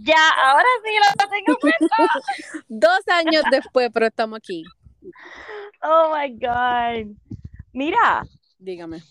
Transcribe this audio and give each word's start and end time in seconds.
Ya, 0.00 0.30
ahora 0.44 0.68
sí 0.84 0.90
lo 0.94 1.28
tengo 1.28 1.58
puesto. 1.60 1.86
Dos 2.68 3.08
años 3.08 3.42
después, 3.50 3.90
pero 3.92 4.06
estamos 4.06 4.36
aquí. 4.36 4.64
Oh 5.82 6.14
my 6.14 6.30
God. 6.38 7.16
Mira, 7.72 8.24
Dígame. 8.58 9.02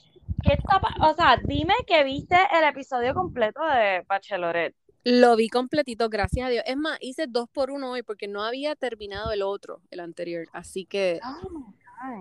¿qué 0.43 0.53
está 0.53 0.81
O 1.01 1.13
sea, 1.13 1.37
dime 1.43 1.73
que 1.85 2.03
viste 2.03 2.35
el 2.53 2.63
episodio 2.65 3.13
completo 3.13 3.61
de 3.65 4.03
Bachelorette. 4.07 4.75
Lo 5.03 5.37
vi 5.37 5.47
completito, 5.47 6.09
gracias 6.09 6.47
a 6.47 6.49
Dios. 6.49 6.63
Es 6.67 6.75
más, 6.75 6.97
hice 6.99 7.27
dos 7.27 7.47
por 7.49 7.71
uno 7.71 7.91
hoy 7.91 8.03
porque 8.03 8.27
no 8.27 8.43
había 8.43 8.75
terminado 8.75 9.31
el 9.31 9.41
otro, 9.41 9.81
el 9.89 10.01
anterior. 10.01 10.47
Así 10.51 10.85
que 10.85 11.21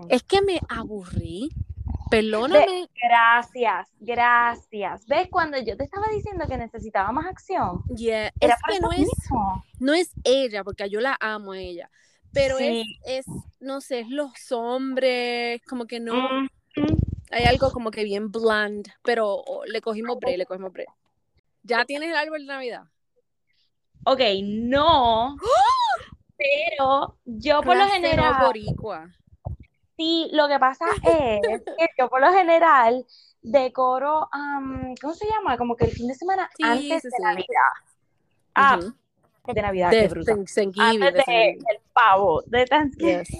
es 0.09 0.23
que 0.23 0.41
me 0.41 0.61
aburrí. 0.69 1.49
Perdóname. 2.09 2.89
Gracias, 3.01 3.89
gracias. 3.99 5.05
¿Ves? 5.07 5.27
Cuando 5.29 5.57
yo 5.59 5.75
te 5.77 5.83
estaba 5.83 6.07
diciendo 6.13 6.45
que 6.47 6.57
necesitaba 6.57 7.11
más 7.11 7.25
acción, 7.25 7.83
Yeah, 7.95 8.31
era 8.39 8.55
Es 8.55 8.75
que 8.75 8.79
no 8.79 8.91
es, 8.91 9.07
no 9.79 9.93
es 9.93 10.11
ella, 10.23 10.63
porque 10.63 10.89
yo 10.89 10.99
la 10.99 11.17
amo 11.19 11.51
a 11.53 11.59
ella. 11.59 11.89
Pero 12.33 12.57
es, 12.59 12.83
Sí. 12.83 12.99
es, 13.05 13.25
no 13.59 13.81
sé, 13.81 14.01
es 14.01 14.09
los 14.09 14.51
hombres, 14.51 15.61
como 15.67 15.85
que 15.85 15.99
no. 15.99 16.29
Mm, 16.75 16.95
Hay 17.31 17.43
algo 17.45 17.71
como 17.71 17.91
que 17.91 18.03
bien 18.03 18.31
bland, 18.31 18.87
pero 19.03 19.27
oh, 19.45 19.65
le 19.65 19.81
cogimos 19.81 20.17
break, 20.19 20.37
le 20.37 20.45
cogimos 20.45 20.71
break. 20.71 20.89
¿Ya 21.63 21.83
tienes 21.85 22.09
el 22.09 22.15
árbol 22.15 22.39
de 22.39 22.45
Navidad? 22.45 22.83
Ok, 24.05 24.21
no. 24.43 25.35
Pero 26.37 27.17
yo 27.25 27.61
por 27.61 27.75
lo 27.75 27.87
general, 27.87 28.35
boricua. 28.45 29.09
Sí, 29.97 30.29
lo 30.33 30.47
que 30.47 30.59
pasa 30.59 30.85
es 31.03 31.61
que 31.63 31.87
yo 31.97 32.09
por 32.09 32.21
lo 32.21 32.31
general 32.31 33.05
decoro, 33.41 34.27
am, 34.31 34.93
¿cómo 35.01 35.13
se 35.13 35.27
llama? 35.27 35.57
Como 35.57 35.75
que 35.75 35.85
el 35.85 35.91
fin 35.91 36.07
de 36.07 36.15
semana 36.15 36.49
Sí, 36.55 36.63
antes 36.63 37.01
sí, 37.01 37.07
de 37.07 37.11
sí. 37.17 37.23
Navidad. 37.23 37.73
Ah, 38.55 38.79
de 39.53 39.61
Navidad, 39.61 39.91
De. 39.91 40.09
Thanksgiving, 40.25 41.03
Antes 41.03 41.25
de 41.25 41.31
del 41.67 41.79
pavo, 41.93 42.41
de 42.47 42.65
Thanksgiving. 42.65 43.23
Yes. 43.23 43.37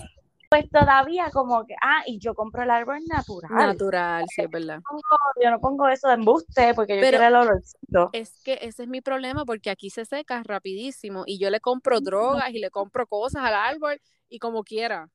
Pues 0.49 0.69
todavía 0.69 1.30
como 1.31 1.66
que, 1.66 1.73
ah, 1.81 2.03
y 2.05 2.19
yo 2.19 2.33
compro 2.33 2.64
el 2.64 2.69
árbol 2.69 2.99
natural. 3.05 3.52
Natural, 3.53 4.25
sí, 4.33 4.44
es 4.44 4.49
verdad. 4.49 4.80
pongo- 4.88 5.02
yo 5.44 5.52
no 5.52 5.59
pongo 5.59 5.89
eso 5.89 6.08
de 6.08 6.14
embuste 6.14 6.73
porque 6.73 6.95
yo 6.95 7.02
Pero- 7.02 7.17
quiero 7.17 7.27
el 7.42 7.47
olorcito. 7.49 8.09
Es 8.14 8.42
que 8.45 8.58
ese 8.61 8.83
es 8.83 8.88
mi 8.88 9.02
problema 9.02 9.44
porque 9.44 9.69
aquí 9.69 9.89
se 9.89 10.05
seca 10.05 10.42
rapidísimo 10.44 11.23
y 11.25 11.38
yo 11.38 11.49
le 11.49 11.59
compro 11.59 11.99
drogas 11.99 12.52
y 12.52 12.59
le 12.59 12.69
compro 12.69 13.05
cosas 13.08 13.44
al 13.44 13.55
árbol 13.55 13.99
y 14.30 14.39
como 14.39 14.64
quiera 14.64 15.09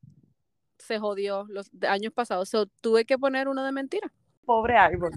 se 0.82 0.98
jodió 0.98 1.46
los 1.48 1.70
años 1.88 2.12
pasados. 2.12 2.48
So, 2.48 2.66
tuve 2.80 3.04
que 3.04 3.18
poner 3.18 3.48
uno 3.48 3.64
de 3.64 3.72
mentira. 3.72 4.10
Pobre 4.44 4.76
árbol. 4.76 5.12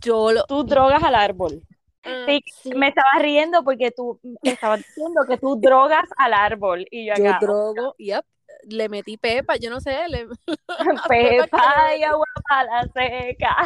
Yo 0.00 0.32
lo. 0.32 0.44
Tú 0.44 0.64
drogas 0.64 1.02
al 1.02 1.14
árbol. 1.14 1.62
Ah, 2.04 2.24
Sí, 2.26 2.40
sí, 2.62 2.74
me 2.74 2.88
estabas 2.88 3.20
riendo 3.20 3.62
porque 3.62 3.92
tú 3.92 4.18
me 4.42 4.50
estabas 4.50 4.80
diciendo 4.84 5.20
que 5.28 5.38
tú 5.38 5.56
drogas 5.60 6.08
al 6.16 6.34
árbol 6.34 6.84
y 6.90 7.06
yo 7.06 7.14
yo 7.14 7.24
acá, 7.28 7.38
drogo, 7.40 7.94
yep, 7.96 8.24
le 8.64 8.88
metí 8.88 9.16
pepa, 9.16 9.54
yo 9.56 9.70
no 9.70 9.80
sé, 9.80 10.08
le- 10.08 10.26
pepa 11.08 11.96
y 11.96 12.02
agua 12.02 12.26
para 12.48 12.64
la 12.64 12.92
seca. 12.92 13.56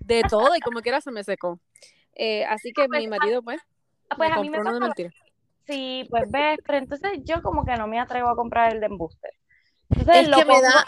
de 0.00 0.22
todo 0.22 0.56
y 0.56 0.60
como 0.60 0.80
quiera 0.80 1.00
se 1.02 1.10
me 1.10 1.24
secó. 1.24 1.60
Eh, 2.14 2.44
así 2.44 2.72
que 2.72 2.88
mi 2.88 3.06
marido, 3.06 3.42
pues, 3.42 3.60
Pues 4.16 4.30
me 4.30 4.34
a 4.34 4.38
mí 4.40 4.48
me 4.48 4.58
mentira. 4.80 5.10
sí, 5.66 6.06
pues 6.10 6.30
ves, 6.30 6.58
pero 6.64 6.78
entonces 6.78 7.20
yo 7.24 7.42
como 7.42 7.64
que 7.64 7.76
no 7.76 7.86
me 7.86 8.00
atrevo 8.00 8.28
a 8.28 8.36
comprar 8.36 8.72
el 8.72 8.80
de 8.80 8.86
embuste. 8.86 9.28
Entonces 9.98 10.22
Es 10.22 10.28
lo 10.28 10.36
que 10.38 10.44
me 10.44 10.60
da. 10.60 10.86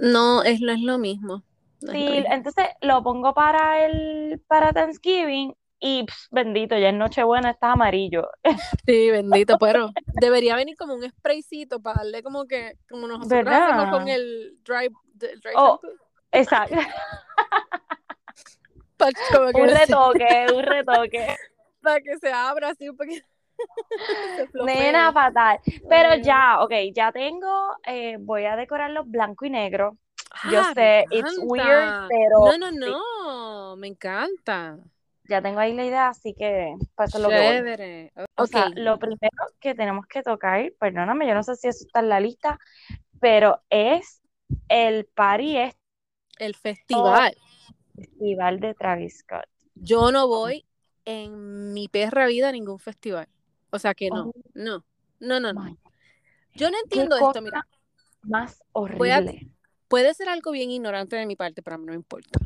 No, 0.00 0.42
es, 0.42 0.60
no 0.60 0.72
es 0.72 0.80
lo 0.80 0.98
mismo. 0.98 1.42
No 1.80 1.92
es 1.92 2.00
lo 2.00 2.06
sí, 2.06 2.24
entonces 2.30 2.66
lo 2.80 3.02
pongo 3.02 3.34
para 3.34 3.84
el 3.84 4.40
para 4.46 4.72
Thanksgiving 4.72 5.54
y 5.80 6.04
pss, 6.06 6.28
bendito, 6.30 6.78
ya 6.78 6.90
en 6.90 6.98
Nochebuena 6.98 7.50
está 7.50 7.72
amarillo. 7.72 8.28
Sí, 8.86 9.10
bendito, 9.10 9.58
pero 9.58 9.90
debería 10.20 10.54
venir 10.54 10.76
como 10.76 10.94
un 10.94 11.08
spraycito 11.08 11.80
para 11.80 11.98
darle 11.98 12.22
como 12.22 12.46
que, 12.46 12.78
como 12.88 13.06
nosotros 13.06 13.46
hacemos 13.46 13.90
con 13.90 14.08
el 14.08 14.58
dry, 14.64 14.86
el 15.20 15.40
dry 15.40 15.52
Oh, 15.56 15.80
Exacto. 16.32 16.76
Un 19.54 19.68
retoque, 19.68 20.46
un 20.54 20.62
retoque. 20.62 21.36
para 21.82 22.00
que 22.00 22.16
se 22.18 22.32
abra 22.32 22.70
así 22.70 22.88
un 22.88 22.96
poquito. 22.96 23.26
Nena, 24.64 25.12
fatal. 25.12 25.58
Pero 25.88 26.14
ya, 26.22 26.60
ok, 26.62 26.72
ya 26.94 27.12
tengo, 27.12 27.76
eh, 27.86 28.16
voy 28.20 28.44
a 28.44 28.56
decorarlo 28.56 29.04
blanco 29.04 29.44
y 29.44 29.50
negro. 29.50 29.98
Yo 30.50 30.60
Ah, 30.60 30.72
sé, 30.74 31.06
it's 31.10 31.38
weird, 31.38 31.94
pero 32.08 32.38
No, 32.44 32.58
no, 32.58 32.70
sí, 32.84 32.90
no, 32.90 33.76
me 33.76 33.86
encanta. 33.88 34.78
ya 35.28 35.40
tengo 35.42 35.60
ahí 35.60 35.72
la 35.74 35.84
idea, 35.84 36.08
así 36.08 36.34
que 36.34 36.74
para 36.94 37.08
eso 37.08 37.18
es 37.18 37.22
lo 37.22 37.30
que 37.30 37.38
voy. 37.38 37.56
O 38.36 38.46
sea, 38.46 38.70
lo 38.76 38.98
primero 38.98 39.30
que 39.60 39.74
tenemos 39.74 40.06
que 40.06 40.22
tocar, 40.22 40.72
perdóname, 40.78 41.26
yo 41.28 41.34
no 41.34 41.42
sé 41.42 41.54
si 41.56 41.68
eso 41.68 41.84
está 41.86 42.00
en 42.00 42.08
la 42.08 42.20
lista, 42.20 42.58
pero 43.20 43.62
es 43.70 44.20
el 44.68 45.06
party 45.06 45.58
este 45.58 45.78
el 46.38 46.54
festival. 46.54 47.34
festival 47.96 48.60
de 48.60 48.74
Travis 48.74 49.18
Scott. 49.20 49.46
Yo 49.74 50.12
no 50.12 50.28
voy 50.28 50.64
en 51.04 51.72
mi 51.72 51.88
perra 51.88 52.26
vida 52.26 52.48
a 52.48 52.52
ningún 52.52 52.78
festival. 52.78 53.28
O 53.72 53.78
sea 53.78 53.94
que 53.94 54.10
no, 54.10 54.26
Oh 54.26 54.32
no, 54.54 54.84
no, 55.18 55.40
no, 55.40 55.52
no. 55.52 55.78
Yo 56.54 56.70
no 56.70 56.76
entiendo 56.84 57.16
esto, 57.16 57.40
mira. 57.40 57.66
más 58.22 58.62
horrible. 58.72 59.48
Puede 59.88 60.14
ser 60.14 60.28
algo 60.28 60.52
bien 60.52 60.70
ignorante 60.70 61.16
de 61.16 61.26
mi 61.26 61.36
parte, 61.36 61.62
pero 61.62 61.76
a 61.76 61.78
mí 61.78 61.86
no 61.86 61.92
me 61.92 61.96
importa. 61.96 62.38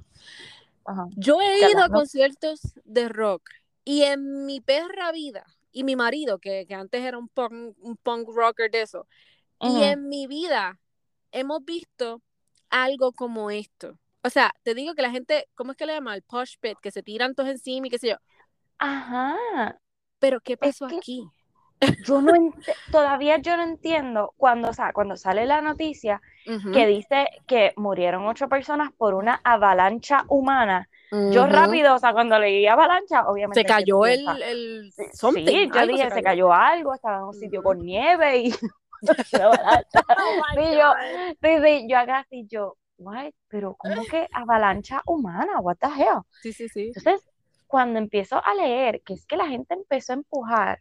Ajá. 0.84 1.06
Yo 1.16 1.40
he 1.40 1.58
ido 1.58 1.80
a 1.82 1.88
no- 1.88 1.94
conciertos 1.94 2.60
de 2.84 3.08
rock 3.08 3.50
y 3.84 4.02
en 4.02 4.46
mi 4.46 4.60
perra 4.60 5.12
vida, 5.12 5.44
y 5.72 5.84
mi 5.84 5.96
marido, 5.96 6.38
que, 6.38 6.64
que 6.66 6.74
antes 6.74 7.02
era 7.02 7.18
un 7.18 7.28
punk, 7.28 7.76
un 7.80 7.96
punk 7.96 8.28
rocker 8.34 8.70
de 8.70 8.82
eso, 8.82 9.06
y 9.60 9.82
en 9.82 10.08
mi 10.08 10.26
vida 10.26 10.80
hemos 11.32 11.64
visto 11.64 12.22
algo 12.70 13.12
como 13.12 13.50
esto. 13.50 13.98
O 14.22 14.30
sea, 14.30 14.52
te 14.62 14.74
digo 14.74 14.94
que 14.94 15.02
la 15.02 15.10
gente, 15.10 15.48
¿cómo 15.54 15.72
es 15.72 15.76
que 15.76 15.86
le 15.86 15.94
llama? 15.94 16.14
El 16.14 16.22
posh 16.22 16.56
pit, 16.60 16.78
que 16.80 16.90
se 16.90 17.02
tiran 17.02 17.34
todos 17.34 17.48
encima 17.50 17.86
y 17.86 17.90
qué 17.90 17.98
sé 17.98 18.08
yo. 18.10 18.16
Ajá. 18.78 19.78
Pero 20.18 20.40
¿qué 20.40 20.56
Es 20.60 20.76
pasó 20.76 20.86
que 20.86 20.96
aquí? 20.96 21.30
yo 21.98 22.20
no 22.22 22.32
todavía 22.90 23.38
yo 23.38 23.56
no 23.56 23.62
entiendo 23.64 24.34
cuando, 24.36 24.70
o 24.70 24.72
sea, 24.72 24.92
cuando 24.92 25.16
sale 25.16 25.46
la 25.46 25.60
noticia 25.60 26.20
Ujú, 26.46 26.70
que 26.72 26.86
dice 26.86 27.26
que 27.46 27.72
murieron 27.76 28.26
ocho 28.26 28.48
personas 28.48 28.90
por 28.96 29.14
una 29.14 29.40
avalancha 29.44 30.24
humana. 30.28 30.88
Yo 31.24 31.46
ujú. 31.46 31.52
rápido, 31.52 31.94
o 31.94 31.98
sea, 31.98 32.12
cuando 32.12 32.38
leí 32.38 32.66
avalancha, 32.66 33.26
obviamente. 33.28 33.62
Se 33.62 33.64
¿qué 33.64 33.72
tú 33.74 33.76
cayó 33.76 34.06
el, 34.06 34.42
el 34.42 34.92
Sí, 34.96 35.04
something, 35.12 35.58
sí, 35.58 35.70
yo 35.72 35.86
dije, 35.86 36.10
se 36.10 36.22
cayó 36.22 36.52
algo, 36.52 36.94
estaba 36.94 37.18
en 37.18 37.24
un 37.24 37.34
sitio 37.34 37.60
Ujú. 37.60 37.62
con 37.62 37.84
nieve 37.84 38.38
y 38.38 38.50
avalancha. 39.40 40.00
Oh 40.18 40.40
yo, 40.56 40.94
sí, 41.42 41.58
sí, 41.64 41.86
yo 41.88 41.98
acá 41.98 42.26
sí, 42.30 42.46
yo, 42.48 42.76
what? 42.98 43.30
Pero 43.48 43.74
¿cómo 43.76 44.06
que 44.06 44.28
avalancha 44.32 45.02
humana? 45.06 45.60
What 45.60 45.76
the 45.80 45.88
hell? 45.88 46.22
Sí, 46.40 46.52
sí, 46.52 46.68
sí. 46.68 46.92
Entonces, 46.94 47.28
cuando 47.66 47.98
empiezo 47.98 48.40
a 48.44 48.54
leer 48.54 49.02
que 49.02 49.14
es 49.14 49.26
que 49.26 49.36
la 49.36 49.48
gente 49.48 49.74
empezó 49.74 50.12
a 50.12 50.16
empujar, 50.16 50.80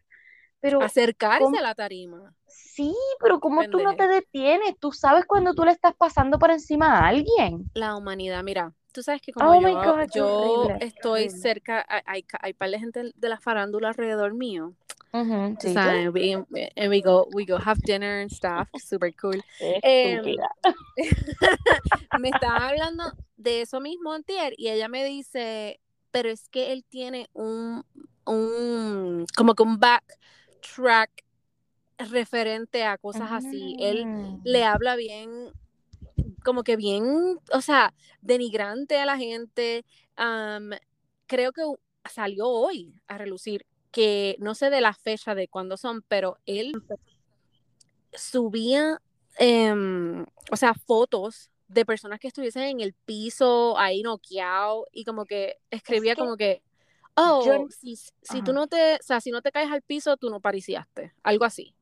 pero 0.60 0.82
Acercarse 0.82 1.44
¿cómo? 1.44 1.58
a 1.58 1.62
la 1.62 1.76
tarima. 1.76 2.34
sí, 2.48 2.94
pero 3.22 3.40
como 3.40 3.64
tú 3.70 3.80
no 3.80 3.96
te 3.96 4.08
detienes, 4.08 4.76
tú 4.80 4.92
sabes 4.92 5.26
cuando 5.26 5.54
tú 5.54 5.64
le 5.64 5.72
estás 5.72 5.94
pasando 5.96 6.40
por 6.40 6.52
encima 6.52 6.98
a 7.00 7.08
alguien. 7.08 7.70
La 7.74 7.96
humanidad, 7.96 8.44
mira, 8.44 8.74
tú 8.92 9.04
sabes 9.04 9.22
que 9.22 9.32
como 9.34 9.52
Oh 9.52 9.62
my 9.62 9.74
yo, 9.74 9.80
God, 9.80 10.10
yo 10.14 10.26
horrible, 10.26 10.78
estoy 10.82 11.24
horrible. 11.24 11.40
cerca, 11.42 11.86
hay, 12.06 12.26
hay, 12.42 12.54
par 12.54 12.70
de 12.70 12.80
gente 12.80 13.12
de 13.16 13.30
la 13.30 13.40
farándula 13.40 13.90
alrededor 13.90 14.34
mío. 14.34 14.74
Ujú, 15.14 15.56
Tú 15.60 15.68
sí, 15.70 15.74
sabes, 15.74 16.10
we, 16.14 16.34
and 16.34 16.90
we 16.90 17.02
go, 17.02 17.28
we 17.32 17.46
go 17.46 17.58
have 17.58 17.80
dinner 17.86 18.22
and 18.22 18.32
stuff, 18.32 18.68
super 18.78 19.14
cool. 19.14 19.42
estúpida. 19.60 20.50
me 22.14 22.30
estaba 22.30 22.68
hablando 22.70 23.04
de 23.38 23.62
eso 23.62 23.80
mismo 23.80 24.12
antier 24.14 24.54
y 24.58 24.70
ella 24.70 24.88
me 24.88 25.04
dice, 25.06 25.80
pero 26.16 26.30
es 26.30 26.48
que 26.48 26.72
él 26.72 26.86
tiene 26.88 27.30
un, 27.34 27.84
un 28.26 29.26
como 29.36 29.54
que 29.54 29.64
un 29.64 29.82
backtrack 29.82 31.12
referente 31.98 32.86
a 32.86 32.98
cosas 32.98 33.34
así. 33.34 33.76
Él 33.80 34.06
Mm. 34.06 34.40
le 34.46 34.64
habla 34.64 34.96
bien, 34.96 35.52
como 36.46 36.64
que 36.64 36.78
bien, 36.78 37.38
o 37.52 37.60
sea, 37.60 37.94
denigrante 38.22 38.98
a 38.98 39.06
la 39.06 39.18
gente. 39.18 39.84
Creo 41.28 41.52
que 41.52 41.64
salió 42.10 42.48
hoy 42.48 42.94
a 43.08 43.18
relucir 43.18 43.66
que 43.92 44.38
no 44.40 44.56
sé 44.56 44.70
de 44.70 44.80
la 44.80 44.94
fecha 44.94 45.36
de 45.36 45.50
cuándo 45.50 45.76
son, 45.76 46.02
pero 46.08 46.38
él 46.46 46.82
subía, 48.14 49.02
em, 49.38 50.26
o 50.50 50.56
sea, 50.56 50.76
fotos 50.76 51.52
de 51.68 51.86
personas 51.86 52.20
que 52.20 52.28
estuviesen 52.28 52.64
en 52.64 52.80
el 52.82 52.94
piso, 52.94 53.78
ahí 53.78 54.02
noqueado, 54.04 54.88
y 54.92 55.04
como 55.04 55.26
que 55.26 55.58
escribía 55.72 56.16
que 56.16 56.22
como 56.22 56.38
que, 56.38 56.62
oh, 57.16 57.44
yo- 57.46 57.68
si, 57.70 57.96
si 57.96 58.42
tú 58.44 58.54
no 58.54 58.68
te, 58.68 58.96
o 58.96 59.04
sea, 59.04 59.20
si 59.22 59.32
no 59.32 59.42
te 59.42 59.52
caes 59.52 59.72
al 59.72 59.82
piso, 59.82 60.18
tú 60.18 60.30
no 60.30 60.40
pariciaste, 60.40 61.14
algo 61.24 61.46
así. 61.46 61.76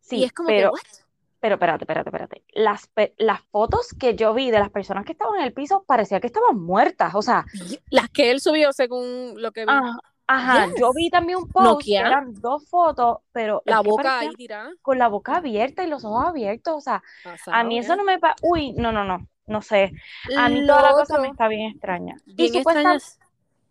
Sí, 0.00 0.18
y 0.18 0.24
es 0.24 0.32
como 0.32 0.48
pero, 0.48 0.68
que, 0.70 0.72
what? 0.74 1.04
pero 1.40 1.54
espérate, 1.56 1.84
espérate, 1.84 2.08
espérate. 2.08 2.44
Las, 2.52 2.86
pe- 2.88 3.14
las 3.18 3.42
fotos 3.50 3.94
que 3.98 4.14
yo 4.14 4.32
vi 4.34 4.50
de 4.50 4.58
las 4.58 4.70
personas 4.70 5.04
que 5.04 5.12
estaban 5.12 5.38
en 5.40 5.44
el 5.46 5.52
piso 5.52 5.84
parecía 5.86 6.20
que 6.20 6.26
estaban 6.26 6.58
muertas, 6.60 7.14
o 7.14 7.22
sea, 7.22 7.44
Las 7.90 8.08
que 8.10 8.30
él 8.30 8.40
subió 8.40 8.72
según 8.72 9.34
lo 9.42 9.52
que 9.52 9.66
vi. 9.66 9.72
ah, 9.72 9.98
Ajá, 10.32 10.66
yo 10.78 10.88
Yes. 10.88 10.94
vi 10.96 11.10
también 11.10 11.38
un 11.38 11.48
post, 11.48 11.64
Nokia. 11.64 12.00
eran 12.06 12.34
dos 12.40 12.68
fotos, 12.68 13.18
pero 13.32 13.62
La 13.64 13.80
boca 13.80 14.20
ahí 14.20 14.30
tirada. 14.34 14.70
con 14.82 14.98
la 14.98 15.08
boca 15.08 15.36
abierta 15.36 15.82
y 15.82 15.88
los 15.88 16.04
ojos 16.04 16.24
abiertos, 16.26 16.74
o 16.76 16.80
sea, 16.80 16.96
a 16.96 17.02
pasado, 17.24 17.64
mí 17.66 17.78
eso 17.78 17.94
¿eh? 17.94 17.96
no 17.96 18.04
me 18.04 18.18
pa- 18.18 18.36
uy, 18.42 18.72
no, 18.74 18.92
no, 18.92 19.04
no, 19.04 19.26
no 19.46 19.62
sé, 19.62 19.92
a 20.36 20.48
mí 20.48 20.64
toda 20.66 20.82
Lo 20.82 20.86
la 20.88 20.92
cosa 20.92 21.18
me 21.20 21.28
está 21.28 21.48
bien 21.48 21.70
extraña. 21.70 22.16
Y, 22.26 22.34
bien 22.34 22.52
supuesta- 22.54 22.80
extrañas. 22.80 23.18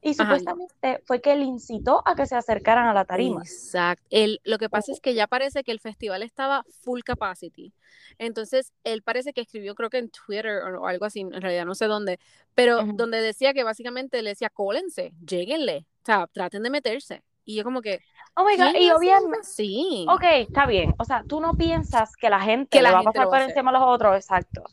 y 0.01 0.09
Ajá, 0.11 0.23
supuestamente 0.23 1.03
fue 1.05 1.21
que 1.21 1.31
él 1.33 1.43
incitó 1.43 2.01
a 2.05 2.15
que 2.15 2.25
se 2.25 2.35
acercaran 2.35 2.87
a 2.87 2.93
la 2.93 3.05
tarima. 3.05 3.41
Exacto. 3.41 4.05
El, 4.09 4.39
lo 4.43 4.57
que 4.57 4.69
pasa 4.69 4.91
Oh. 4.91 4.95
es 4.95 5.01
que 5.01 5.13
ya 5.13 5.27
parece 5.27 5.63
que 5.63 5.71
el 5.71 5.79
festival 5.79 6.23
estaba 6.23 6.63
full 6.83 7.01
capacity. 7.03 7.73
Entonces, 8.17 8.73
él 8.83 9.01
parece 9.01 9.33
que 9.33 9.41
escribió, 9.41 9.75
creo 9.75 9.89
que 9.89 9.97
en 9.97 10.09
Twitter 10.09 10.61
o, 10.77 10.87
algo 10.87 11.05
así, 11.05 11.21
en 11.21 11.31
realidad 11.41 11.65
no 11.65 11.75
sé 11.75 11.85
dónde, 11.85 12.19
pero 12.55 12.81
donde 12.83 13.21
decía 13.21 13.53
que 13.53 13.63
básicamente 13.63 14.21
le 14.21 14.31
decía, 14.31 14.49
cólense, 14.49 15.13
lléguenle, 15.25 15.85
o 15.98 15.98
sea, 16.11 16.27
traten 16.27 16.63
de 16.63 16.69
meterse. 16.69 17.21
Y 17.45 17.55
yo 17.55 17.63
como 17.63 17.81
que, 17.81 17.99
Oh 18.35 18.43
my 18.43 18.55
God, 18.55 18.71
¿quién 18.71 18.83
y 18.83 18.91
obviamente, 18.91 19.39
así? 19.39 20.05
ok, 20.07 20.23
está 20.23 20.65
bien, 20.65 20.93
o 20.97 21.03
sea, 21.05 21.23
tú 21.27 21.39
no 21.41 21.55
piensas 21.55 22.15
que 22.15 22.29
la 22.29 22.39
gente 22.39 22.69
Que 22.69 22.81
le 22.81 22.89
la 22.89 22.91
va 22.93 22.99
a 22.99 23.03
pasar 23.03 23.25
por 23.25 23.37
a 23.37 23.43
encima 23.45 23.71
a 23.71 23.73
los 23.73 23.83
otros, 23.83 24.15
exacto. 24.15 24.63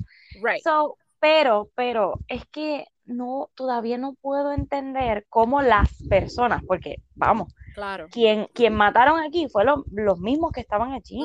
Right. 0.43 0.63
So, 0.63 0.97
pero, 1.19 1.69
pero, 1.75 2.21
es 2.29 2.45
que 2.47 2.87
no, 3.07 3.49
todavía 3.55 3.99
no 3.99 4.15
puedo 4.21 4.53
entender 4.53 5.27
cómo 5.29 5.63
las 5.63 5.91
personas, 6.09 6.63
porque, 6.67 6.97
vamos, 7.15 7.53
Claro. 7.75 8.09
quien, 8.11 8.47
quien 8.55 8.75
mataron 8.75 9.21
aquí 9.21 9.49
fue 9.49 9.65
lo- 9.65 9.85
los 9.93 10.19
mismos 10.19 10.53
que 10.53 10.61
estaban 10.61 10.93
allí. 10.93 11.23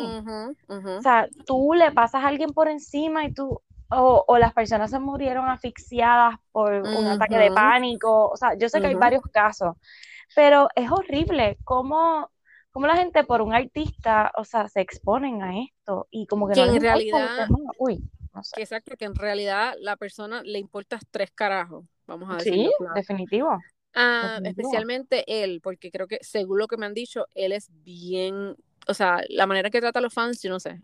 O 0.67 1.01
sea, 1.01 1.27
tú 1.45 1.73
le 1.73 1.91
pasas 1.91 2.23
a 2.23 2.27
alguien 2.27 2.51
por 2.51 2.67
encima 2.69 3.25
y 3.25 3.33
tú, 3.33 3.61
o, 3.91 4.23
o 4.27 4.37
las 4.37 4.53
personas 4.53 4.89
se 4.91 4.99
murieron 4.99 5.47
asfixiadas 5.47 6.35
por 6.51 6.73
un 6.73 7.07
ataque 7.07 7.37
de 7.37 7.51
pánico. 7.51 8.29
O 8.29 8.37
sea, 8.37 8.57
yo 8.57 8.69
sé 8.69 8.79
que 8.81 8.87
hay 8.87 8.93
Ujú. 8.93 9.01
varios 9.01 9.23
casos, 9.31 9.75
pero 10.35 10.67
es 10.75 10.89
horrible 10.89 11.57
cómo, 11.63 12.31
cómo 12.71 12.87
la 12.87 12.95
gente 12.95 13.23
por 13.23 13.41
un 13.41 13.53
artista, 13.53 14.31
o 14.37 14.45
sea, 14.45 14.67
se 14.67 14.81
exponen 14.81 15.43
a 15.43 15.59
esto 15.59 16.07
y 16.09 16.25
como 16.27 16.47
que 16.47 16.53
Que 16.53 16.61
no 16.61 16.67
en 16.67 16.73
les 16.73 16.83
importa 16.83 16.95
realidad- 16.97 17.47
demás. 17.47 17.75
Uy, 17.77 18.03
no 18.33 18.43
sé. 18.43 18.51
Que 18.55 18.61
exacto, 18.61 18.95
que 18.97 19.05
en 19.05 19.15
realidad 19.15 19.73
la 19.79 19.97
persona 19.97 20.41
le 20.43 20.59
importa 20.59 20.97
tres 21.11 21.31
carajos, 21.31 21.85
vamos 22.07 22.29
a 22.31 22.37
decirlo 22.37 22.63
Sí, 22.63 22.71
claro. 22.77 22.93
definitivo. 22.95 23.59
Ah, 23.93 24.37
definitivo. 24.39 24.67
especialmente 24.69 25.43
él, 25.43 25.59
porque 25.61 25.91
creo 25.91 26.07
que 26.07 26.17
según 26.21 26.59
lo 26.59 26.67
que 26.67 26.77
me 26.77 26.85
han 26.85 26.93
dicho, 26.93 27.25
él 27.35 27.51
es 27.51 27.67
bien, 27.83 28.55
o 28.87 28.93
sea, 28.93 29.19
la 29.27 29.45
manera 29.47 29.69
que 29.69 29.81
trata 29.81 29.99
a 29.99 30.01
los 30.01 30.13
fans, 30.13 30.41
yo 30.41 30.49
no 30.49 30.61
sé. 30.61 30.81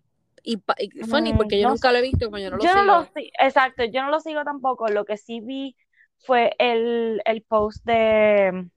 Y, 0.50 0.64
y 0.78 1.04
funny, 1.04 1.34
porque 1.34 1.60
yo 1.60 1.68
no 1.68 1.74
nunca 1.74 1.92
lo 1.92 1.98
he 1.98 2.02
visto, 2.02 2.28
como 2.28 2.38
yo 2.38 2.50
no 2.50 2.56
lo 2.58 2.64
Yo 2.64 2.74
no 2.74 2.82
sigo. 2.82 2.86
lo 2.86 3.10
exacto, 3.46 3.84
yo 3.84 4.02
no 4.02 4.10
lo 4.10 4.22
sigo 4.22 4.44
tampoco. 4.46 4.88
Lo 4.88 5.04
que 5.04 5.18
sí 5.18 5.42
vi 5.42 5.76
fue 6.20 6.56
el, 6.58 7.22
el 7.26 7.42
post 7.44 7.84
de, 7.86 8.70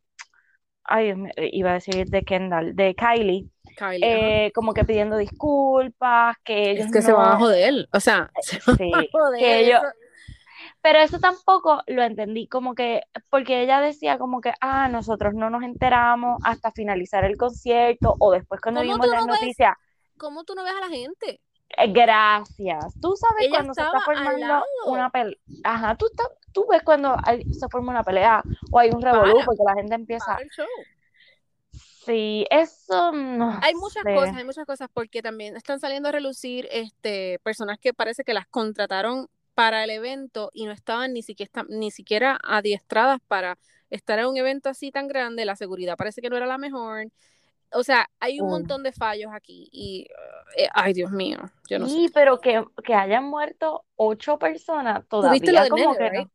ay, 0.85 1.15
iba 1.53 1.71
a 1.71 1.75
decir 1.75 2.07
de 2.09 2.23
Kendall, 2.25 2.75
de 2.75 2.95
Kylie, 2.97 3.49
Kylie, 3.77 4.47
eh, 4.47 4.53
como 4.53 4.75
que 4.75 4.85
pidiendo 4.85 5.17
disculpas, 5.17 6.37
que 6.45 6.71
ellos 6.73 6.87
es 6.87 6.93
que 6.93 7.03
se 7.03 7.13
van 7.13 7.29
a 7.35 7.35
no, 7.35 7.39
joder, 7.39 7.89
o 7.93 8.01
sea, 8.01 8.31
se 8.41 8.59
van 8.67 8.77
sí, 8.79 8.93
a 8.93 9.03
joder. 9.13 9.39
que 9.39 9.61
ellos, 9.61 9.81
pero 10.83 10.99
eso 11.01 11.19
tampoco 11.19 11.83
lo 11.87 12.03
entendí, 12.03 12.49
como 12.49 12.75
que, 12.75 13.03
porque 13.29 13.63
ella 13.63 13.81
decía 13.81 14.19
como 14.19 14.41
que, 14.41 14.53
ah, 14.61 14.89
nosotros 14.89 15.35
no 15.35 15.51
nos 15.51 15.63
enteramos 15.63 16.39
hasta 16.45 16.73
finalizar 16.73 17.25
el 17.25 17.37
concierto 17.37 18.17
o 18.19 18.33
después 18.33 18.61
cuando 18.61 18.81
¿Cómo 18.81 18.93
vimos 18.93 19.07
las 19.07 19.27
no 19.27 19.33
ves? 19.33 19.41
noticias. 19.41 19.75
¿Cómo 20.17 20.45
tú 20.45 20.55
no 20.55 20.65
ves 20.65 20.75
a 20.75 20.81
la 20.81 20.89
gente? 20.89 21.41
Eh, 21.77 21.93
Gracias. 21.93 22.95
Tú 23.01 23.17
sabes 23.17 23.47
Ella 23.47 23.51
cuando 23.51 23.75
se 23.75 23.83
está 23.83 24.01
formando 24.01 24.65
una 24.87 25.11
pelea. 25.11 25.37
Ajá, 25.63 25.95
tú, 25.95 26.07
ta- 26.17 26.25
tú 26.53 26.67
ves 26.71 26.83
cuando 26.83 27.17
hay- 27.23 27.45
se 27.53 27.69
forma 27.69 27.93
una 27.93 28.03
pelea 28.03 28.45
o 28.71 28.79
hay 28.79 28.91
un 28.91 29.03
revolú 29.03 29.41
porque 29.45 29.63
la 29.65 29.75
gente 29.75 29.95
empieza. 29.95 30.27
Para 30.27 30.43
el 30.43 30.51
show. 30.51 30.67
Sí, 31.73 32.47
eso 32.51 33.13
no 33.13 33.59
Hay 33.63 33.75
muchas 33.75 34.03
sé. 34.03 34.15
cosas, 34.15 34.37
hay 34.37 34.45
muchas 34.45 34.67
cosas, 34.67 34.89
porque 34.93 35.23
también 35.23 35.57
están 35.57 35.81
saliendo 35.81 36.09
a 36.09 36.13
relucir 36.13 36.67
este, 36.73 37.39
personas 37.43 37.79
que 37.79 37.93
parece 37.93 38.25
que 38.25 38.33
las 38.35 38.47
contrataron 38.47 39.29
para 39.55 39.85
el 39.85 39.91
evento 39.91 40.51
y 40.55 40.65
no 40.65 40.73
estaban 40.73 41.13
ni 41.13 41.23
siquiera, 41.23 41.65
ni 41.69 41.91
siquiera 41.91 42.41
adiestradas 42.43 43.21
para 43.29 43.59
estar 43.91 44.19
en 44.19 44.27
un 44.27 44.37
evento 44.39 44.71
así 44.71 44.91
tan 44.91 45.09
grande, 45.09 45.45
la 45.45 45.57
seguridad 45.57 45.97
parece 45.97 46.23
que 46.23 46.31
no 46.31 46.37
era 46.37 46.47
la 46.47 46.59
mejor. 46.59 47.09
O 47.73 47.83
sea, 47.85 48.09
hay 48.19 48.41
un 48.41 48.51
montón 48.51 48.83
de 48.83 48.93
fallos 48.93 49.31
aquí 49.33 49.69
y, 49.73 50.07
eh, 50.57 50.69
ay 50.75 50.93
Dios 50.93 51.11
mío, 51.13 51.39
yo 51.69 51.79
no 51.79 51.87
sé. 51.87 51.95
Sí, 51.95 52.11
pero 52.13 52.41
que, 52.41 52.65
que 52.85 52.95
hayan 52.95 53.25
muerto 53.25 53.85
ocho 53.97 54.39
personas 54.39 55.07
¿Tuviste 55.09 55.53
lo 55.53 55.65
todavía 55.67 55.71
del 55.75 55.85
como 55.85 55.95
nene, 55.99 56.25
que. 56.25 56.31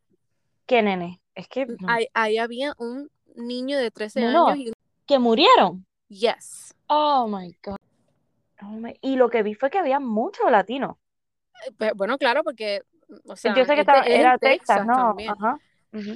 ¿Qué 0.66 0.82
nene? 0.82 1.22
Es 1.36 1.48
que 1.50 1.66
no. 1.66 1.90
Ahí, 1.90 2.08
ahí 2.14 2.38
había 2.38 2.74
un 2.78 3.10
niño 3.36 3.78
de 3.78 3.92
13 3.92 4.22
Menor. 4.22 4.54
años 4.54 4.68
y 4.70 4.74
que 5.06 5.20
murieron. 5.20 5.86
yes. 6.08 6.74
Oh 6.88 7.28
my 7.28 7.54
God. 7.64 7.76
Oh 8.62 8.68
my- 8.80 8.98
Y 9.02 9.18
lo 9.18 9.30
que 9.30 9.44
vi 9.44 9.54
fue 9.56 9.70
que 9.70 9.78
había 9.80 10.00
muchos 10.00 10.50
latinos. 10.50 10.96
Eh, 11.80 11.92
Bueno, 11.96 12.18
claro, 12.18 12.44
porque, 12.44 12.82
o 13.26 13.36
sea, 13.36 13.54
Yo 13.56 13.66
sé 13.66 13.76
que 13.76 13.82
es 13.82 13.88
de- 13.88 13.92
estaba, 13.94 14.06
era 14.06 14.38
Texas, 14.38 14.86
¿no? 14.86 14.96
también. 14.96 15.32
Ajá. 15.32 15.60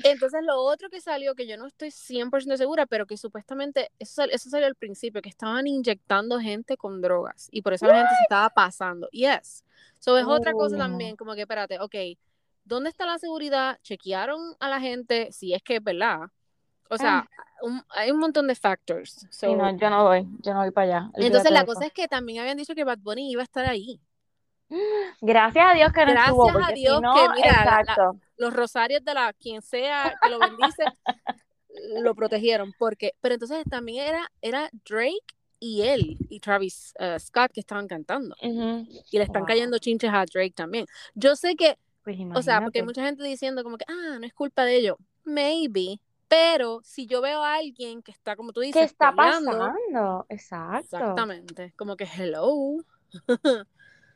Entonces, 0.04 0.42
lo 0.44 0.60
otro 0.62 0.90
que 0.90 1.02
salió, 1.02 1.36
que 1.36 1.48
yo 1.48 1.58
no 1.58 1.66
estoy 1.66 1.92
100% 1.92 2.58
segura, 2.58 2.86
pero 2.86 3.06
que 3.06 3.18
supuestamente, 3.18 3.92
eso, 4.00 4.14
sal- 4.16 4.30
eso 4.32 4.50
salió 4.50 4.68
al 4.68 4.76
principio, 4.76 5.22
que 5.22 5.30
estaban 5.30 5.68
inyectando 5.68 6.40
gente 6.40 6.78
con 6.78 7.02
drogas 7.02 7.48
y 7.52 7.62
por 7.62 7.74
eso 7.74 7.88
la 7.88 7.96
gente 7.96 8.16
se 8.16 8.24
estaba 8.24 8.50
pasando. 8.50 9.08
Yes. 9.12 9.64
So, 10.00 10.18
es 10.18 10.26
otra 10.26 10.54
cosa 10.54 10.76
no. 10.78 10.84
también, 10.84 11.16
como 11.16 11.36
que, 11.36 11.42
espérate, 11.42 11.80
ok, 11.80 11.96
¿dónde 12.64 12.90
está 12.90 13.06
la 13.06 13.18
seguridad? 13.20 13.80
¿Chequearon 13.84 14.56
a 14.60 14.70
la 14.70 14.80
gente? 14.80 15.32
Si 15.32 15.54
es 15.54 15.62
que 15.64 15.78
es 15.78 15.84
verdad. 15.84 16.30
O 16.90 16.98
sea, 16.98 17.30
un- 17.62 17.84
hay 17.90 18.12
un 18.12 18.20
montón 18.20 18.48
de 18.48 18.56
factors. 18.56 19.28
So, 19.30 19.48
Sí, 19.48 19.56
no, 19.56 19.78
yo 19.78 19.90
no 19.90 20.04
voy, 20.06 20.28
yo 20.40 20.54
no 20.54 20.62
voy 20.62 20.72
para 20.72 21.00
allá. 21.00 21.12
entonces, 21.16 21.52
la 21.52 21.66
cosa 21.66 21.86
es 21.86 21.94
que 21.94 22.08
también 22.08 22.40
habían 22.40 22.58
dicho 22.58 22.74
que 22.74 22.84
Bad 22.84 23.00
Bunny 23.00 23.32
iba 23.32 23.42
a 23.42 23.44
estar 23.44 23.66
ahí. 23.66 24.00
Gracias 25.22 25.66
a 25.68 25.74
Dios 25.74 25.92
que 25.92 26.06
no 26.06 26.12
Gracias 26.12 26.28
estuvo, 26.28 26.50
a 26.50 26.54
porque 26.54 26.76
si 26.76 26.82
Dios 26.82 27.02
no, 27.02 27.14
que, 27.14 27.30
mira, 27.36 27.82
la- 27.84 28.20
los 28.38 28.54
rosarios 28.54 29.04
de 29.04 29.14
la 29.14 29.34
quien 29.34 29.62
sea 29.62 30.14
que 30.22 30.30
lo 30.30 30.40
bendice 30.40 30.84
lo 32.04 32.16
protegieron 32.16 32.74
porque 32.78 33.14
pero 33.22 33.36
entonces 33.36 33.64
también 33.70 34.08
era 34.08 34.32
era 34.42 34.70
Drake 34.88 35.18
y 35.60 35.82
él 35.84 36.18
y 36.30 36.40
Travis 36.40 36.94
eh, 37.00 37.18
Scott 37.20 37.52
que 37.54 37.60
estaban 37.60 37.88
cantando 37.88 38.36
Ujú. 38.42 38.88
y 39.12 39.18
le 39.18 39.24
están 39.24 39.42
Wow. 39.42 39.48
cayendo 39.48 39.78
chinches 39.78 40.10
a 40.12 40.26
Drake 40.26 40.54
también 40.56 40.86
yo 41.14 41.36
sé 41.36 41.56
que 41.56 41.78
Pues 42.04 42.18
o 42.34 42.42
sea 42.42 42.62
porque 42.62 42.80
hay 42.80 42.86
mucha 42.86 43.04
gente 43.04 43.24
diciendo 43.24 43.64
como 43.64 43.78
que 43.78 43.86
ah 43.88 44.18
no 44.20 44.26
es 44.26 44.34
culpa 44.34 44.64
de 44.66 44.78
ellos 44.78 44.98
maybe 45.26 46.00
pero 46.28 46.80
si 46.84 47.06
yo 47.08 47.22
veo 47.22 47.44
a 47.44 47.56
alguien 47.56 48.02
que 48.02 48.12
está 48.12 48.36
como 48.36 48.52
tú 48.54 48.62
dices 48.62 48.80
¿Qué 48.80 48.86
está 48.86 49.12
peleando, 49.12 49.52
pasando? 49.52 50.26
Exacto. 50.30 50.86
exactamente 50.86 51.74
como 51.78 51.96
que 51.98 52.06
hello 52.06 52.78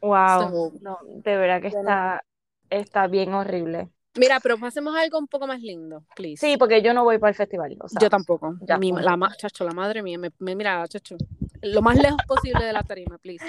Wow. 0.04 0.72
So, 0.72 0.72
No, 0.82 0.98
de 1.04 1.38
verdad 1.38 1.62
que 1.62 1.70
no- 1.72 1.80
está, 1.80 2.24
está 2.70 3.08
bien 3.08 3.34
horrible. 3.34 3.90
mira 4.16 4.40
pero 4.42 4.60
pasemos 4.60 4.96
a 4.96 5.02
algo 5.02 5.18
un 5.18 5.28
poco 5.28 5.48
más 5.48 5.60
lindo 5.62 6.04
please 6.16 6.46
Sí, 6.46 6.56
porque 6.58 6.82
yo 6.84 6.94
no 6.94 7.04
voy 7.04 7.18
para 7.18 7.30
el 7.30 7.36
festival. 7.36 7.76
O 7.82 7.88
sea, 7.88 8.00
Yo 8.02 8.10
tampoco. 8.10 8.56
ya, 8.62 8.78
Mi- 8.78 8.92
la, 8.92 9.18
chacho, 9.38 9.64
la 9.64 9.72
madre 9.72 10.04
mía, 10.04 10.18
me, 10.20 10.30
me- 10.40 10.56
mira, 10.56 10.86
chacho, 10.88 11.16
lo 11.62 11.82
más 11.82 11.98
lejos 11.98 12.22
posible 12.28 12.64
de 12.66 12.74
la 12.74 12.84
tarima, 12.84 13.18
please. 13.18 13.44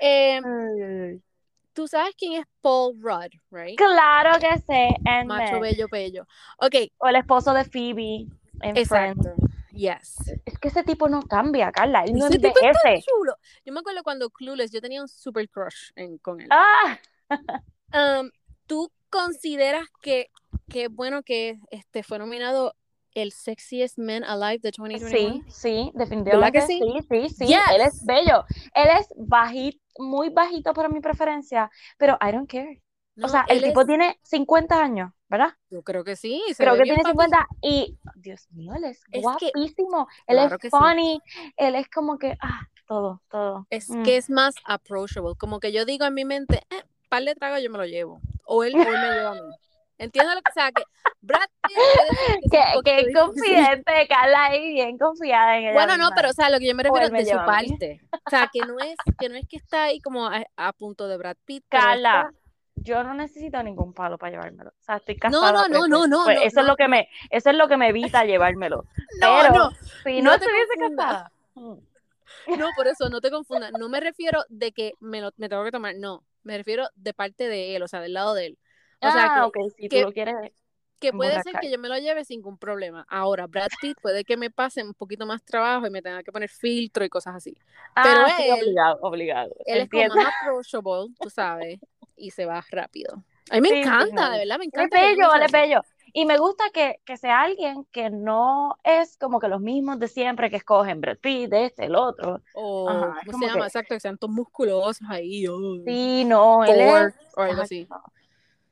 Eh. 0.00 0.40
Tú 1.72 1.88
sabes 1.88 2.14
quién 2.16 2.34
es 2.40 2.46
Paul 2.60 2.94
Rudd, 3.00 3.32
right? 3.50 3.76
Claro 3.76 4.38
que 4.38 4.60
sé. 4.60 4.94
And 5.04 5.26
Macho 5.26 5.58
bello 5.58 5.88
bello. 5.90 6.24
Ok, 6.58 6.74
O 6.98 7.08
el 7.08 7.16
esposo 7.16 7.52
de 7.52 7.64
Phoebe 7.64 8.26
en 8.60 8.86
Friends. 8.86 9.26
Yes. 9.74 10.16
Es 10.44 10.58
que 10.58 10.68
ese 10.68 10.84
tipo 10.84 11.08
no 11.08 11.22
cambia, 11.22 11.70
Carla. 11.72 12.04
Él 12.04 12.12
no 12.14 12.26
Ese 12.26 12.38
tipo 12.38 12.48
está 12.48 12.60
envejece. 12.66 13.04
chulo. 13.10 13.36
Yo 13.64 13.72
me 13.72 13.80
acuerdo 13.80 14.02
cuando 14.02 14.30
Clueless, 14.30 14.70
yo 14.70 14.80
tenía 14.80 15.02
un 15.02 15.08
super 15.08 15.48
crush 15.48 15.90
en- 15.96 16.18
con 16.18 16.40
él. 16.40 16.48
Ah, 16.50 16.98
Um, 17.92 18.30
¿Tú 18.66 18.90
consideras 19.10 19.86
que, 20.02 20.28
que 20.68 20.88
bueno 20.88 21.22
que 21.22 21.58
este 21.70 22.02
fue 22.02 22.18
nominado 22.18 22.74
el 23.14 23.30
Sexiest 23.32 23.98
Man 23.98 24.24
Alive 24.24 24.58
de 24.58 24.72
2021? 24.76 25.44
sí, 25.44 25.50
sí, 25.50 25.90
definitivamente 25.94 26.58
¿Verdad 26.58 26.66
que 26.66 26.66
sí, 26.66 27.28
sí, 27.28 27.34
sí. 27.34 27.46
Yes. 27.46 27.60
Él 27.72 27.80
es 27.82 28.04
bello. 28.04 28.44
Él 28.74 28.88
es 28.98 29.06
bajito, 29.16 29.78
muy 29.98 30.28
bajito 30.30 30.72
para 30.74 30.88
mi 30.88 31.00
preferencia, 31.00 31.70
pero 31.98 32.18
I 32.20 32.32
don't 32.32 32.50
care. 32.50 32.82
No, 33.16 33.26
o 33.26 33.28
sea, 33.28 33.44
el 33.48 33.58
él 33.58 33.64
tipo 33.64 33.82
es- 33.82 33.86
tiene 33.86 34.18
50 34.22 34.82
años, 34.82 35.12
¿verdad? 35.28 35.54
Yo 35.70 35.82
creo 35.82 36.02
que 36.04 36.16
sí. 36.16 36.42
se 36.48 36.62
Creo 36.62 36.76
que 36.76 36.82
tiene 36.82 37.02
papi. 37.02 37.10
50 37.12 37.46
y, 37.62 37.96
Dios 38.16 38.48
mío, 38.50 38.72
él 38.74 38.84
es, 38.84 38.98
Es 38.98 39.04
que- 39.12 39.20
guapísimo. 39.20 40.08
Él 40.26 40.36
Claro 40.36 40.54
es 40.56 40.60
que 40.60 40.70
sí. 40.70 40.76
funny. 40.76 41.20
Él 41.56 41.74
es 41.76 41.88
como 41.88 42.18
que, 42.18 42.36
ah, 42.40 42.60
todo, 42.86 43.22
todo. 43.30 43.66
Es 43.70 43.88
Mm. 43.88 44.02
que 44.02 44.16
es 44.16 44.30
más 44.30 44.54
approachable. 44.64 45.34
Como 45.38 45.60
que 45.60 45.72
yo 45.72 45.84
digo 45.84 46.04
en 46.06 46.14
mi 46.14 46.24
mente, 46.24 46.62
eh, 46.70 46.82
par 47.08 47.22
de 47.22 47.34
tragos 47.34 47.62
yo 47.62 47.70
me 47.70 47.78
lo 47.78 47.86
llevo. 47.86 48.20
O 48.46 48.64
él, 48.64 48.74
o 48.74 48.78
él 48.82 48.88
me 48.88 49.10
lleva 49.14 49.30
a 49.30 49.34
mí. 49.34 49.40
¿Entiendes 49.96 50.34
lo 50.34 50.42
que 50.42 50.52
sea? 50.52 50.72
Que 50.72 50.82
Brad 51.20 51.48
Pitt 51.62 51.76
que 52.52 52.60
poquito 52.74 52.96
difícil. 52.96 53.14
confidente, 53.14 54.08
Carla, 54.08 54.46
ahí 54.46 54.72
bien 54.72 54.98
confiada 54.98 55.56
en 55.56 55.64
ella 55.66 55.72
Bueno, 55.72 55.96
no, 55.96 56.10
pero 56.16 56.30
o 56.30 56.32
sea, 56.32 56.50
lo 56.50 56.58
que 56.58 56.66
yo 56.66 56.74
me 56.74 56.82
refiero 56.82 57.06
él 57.06 57.14
es 57.16 57.26
de 57.26 57.32
su 57.32 57.38
parte. 57.46 58.00
O 58.26 58.30
sea, 58.30 58.50
que 58.52 58.60
no 58.66 58.76
es 58.80 58.96
que 59.18 59.28
no 59.28 59.36
es 59.36 59.46
que 59.48 59.56
está 59.56 59.84
ahí 59.84 60.00
como 60.00 60.26
a, 60.26 60.42
a 60.56 60.72
punto 60.72 61.06
de 61.06 61.16
Brad 61.16 61.36
Pitt. 61.44 61.64
Carla, 62.00 62.28
está- 62.28 62.40
yo 62.76 63.02
no 63.04 63.14
necesito 63.14 63.62
ningún 63.62 63.92
palo 63.94 64.18
para 64.18 64.32
llevármelo. 64.32 64.70
O 64.70 64.82
sea, 64.82 64.96
estoy 64.96 65.16
casada. 65.16 65.68
no, 65.68 65.68
no, 65.68 65.88
no, 65.88 66.06
no, 66.06 66.24
pues 66.24 66.36
no, 66.38 66.42
eso 66.44 66.60
es 66.60 66.66
lo 66.66 66.76
que 66.76 66.88
me, 66.88 67.08
eso 67.30 67.50
es 67.50 67.56
lo 67.56 67.68
que 67.68 67.76
me 67.76 67.88
evita 67.88 68.24
llevármelo. 68.24 68.84
No, 69.20 69.38
Pero 69.42 69.54
no. 69.54 69.70
si 70.04 70.22
no, 70.22 70.32
estuviese 70.34 70.74
casada. 70.78 71.30
No, 72.58 72.68
por 72.76 72.86
eso 72.88 73.08
no 73.08 73.20
te 73.20 73.30
confundas. 73.30 73.72
No 73.78 73.88
me 73.88 74.00
refiero 74.00 74.44
de 74.48 74.72
que 74.72 74.92
me 75.00 75.20
lo 75.22 75.30
me 75.36 75.48
tengo 75.48 75.64
que 75.64 75.70
tomar, 75.70 75.94
no. 75.96 76.24
Me 76.42 76.58
refiero 76.58 76.88
de 76.94 77.14
parte 77.14 77.48
de 77.48 77.74
él, 77.76 77.82
o 77.82 77.88
sea, 77.88 78.00
del 78.00 78.12
lado 78.12 78.34
de 78.34 78.46
él. 78.46 78.58
O 79.00 79.10
sea, 79.10 79.44
ah, 79.44 79.50
que, 79.52 79.70
si 79.70 79.88
que- 79.88 80.00
tú 80.00 80.06
lo 80.08 80.12
quieres. 80.12 80.34
que 81.00 81.12
puede 81.12 81.40
ser 81.42 81.54
que 81.60 81.70
yo 81.70 81.78
me 81.78 81.88
lo 81.88 81.96
lleve 81.98 82.24
sin 82.24 82.38
ningún 82.38 82.58
problema. 82.58 83.06
Ahora, 83.08 83.46
Brad 83.46 83.68
Pitt 83.80 83.98
puede 84.02 84.24
que 84.24 84.36
me 84.36 84.50
pase 84.50 84.82
un 84.82 84.94
poquito 84.94 85.24
más 85.26 85.42
trabajo 85.42 85.86
y 85.86 85.90
me 85.90 86.02
tenga 86.02 86.22
que 86.22 86.32
poner 86.32 86.48
filtro 86.50 87.04
y 87.04 87.08
cosas 87.08 87.36
así. 87.36 87.56
Pero 87.94 88.20
ah, 88.26 88.34
sí, 88.36 88.42
él- 88.44 88.52
obligado, 88.62 88.98
obligado. 89.02 89.54
Él 89.66 89.82
es 89.82 89.88
como 89.90 90.02
entiendo. 90.02 90.14
más 90.16 90.34
approachable, 90.42 91.14
tú 91.20 91.30
sabes, 91.30 91.78
y 92.16 92.30
se 92.30 92.46
va 92.46 92.64
rápido. 92.70 93.22
A 93.50 93.56
mí 93.56 93.60
me 93.62 93.68
Sí, 93.68 93.74
sí, 93.74 93.80
encanta, 93.82 94.26
no. 94.26 94.32
de 94.32 94.38
verdad, 94.38 94.58
me 94.58 94.64
Él 94.64 94.70
es 94.72 94.78
encanta. 94.78 94.96
que 94.98 95.02
bello, 95.06 95.34
él 95.34 95.42
es 95.42 95.48
eso. 95.48 95.52
bello. 95.52 95.80
Y 96.16 96.26
me 96.26 96.38
gusta 96.38 96.64
que, 96.72 97.00
que 97.04 97.16
sea 97.16 97.40
alguien 97.42 97.84
que 97.90 98.08
no 98.08 98.76
es 98.84 99.16
como 99.18 99.40
que 99.40 99.48
los 99.48 99.60
mismos 99.60 99.98
de 99.98 100.06
siempre 100.06 100.48
que 100.48 100.56
escogen 100.56 101.00
Brad 101.00 101.18
Pitt, 101.18 101.52
este, 101.52 101.86
el 101.86 101.96
otro. 101.96 102.40
O, 102.54 102.88
Ajá, 102.88 103.18
es 103.20 103.32
¿cómo 103.32 103.38
se 103.40 103.46
llama? 103.50 103.60
que- 103.62 103.66
Exacto, 103.66 103.94
que 103.94 104.00
sean 104.00 104.16
todos 104.16 104.32
musculosos 104.32 105.06
ahí. 105.10 105.46
oh, 105.48 105.58
Sí, 105.84 106.24
no, 106.24 106.64
él 106.64 106.88
Thor, 106.88 107.08
es. 107.08 107.14
o 107.36 107.40
algo 107.42 107.62
así. 107.62 107.88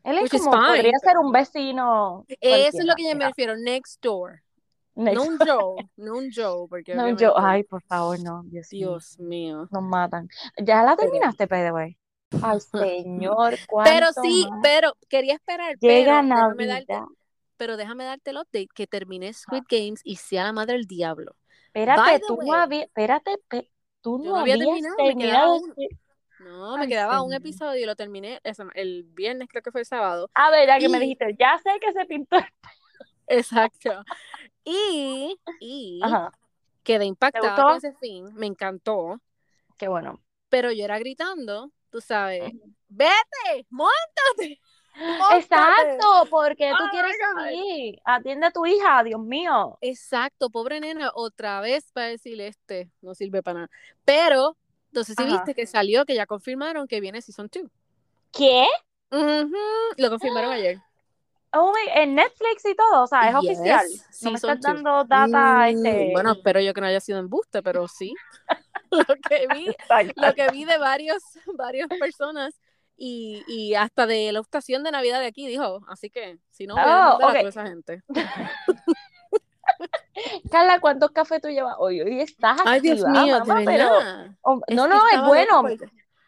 Él 0.05 0.19
es 0.19 0.23
Which 0.33 0.43
como, 0.43 0.53
podría 0.53 0.83
ser 0.99 1.01
pero- 1.05 1.21
un 1.21 1.33
vecino. 1.33 2.25
Eso 2.41 2.79
es 2.79 2.85
lo 2.85 2.95
que 2.95 3.09
yo 3.11 3.17
me 3.17 3.27
refiero, 3.27 3.57
next 3.57 4.01
door. 4.03 4.41
Next- 4.95 5.15
No 5.15 5.23
un 5.25 5.39
Joe, 5.39 5.91
no 5.97 6.15
un 6.19 6.31
Joe, 6.35 6.69
porque 6.69 6.95
No, 6.95 7.03
obviamente, 7.03 7.25
yo, 7.25 7.35
ay, 7.39 7.63
por 7.65 7.83
favor, 7.83 8.21
no, 8.21 8.43
Dios, 8.45 8.69
mío, 8.73 8.89
Dios 8.91 9.19
mío. 9.19 9.69
nos 9.71 9.83
matan. 9.83 10.29
¿Ya 10.59 10.83
la 10.83 10.95
Pero- 10.97 11.11
terminaste, 11.11 11.47
by 11.47 11.63
the 11.63 11.73
way? 11.73 11.97
Ay, 12.41 12.61
señor, 12.61 13.61
Pero 13.83 14.13
cuánto 14.13 14.13
sí, 14.13 14.49
más? 14.51 14.61
pero 14.61 14.97
quería 15.09 15.35
esperar, 15.35 15.79
Llega 15.81 15.83
pero 15.85 16.23
déjame 16.35 16.67
darte, 16.67 17.05
pero 17.57 17.77
déjame 17.77 18.05
darte 18.05 18.31
el 18.31 18.39
update 18.39 18.69
que 18.75 18.87
terminé 18.87 19.33
Squid 19.33 19.65
Games 19.69 20.01
y 20.05 20.17
sea 20.17 20.45
la 20.45 20.53
madre 20.53 20.75
del 20.75 20.87
diablo. 20.87 21.37
Espérate, 21.67 22.21
tú 22.27 22.37
no 22.43 22.55
habías, 22.55 22.85
espérate, 22.87 23.33
tú 24.01 24.19
no 24.19 24.37
no 24.37 24.39
había 24.39 24.57
habías 24.57 24.59
terminado, 24.59 24.97
me 25.15 25.15
terminado 25.15 25.61
No, 26.39 26.79
me 26.79 26.85
Ay, 26.85 26.89
quedaba 26.89 27.23
un 27.23 27.33
episodio 27.35 27.83
y 27.83 27.87
lo 27.87 27.97
terminé 27.97 28.41
el 28.75 29.05
viernes, 29.05 29.49
creo 29.51 29.63
que 29.63 29.73
fue 29.73 29.83
el 29.83 29.87
sábado. 29.87 30.31
Ah, 30.35 30.51
verdad 30.51 30.79
que 30.81 30.89
me 30.89 30.99
dijiste, 31.01 31.37
ya 31.39 31.59
sé 31.63 31.79
que 31.81 31.93
se 31.93 32.05
pintó. 32.07 32.37
Exacto. 33.27 34.05
Y, 34.65 35.39
y 35.59 36.01
Ajá, 36.01 36.33
quedé 36.85 37.07
impactada 37.07 37.65
con 37.65 37.77
ese 37.77 37.95
fin, 37.95 38.35
me 38.35 38.47
encantó, 38.47 39.21
qué 39.77 39.89
bueno. 39.89 40.23
pero 40.49 40.71
yo 40.73 40.85
era 40.85 40.99
gritando, 40.99 41.73
tú 41.93 42.01
sabes, 42.01 42.53
vete, 42.89 43.67
montate. 43.71 44.61
montate". 44.95 45.39
Exacto, 45.39 46.27
porque 46.31 46.73
tú 46.77 46.85
Oh 46.85 46.91
quieres 46.91 47.17
salir. 47.35 48.01
Atiende 48.05 48.47
a 48.47 48.51
tu 48.51 48.67
hija, 48.67 49.05
Dios 49.05 49.21
mío. 49.21 49.79
Exacto, 49.81 50.51
pobre 50.51 50.81
nena, 50.81 51.13
otra 51.15 51.61
vez 51.61 51.93
para 51.93 52.07
decirle 52.09 52.49
este, 52.49 52.91
no 53.03 53.15
sirve 53.15 53.43
para 53.43 53.61
nada. 53.61 53.71
Pero, 54.05 54.57
entonces 54.87 55.17
sí 55.17 55.23
Ajá. 55.23 55.33
viste 55.33 55.55
que 55.55 55.67
salió, 55.67 56.05
que 56.05 56.15
ya 56.15 56.27
confirmaron 56.27 56.89
que 56.89 57.01
viene 57.01 57.21
Season 57.23 57.49
2. 57.53 57.71
¿Qué? 58.33 58.67
Lo 59.99 60.09
confirmaron 60.11 60.53
ayer. 60.53 60.79
Oh 61.55 61.71
en 61.95 62.15
Netflix 62.15 62.65
y 62.65 62.75
todo, 62.75 63.03
o 63.03 63.07
sea, 63.07 63.29
es 63.29 63.35
Yes, 63.43 63.59
oficial. 63.59 63.87
No 64.23 64.31
me 64.31 64.37
estás 64.39 64.59
two. 64.59 64.69
dando 64.69 65.05
data, 65.05 65.69
Mm, 65.71 65.87
este. 65.87 66.13
Bueno, 66.13 66.33
espero 66.33 66.61
yo 66.61 66.73
que 66.73 66.81
no 66.81 66.87
haya 66.87 67.01
sido 67.01 67.19
embuste, 67.19 67.63
pero 67.63 67.87
sí. 67.89 68.15
lo 69.09 69.15
que 69.29 69.47
vi, 69.55 69.67
lo 70.17 70.35
que 70.35 70.49
vi 70.51 70.65
de 70.65 70.79
varios, 70.79 71.23
varias 71.57 71.89
personas 71.89 72.55
y, 72.97 73.43
y 73.49 73.75
hasta 73.75 74.07
de 74.07 74.31
la 74.33 74.41
estación 74.41 74.83
de 74.85 74.91
Navidad 74.93 75.21
de 75.21 75.27
aquí 75.27 75.47
dijo, 75.47 75.81
así 75.89 76.11
que 76.11 76.39
si 76.51 76.67
no 76.67 76.75
voy 76.75 76.85
a 76.85 77.17
Oh, 77.17 77.27
a 77.29 77.41
esa 77.41 77.67
gente. 77.67 78.03
Carla, 80.51 80.79
¿cuántos 80.81 81.11
cafés 81.11 81.41
tú 81.41 81.49
llevas 81.49 81.75
hoy? 81.79 82.01
Hoy 82.01 82.21
estás 82.21 82.61
Ay, 82.65 82.81
Dios 82.81 83.03
activa, 83.05 83.23
mío, 83.25 83.39
mamá, 83.41 83.61
de 83.61 83.65
pero 83.65 83.91
verdad. 83.91 84.31
oh, 84.43 84.61
Es 84.67 84.77
no, 84.77 84.87
no, 84.87 84.97
es 85.13 85.23
bueno. 85.25 85.63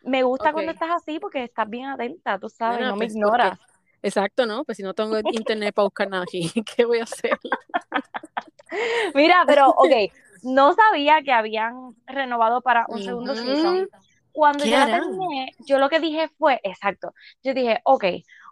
Me 0.03 0.23
gusta 0.23 0.53
cuando 0.53 0.73
estás 0.73 0.91
así 0.91 1.19
porque 1.19 1.45
estás 1.45 1.69
bien 1.69 1.87
atenta, 1.87 2.39
tú 2.39 2.49
sabes, 2.49 2.81
no 2.81 2.93
me 2.97 3.07
pues, 3.07 3.15
ignoras. 3.15 3.59
porque- 3.59 3.75
Exacto, 4.03 4.45
¿no? 4.45 4.65
Pues 4.65 4.77
si 4.77 4.83
no 4.83 4.93
tengo 4.93 5.19
internet 5.33 5.75
para 5.75 5.85
buscar 5.85 6.09
nada 6.11 6.25
aquí, 6.25 6.51
¿qué 6.77 6.85
voy 6.85 6.99
a 6.99 7.05
hacer? 7.05 7.39
Mira, 9.15 9.45
pero, 9.47 9.71
ok, 9.71 10.13
no 10.45 10.75
sabía 10.75 11.23
que 11.23 11.33
habían 11.33 11.97
renovado 12.07 12.63
para 12.63 12.87
un 12.91 13.03
segundo 13.03 13.35
Ujú. 13.35 13.37
season. 13.37 13.89
Cuando 14.33 14.65
¿Qué 14.65 14.71
yo 14.71 14.79
la 14.79 14.91
terminé, 14.91 15.55
yo 15.61 15.79
lo 15.79 15.89
que 15.89 16.01
dije 16.01 16.29
fue, 16.39 16.61
exacto, 16.65 17.15
yo 17.43 17.55
dije, 17.55 17.81
ok, 17.85 18.05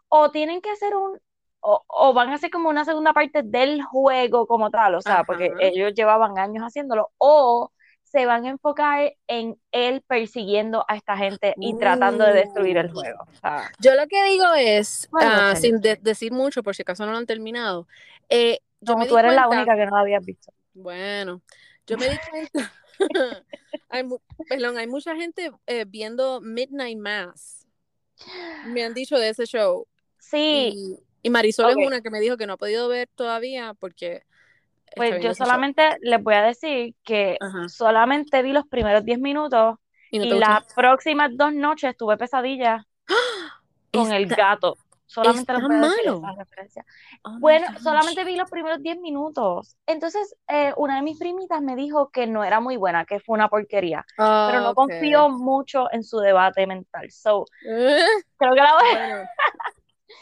o 0.08 0.30
tienen 0.30 0.60
que 0.60 0.70
hacer 0.70 0.94
un, 0.96 1.18
o, 1.60 1.84
o 1.88 2.12
van 2.14 2.30
a 2.30 2.34
hacer 2.34 2.50
como 2.50 2.68
una 2.70 2.84
segunda 2.84 3.12
parte 3.12 3.42
del 3.44 3.82
juego 3.82 4.46
como 4.46 4.70
tal, 4.70 4.94
o 4.94 5.02
sea, 5.02 5.24
porque 5.24 5.54
ellos 5.58 5.92
llevaban 5.94 6.38
años 6.38 6.62
haciéndolo, 6.64 7.10
o 7.18 7.72
se 8.04 8.26
van 8.26 8.44
a 8.46 8.50
enfocar 8.50 9.14
en 9.26 9.56
él 9.72 10.02
persiguiendo 10.06 10.84
a 10.88 10.96
esta 10.96 11.16
gente 11.16 11.56
y 11.60 11.76
tratando 11.76 12.24
de 12.24 12.32
destruir 12.34 12.76
el 12.76 12.90
Uh. 12.90 12.92
juego. 12.92 13.22
O 13.24 13.34
sea, 13.34 13.72
Yo 13.78 13.94
lo 13.94 14.06
que 14.08 14.22
digo 14.24 14.44
es, 14.56 15.10
¿Cuál 15.10 15.28
va 15.36 15.40
a 15.40 15.42
ah, 15.42 15.56
sin 15.56 15.80
de- 15.80 15.96
decir 15.96 16.32
mucho, 16.32 16.62
por 16.62 16.74
si 16.76 16.82
acaso 16.82 17.04
no 17.06 17.12
lo 17.12 17.18
han 17.18 17.26
terminado, 17.26 17.88
eh, 18.28 18.60
yo 18.80 18.96
no, 18.96 18.98
me 18.98 19.06
tú 19.06 19.18
eres 19.18 19.34
la 19.34 19.48
única 19.48 19.74
que 19.76 19.84
no 19.86 19.92
lo 19.92 19.98
habías 19.98 20.24
visto. 20.24 20.52
Bueno, 20.74 21.42
yo 21.86 21.98
me 21.98 22.08
di 22.08 22.16
cuenta, 22.30 22.72
hay, 23.88 24.04
perdón, 24.48 24.78
hay 24.78 24.86
mucha 24.86 25.14
gente 25.16 25.50
eh, 25.66 25.84
viendo 25.86 26.40
Midnight 26.40 26.98
Mass. 26.98 27.66
Me 28.62 28.84
han 28.84 28.94
dicho 28.94 29.18
de 29.18 29.30
ese 29.30 29.46
show. 29.46 29.86
Sí, 30.18 30.72
Y, 30.74 30.98
y 31.22 31.30
Marisol 31.30 31.70
es 31.70 31.76
una 31.76 32.00
que 32.00 32.10
me 32.10 32.20
dijo 32.20 32.36
que 32.36 32.46
no 32.46 32.54
ha 32.54 32.56
podido 32.56 32.88
ver 32.88 33.08
todavía 33.14 33.74
porque... 33.74 34.24
pues 34.94 35.18
yo 35.20 35.30
ese 35.30 35.44
show. 35.44 35.46
solamente 35.46 35.82
les 36.00 36.22
voy 36.22 36.34
a 36.34 36.42
decir 36.42 36.94
que 37.04 37.36
Ajá. 37.40 37.68
solamente 37.68 38.42
vi 38.42 38.52
los 38.52 38.66
primeros 38.66 39.04
10 39.04 39.18
minutos 39.20 39.76
¿Y 40.10 40.18
no 40.18 40.26
las 40.26 40.64
próximas 40.74 41.30
dos 41.36 41.54
noches 41.54 41.96
tuve 41.96 42.16
pesadillas 42.18 42.84
con 43.92 44.12
el 44.12 44.26
gato. 44.26 44.76
Solamente 45.12 45.52
está 45.52 45.68
decir 45.68 46.06
malo. 46.06 46.22
Oh 47.24 47.30
my 47.30 47.40
Bueno, 47.40 47.66
solamente 47.80 48.24
vi 48.24 48.36
los 48.36 48.50
primeros 48.50 48.82
10 48.82 48.98
minutos. 48.98 49.76
Entonces, 49.86 50.34
eh, 50.48 50.72
una 50.76 50.96
de 50.96 51.02
mis 51.02 51.18
primitas 51.18 51.60
me 51.60 51.76
dijo 51.76 52.10
que 52.10 52.26
no 52.26 52.44
era 52.44 52.60
muy 52.60 52.76
buena, 52.76 53.04
que 53.04 53.20
fue 53.20 53.34
una 53.34 53.48
porquería. 53.48 54.04
Pero 54.16 54.60
no 54.60 54.70
Ah, 54.70 54.74
confío 54.74 55.28
mucho 55.28 55.92
en 55.92 56.02
su 56.02 56.18
debate 56.18 56.66
mental. 56.66 57.10
So, 57.10 57.44
creo 58.38 58.54
que 58.54 58.60
la 58.60 58.72
voy 58.74 58.90
bueno, 58.90 59.24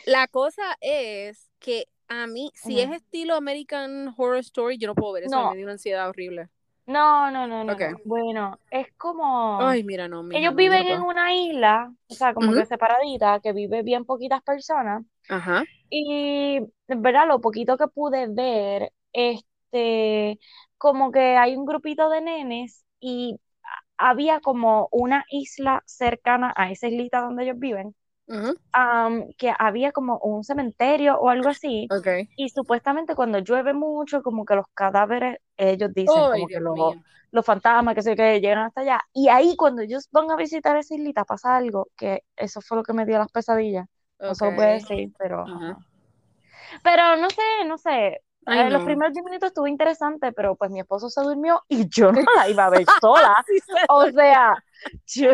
la 0.07 0.27
cosa 0.29 0.77
es 0.81 1.51
que 1.59 1.87
a 2.09 2.27
mí, 2.27 2.51
si 2.55 2.81
es 2.81 2.91
estilo 2.91 3.37
American 3.37 4.13
Horror 4.17 4.39
Story, 4.39 4.79
yo 4.79 4.89
no 4.89 4.95
puedo 4.97 5.13
ver 5.13 5.25
eso, 5.25 5.37
No. 5.37 5.51
me 5.51 5.57
dio 5.57 5.65
una 5.65 5.73
ansiedad 5.73 6.09
horrible. 6.09 6.49
No, 6.91 7.31
no, 7.31 7.47
no, 7.47 7.65
no. 7.65 8.01
Bueno, 8.05 8.61
es 8.71 8.89
como... 8.97 9.69
Ay, 9.69 9.85
mira, 9.85 10.09
no, 10.09 10.23
Ellos 10.33 10.55
no, 10.55 10.57
viven 10.57 10.89
en 10.89 11.03
una 11.03 11.35
isla, 11.35 11.93
o 12.09 12.15
sea, 12.17 12.35
como 12.35 12.55
que 12.55 12.67
separadita, 12.67 13.41
que 13.41 13.53
vive 13.53 13.83
bien 13.83 14.05
poquitas 14.05 14.43
personas. 14.43 15.05
Ajá. 15.29 15.65
Y, 15.91 16.61
verdad, 16.89 17.29
lo 17.29 17.41
poquito 17.41 17.79
que 17.79 17.89
pude 17.89 18.29
ver, 18.29 18.93
este, 19.13 20.39
como 20.79 21.13
que 21.13 21.37
hay 21.37 21.57
un 21.57 21.67
grupito 21.67 22.11
de 22.11 22.21
nenes 22.23 22.85
y 23.01 23.41
a- 23.99 24.11
había 24.11 24.41
como 24.41 24.89
una 24.93 25.25
isla 25.31 25.83
cercana 25.87 26.53
a 26.57 26.71
esa 26.73 26.89
islita 26.89 27.21
donde 27.23 27.45
ellos 27.45 27.59
viven, 27.59 27.95
Ujú. 28.31 28.55
am, 28.73 29.33
que 29.39 29.53
había 29.59 29.93
como 29.93 30.19
un 30.19 30.45
cementerio 30.45 31.19
o 31.19 31.29
algo 31.31 31.49
así. 31.49 31.91
Ok. 31.91 32.07
Y 32.37 32.49
supuestamente 32.51 33.15
cuando 33.15 33.39
llueve 33.41 33.75
mucho, 33.75 34.23
como 34.23 34.45
que 34.45 34.55
los 34.57 34.67
cadáveres, 34.75 35.39
ellos 35.57 35.91
dicen 35.95 36.23
Ay, 36.23 36.31
como 36.31 36.49
que 36.49 36.61
los, 36.61 36.97
los 37.33 37.45
fantasmas, 37.47 37.95
que 37.95 38.03
sé 38.03 38.17
que 38.17 38.41
llegan 38.41 38.61
hasta 38.67 38.81
allá. 38.83 39.01
Y 39.13 39.29
ahí 39.29 39.57
cuando 39.57 39.83
ellos 39.83 40.09
van 40.13 40.31
a 40.31 40.37
visitar 40.37 40.77
esa 40.77 40.95
islita 40.95 41.25
pasa 41.25 41.57
algo, 41.57 41.89
que 41.97 42.23
eso 42.37 42.61
fue 42.63 42.79
lo 42.79 42.83
que 42.85 42.93
me 42.95 43.05
dio 43.07 43.19
las 43.19 43.31
pesadillas. 43.31 43.87
No 44.27 44.35
se 44.35 44.45
lo 44.45 44.51
Ok. 44.53 44.59
decir, 44.63 45.13
pero... 45.19 45.43
Ajá. 45.43 45.57
ajá. 45.73 45.87
Pero 46.83 47.17
no 47.17 47.29
sé, 47.31 47.43
no 47.67 47.79
sé. 47.79 48.23
Ay, 48.47 48.67
Eh, 48.67 48.71
Los 48.71 48.81
no. 48.81 48.87
primeros 48.87 49.13
10 49.13 49.25
minutos 49.25 49.49
estuvo 49.49 49.67
interesante, 49.67 50.33
pero 50.33 50.57
pues 50.57 50.71
mi 50.71 50.81
esposo 50.81 51.09
se 51.11 51.21
durmió 51.23 51.63
y 51.69 51.89
yo 51.89 52.13
no 52.13 52.21
la 52.37 52.49
iba 52.49 52.67
a 52.67 52.71
ver 52.71 52.87
sola. 53.01 53.35
Sí, 53.47 53.59
se- 53.61 53.73
O 53.89 54.07
sea, 54.11 54.55
yo, 55.07 55.31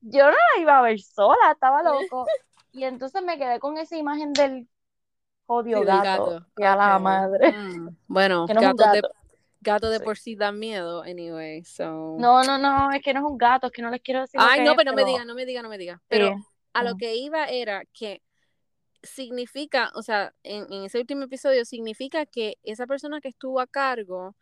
yo 0.00 0.24
no 0.26 0.30
la 0.30 0.60
iba 0.60 0.78
a 0.78 0.82
ver 0.82 1.00
sola, 1.00 1.52
estaba 1.52 1.82
loco. 1.82 2.26
Y 2.72 2.84
entonces 2.84 3.22
me 3.22 3.38
quedé 3.38 3.58
con 3.58 3.78
esa 3.78 3.96
imagen 3.96 4.32
del 4.32 4.68
jodido 5.46 5.80
del 5.80 6.00
gato, 6.02 6.24
gato. 6.30 6.46
a 6.64 6.76
la 6.76 6.98
madre. 6.98 7.52
Mm, 7.52 7.88
Bueno, 8.06 8.46
Que 8.46 8.54
no 8.54 8.60
gatos 8.60 8.90
de, 8.92 9.00
gato. 9.00 9.08
gato 9.60 9.90
de 9.90 9.98
Sí. 9.98 10.04
por 10.04 10.18
sí 10.18 10.36
dan 10.36 10.58
miedo, 10.58 11.02
anyway, 11.02 11.64
so... 11.64 11.84
No, 12.18 12.44
no, 12.44 12.58
no, 12.58 12.92
es 12.92 13.02
que 13.02 13.12
no 13.14 13.20
es 13.20 13.26
un 13.26 13.38
gato, 13.38 13.66
es 13.68 13.72
que 13.72 13.82
no 13.82 13.90
les 13.90 14.00
quiero 14.02 14.20
decir 14.20 14.40
lo 14.40 14.46
Ay, 14.46 14.58
que 14.60 14.64
no, 14.64 14.70
es, 14.72 14.76
pero 14.76 14.90
no 14.90 14.96
me 14.96 15.04
diga, 15.04 15.24
no 15.24 15.34
me 15.34 15.46
diga, 15.46 15.62
no 15.62 15.68
me 15.68 15.78
diga. 15.78 16.02
Pero 16.08 16.28
sí. 16.28 16.44
a 16.74 16.84
lo 16.84 16.90
Ujú. 16.90 16.98
que 16.98 17.16
iba 17.16 17.46
era 17.46 17.84
que 17.92 18.22
significa, 19.02 19.90
o 19.94 20.02
sea, 20.02 20.34
en, 20.42 20.72
en 20.72 20.84
ese 20.84 20.98
último 20.98 21.24
episodio, 21.24 21.64
significa 21.64 22.26
que 22.26 22.58
esa 22.62 22.86
persona 22.86 23.20
que 23.20 23.28
estuvo 23.28 23.60
a 23.60 23.66
cargo, 23.66 24.34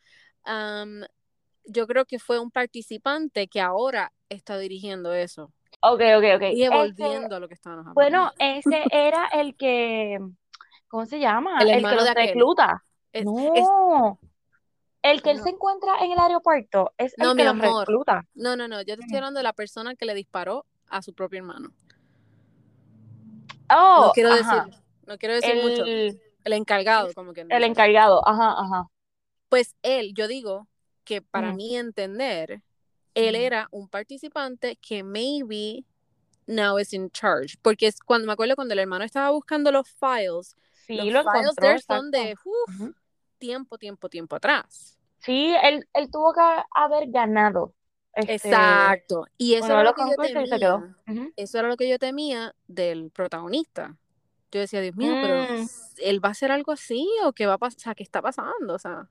yo 1.67 1.87
creo 1.87 2.05
que 2.05 2.19
fue 2.19 2.39
un 2.39 2.51
participante 2.51 3.49
que 3.49 3.61
ahora 3.61 4.13
está 4.29 4.59
dirigiendo 4.59 5.13
eso. 5.13 5.53
Ok, 5.81 6.01
ok, 6.17 6.25
ok. 6.37 6.43
Y 6.53 6.63
Ese- 6.65 6.71
volviendo 6.75 7.37
a 7.37 7.41
lo 7.41 7.49
que 7.49 7.55
estábamos 7.55 7.87
hablando. 7.87 7.95
bueno, 7.95 8.33
ese 8.39 8.85
era 8.91 9.27
el 9.33 9.55
que, 9.57 10.19
¿cómo 10.89 11.05
se 11.07 11.19
llama? 11.21 11.59
El 11.61 11.69
El 11.71 11.85
que 11.89 11.95
los 11.95 12.15
recluta. 12.15 12.85
Es- 13.13 13.25
No, 13.25 14.19
El 15.03 15.23
que 15.23 15.33
él 15.33 15.37
No. 15.39 15.43
se 15.45 15.51
encuentra 15.51 15.99
en 16.01 16.13
el 16.13 16.19
aeropuerto 16.19 16.93
es 16.97 17.15
No, 17.19 17.31
el 17.33 17.37
mi 17.37 17.43
que 17.43 17.45
lo 17.45 17.51
amor. 17.51 17.81
recluta. 17.87 18.25
No, 18.35 18.57
no, 18.57 18.67
no, 18.69 18.79
yo 18.81 18.97
te 18.97 19.03
estoy 19.03 19.17
Mm. 19.17 19.17
hablando 19.19 19.39
de 19.41 19.45
la 19.45 19.53
persona 19.53 19.95
que 19.97 20.07
le 20.07 20.15
disparó 20.15 20.65
a 20.89 21.03
su 21.03 21.13
propio 21.13 21.41
hermano. 21.41 21.71
Oh, 23.71 24.07
no 24.07 24.13
quiero 24.13 24.31
ajá. 24.33 24.65
decir, 24.65 24.81
no 25.07 25.19
quiero 25.19 25.35
decir 25.35 25.57
mucho. 25.63 25.85
El, 25.85 26.53
encargado, 26.53 27.13
como 27.15 27.33
que 27.33 27.43
el 27.49 27.65
encargado, 27.65 28.27
ajá, 28.27 28.55
ajá. 28.59 28.87
Pues 29.49 29.75
él, 29.83 30.13
yo 30.15 30.27
digo 30.29 30.69
que 31.05 31.23
para 31.23 31.49
Ujú. 31.49 31.57
mí 31.57 31.77
entender, 31.77 32.63
él 33.15 33.35
Ujú. 33.35 33.45
era 33.45 33.69
un 33.71 33.89
participante 33.89 34.77
que 34.77 35.03
maybe 35.03 35.85
now 36.47 36.79
is 36.79 36.93
in 36.93 37.11
charge. 37.11 37.57
Porque 37.63 37.87
es 37.87 38.01
cuando 38.01 38.27
me 38.27 38.33
acuerdo 38.33 38.57
cuando 38.57 38.73
el 38.75 38.81
hermano 38.81 39.05
estaba 39.05 39.31
buscando 39.31 39.71
los 39.73 39.89
files, 39.89 40.57
Sí, 40.87 40.97
los 40.97 41.07
lo 41.07 41.21
files 41.23 41.43
encontró, 41.51 41.55
there 41.69 41.81
son 41.81 42.11
de 42.11 42.35
uf, 42.45 42.91
tiempo, 43.39 43.79
tiempo, 43.79 44.09
tiempo 44.09 44.37
atrás. 44.37 44.99
Sí, 45.19 45.55
él, 45.63 45.89
él 45.95 46.11
tuvo 46.11 46.35
que 46.35 46.41
haber 46.75 47.11
ganado. 47.11 47.75
Este, 48.13 48.35
Exacto. 48.35 49.27
Y 49.39 49.55
eso 49.55 49.69
de 49.69 49.73
era 49.73 49.83
los 49.83 49.93
lo 49.93 49.95
que 49.97 50.03
yo 50.11 50.17
se 50.27 50.59
quedó. 50.59 50.79
temía. 50.79 50.97
Ujú. 51.09 51.33
Eso 51.37 51.59
era 51.59 51.69
lo 51.69 51.77
que 51.77 51.89
yo 51.89 51.99
temía 51.99 52.55
del 52.69 53.11
protagonista. 53.11 53.97
Yo 54.53 54.61
decía, 54.61 54.81
Dios 54.81 54.95
mío, 54.97 55.15
pero 55.21 55.43
Mm. 55.43 55.67
él 55.99 56.25
va 56.25 56.29
a 56.29 56.33
hacer 56.33 56.53
algo 56.53 56.71
así 56.73 57.09
o 57.25 57.33
qué 57.33 57.47
va 57.47 57.55
a 57.55 57.59
pasar, 57.59 57.77
o 57.79 57.81
sea, 57.81 57.95
qué 57.95 58.03
está 58.03 58.23
pasando, 58.23 58.75
o 58.75 58.79
sea. 58.79 59.09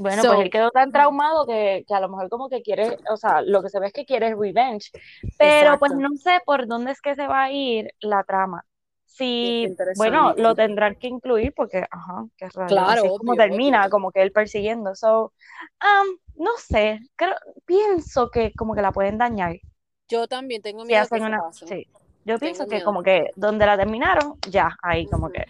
Bueno, 0.00 0.22
So, 0.22 0.28
pues 0.28 0.40
él 0.40 0.50
quedó 0.50 0.70
tan 0.70 0.92
traumado 0.92 1.46
que, 1.46 1.84
que 1.86 1.94
a 1.94 2.00
lo 2.00 2.08
mejor 2.08 2.30
como 2.30 2.48
que 2.48 2.62
quiere, 2.62 2.96
o 3.10 3.18
sea, 3.18 3.42
lo 3.42 3.62
que 3.62 3.68
se 3.68 3.78
ve 3.78 3.88
es 3.88 3.92
que 3.92 4.06
quiere 4.06 4.34
revenge, 4.34 4.90
pero 5.36 5.78
pues 5.78 5.92
no 5.92 6.08
sé 6.16 6.40
por 6.46 6.66
dónde 6.66 6.92
es 6.92 7.02
que 7.02 7.14
se 7.14 7.26
va 7.26 7.42
a 7.44 7.52
ir 7.52 7.90
la 8.00 8.24
trama. 8.24 8.64
Si, 9.04 9.66
bueno, 9.98 10.32
lo 10.38 10.54
tendrán 10.54 10.94
que 10.94 11.08
incluir 11.08 11.52
porque, 11.54 11.84
ajá, 11.90 12.24
qué 12.38 12.48
raro, 12.48 12.68
Claro, 12.68 13.04
es 13.04 13.12
como 13.18 13.32
obvio, 13.32 13.42
termina, 13.42 13.80
obvio. 13.82 13.90
como 13.90 14.10
que 14.10 14.22
él 14.22 14.32
persiguiendo, 14.32 14.94
so, 14.94 15.34
um, 15.82 16.16
no 16.36 16.52
sé, 16.56 17.00
creo, 17.16 17.34
pienso 17.66 18.30
que 18.30 18.54
como 18.54 18.74
que 18.74 18.80
la 18.80 18.92
pueden 18.92 19.18
dañar. 19.18 19.56
Yo 20.08 20.26
también 20.28 20.62
tengo 20.62 20.86
si 20.86 20.86
miedo 20.86 21.06
que 21.10 21.16
hacen 21.16 21.18
eso 21.18 21.26
una, 21.26 21.52
sí, 21.52 21.86
yo 22.24 22.38
pienso 22.38 22.66
que 22.66 22.82
como 22.82 23.02
que 23.02 23.26
donde 23.36 23.66
la 23.66 23.76
terminaron, 23.76 24.38
ya, 24.48 24.76
ahí 24.82 25.06
como 25.06 25.30
que, 25.30 25.44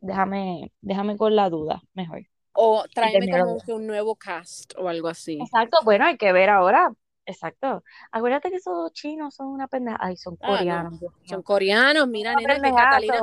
déjame, 0.00 0.70
déjame 0.82 1.16
con 1.16 1.34
la 1.34 1.48
duda, 1.48 1.82
mejor, 1.94 2.26
O 2.52 2.84
tráeme 2.92 3.28
como 3.30 3.58
que 3.64 3.72
un 3.72 3.86
nuevo 3.86 4.16
cast 4.16 4.72
o 4.76 4.88
algo 4.88 5.08
así. 5.08 5.38
Exacto, 5.40 5.78
bueno, 5.84 6.04
hay 6.06 6.16
que 6.16 6.32
ver 6.32 6.50
ahora. 6.50 6.92
Exacto. 7.26 7.84
Acuérdate 8.10 8.50
que 8.50 8.56
esos 8.56 8.92
chinos 8.92 9.34
son 9.34 9.48
una 9.48 9.68
pendeja. 9.68 9.96
Ay, 10.00 10.16
son 10.16 10.36
Ah, 10.40 10.46
no. 10.48 10.56
coreanos, 10.56 11.00
Son 11.24 11.42
coreanos, 11.42 12.08
mira, 12.08 12.34
nena, 12.34 12.54
que 12.60 12.72
Catalina. 12.72 13.20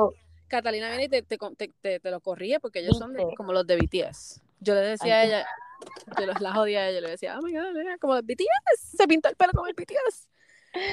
Catalina 0.48 0.88
viene 0.88 1.04
y 1.04 1.08
te, 1.08 1.22
te, 1.22 1.36
te, 1.82 2.00
te- 2.00 2.10
lo 2.10 2.20
corrige 2.20 2.58
porque 2.58 2.78
ellos 2.78 2.96
son 2.96 3.14
como 3.36 3.52
los 3.52 3.66
de 3.66 3.76
BTS. 3.76 4.40
Yo 4.60 4.74
le 4.74 4.80
decía 4.80 5.20
Ay, 5.20 5.30
a 5.30 5.38
ella, 5.38 5.46
yo 6.18 6.26
los- 6.26 6.40
la 6.40 6.54
jodía 6.54 6.80
a 6.80 6.88
ella, 6.88 7.02
le 7.02 7.10
decía, 7.10 7.38
oh 7.38 7.42
my 7.42 7.52
god, 7.52 7.72
nena, 7.74 7.98
como 7.98 8.16
el 8.16 8.22
BTS, 8.22 8.96
se 8.96 9.06
pintó 9.06 9.28
el 9.28 9.36
pelo 9.36 9.52
como 9.52 9.66
el 9.66 9.74
BTS. 9.74 10.26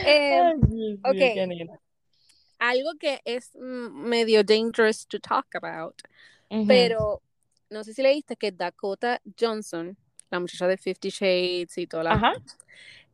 Eh, 0.05 0.55
ok, 1.03 1.49
algo 2.59 2.91
que 2.99 3.21
es 3.25 3.51
mm, 3.55 4.07
medio 4.09 4.43
dangerous 4.43 5.07
to 5.07 5.19
talk 5.19 5.47
about, 5.55 6.01
pero 6.67 7.21
no 7.69 7.84
sé 7.84 7.93
si 7.93 8.01
leíste 8.01 8.36
que 8.36 8.51
Dakota 8.51 9.22
Johnson, 9.39 9.98
la 10.29 10.39
muchacha 10.39 10.67
de 10.67 10.77
Fifty 10.77 11.10
Shades 11.10 11.77
y 11.77 11.88
toda 11.88 12.03
la 12.03 12.12
Ajá. 12.12 12.34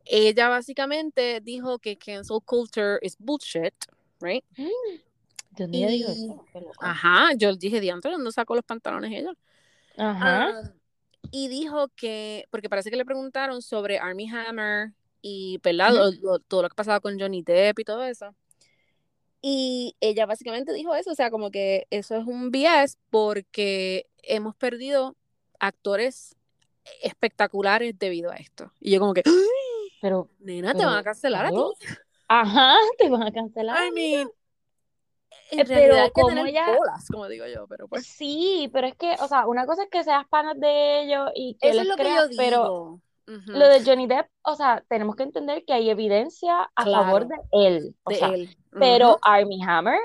ella 0.04 0.48
básicamente 0.48 1.40
dijo 1.40 1.78
que 1.78 1.96
cancel 1.96 2.38
culture 2.44 2.98
is 3.02 3.16
bullshit, 3.18 3.74
right? 4.20 4.44
Mm, 4.56 4.66
¿De 5.50 5.64
dónde 5.64 5.78
ella 5.78 5.88
dijo 5.88 6.10
Y, 6.10 6.24
eso? 6.24 6.46
Ajá, 6.80 7.30
yo 7.36 7.54
dije, 7.54 7.80
diantre, 7.80 8.10
¿dónde 8.10 8.32
sacó 8.32 8.54
los 8.54 8.64
pantalones 8.64 9.12
ella? 9.12 9.32
Ajá. 9.96 10.46
Ah, 10.48 10.72
y 11.30 11.48
dijo 11.48 11.88
que, 11.94 12.46
porque 12.50 12.68
parece 12.68 12.90
que 12.90 12.96
le 12.96 13.04
preguntaron 13.04 13.62
sobre 13.62 13.98
Army 13.98 14.28
Hammer 14.28 14.92
y, 15.22 15.58
¿verdad? 15.62 15.92
Ujú. 15.94 15.98
Lo- 16.22 16.32
lo- 16.32 16.38
todo 16.40 16.62
lo 16.62 16.68
que 16.68 16.74
pasaba 16.74 17.00
con 17.00 17.18
Johnny 17.18 17.42
Depp 17.42 17.78
y 17.78 17.84
todo 17.84 18.02
eso. 18.04 18.34
Y 19.40 19.96
ella 20.00 20.26
básicamente 20.26 20.72
dijo 20.72 20.94
eso, 20.94 21.10
o 21.10 21.14
sea, 21.14 21.30
como 21.30 21.50
que 21.50 21.86
eso 21.90 22.16
es 22.16 22.24
un 22.26 22.50
BS 22.50 22.96
porque 23.10 24.06
hemos 24.22 24.54
perdido 24.56 25.16
actores 25.58 26.36
espectaculares 27.02 27.98
debido 27.98 28.30
a 28.30 28.36
esto. 28.36 28.72
Y 28.80 28.92
yo 28.92 29.00
como 29.00 29.14
que, 29.14 29.22
Pero, 30.00 30.28
nena, 30.40 30.72
te 30.74 30.84
van 30.84 30.94
a 30.94 30.96
pero, 30.96 31.04
cancelar 31.04 31.46
a 31.46 31.50
ti. 31.50 31.56
Ajá, 32.28 32.76
te 32.98 33.08
van 33.08 33.22
a 33.22 33.32
cancelar. 33.32 33.86
I 33.88 33.92
mean, 33.92 34.30
en 35.50 35.60
Eh, 35.60 35.64
Pero 35.66 35.94
hay 35.94 36.08
que 36.08 36.12
como 36.14 36.28
tener 36.28 36.46
ella, 36.48 36.66
bolas, 36.76 37.06
como 37.08 37.28
digo 37.28 37.46
yo, 37.46 37.66
pero 37.68 37.86
pues. 37.88 38.06
sí, 38.06 38.70
pero 38.72 38.86
es 38.86 38.96
que, 38.96 39.14
o 39.20 39.28
sea, 39.28 39.46
una 39.46 39.66
cosa 39.66 39.84
es 39.84 39.90
que 39.90 40.02
seas 40.02 40.26
panas 40.28 40.58
de 40.58 41.02
ellos 41.02 41.30
y 41.34 41.56
que 41.60 41.68
Eso 41.68 41.82
les 41.82 41.82
es 41.82 41.88
lo 41.88 41.96
que 41.96 42.04
yo 42.04 42.36
pero 42.36 42.62
digo. 42.62 43.00
Ujú, 43.28 43.52
lo 43.52 43.68
de 43.68 43.84
Johnny 43.84 44.06
Depp, 44.06 44.28
o 44.42 44.56
sea, 44.56 44.82
tenemos 44.88 45.14
que 45.14 45.22
entender 45.22 45.64
que 45.64 45.74
hay 45.74 45.90
evidencia 45.90 46.70
a 46.74 46.84
favor 46.84 47.26
Claro, 47.26 47.42
de 47.52 47.66
él, 47.66 47.96
o 48.04 48.10
de 48.10 48.16
sea, 48.16 48.28
él. 48.30 48.56
pero. 48.72 49.18
Armie 49.22 49.62
Hammer 49.64 49.98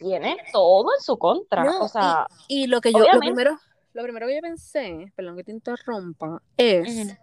tiene 0.00 0.38
todo 0.52 0.88
en 0.96 1.02
su 1.02 1.18
contra, 1.18 1.62
No, 1.62 1.82
o 1.84 1.88
sea, 1.88 2.26
y, 2.48 2.64
y 2.64 2.66
lo 2.66 2.80
que 2.80 2.92
yo, 2.92 3.00
lo 3.12 3.20
primero, 3.20 3.58
lo 3.92 4.02
primero 4.02 4.26
que 4.26 4.36
yo 4.36 4.40
pensé, 4.40 5.12
perdón 5.14 5.36
que 5.36 5.44
te 5.44 5.52
interrumpa, 5.52 6.42
es 6.56 7.16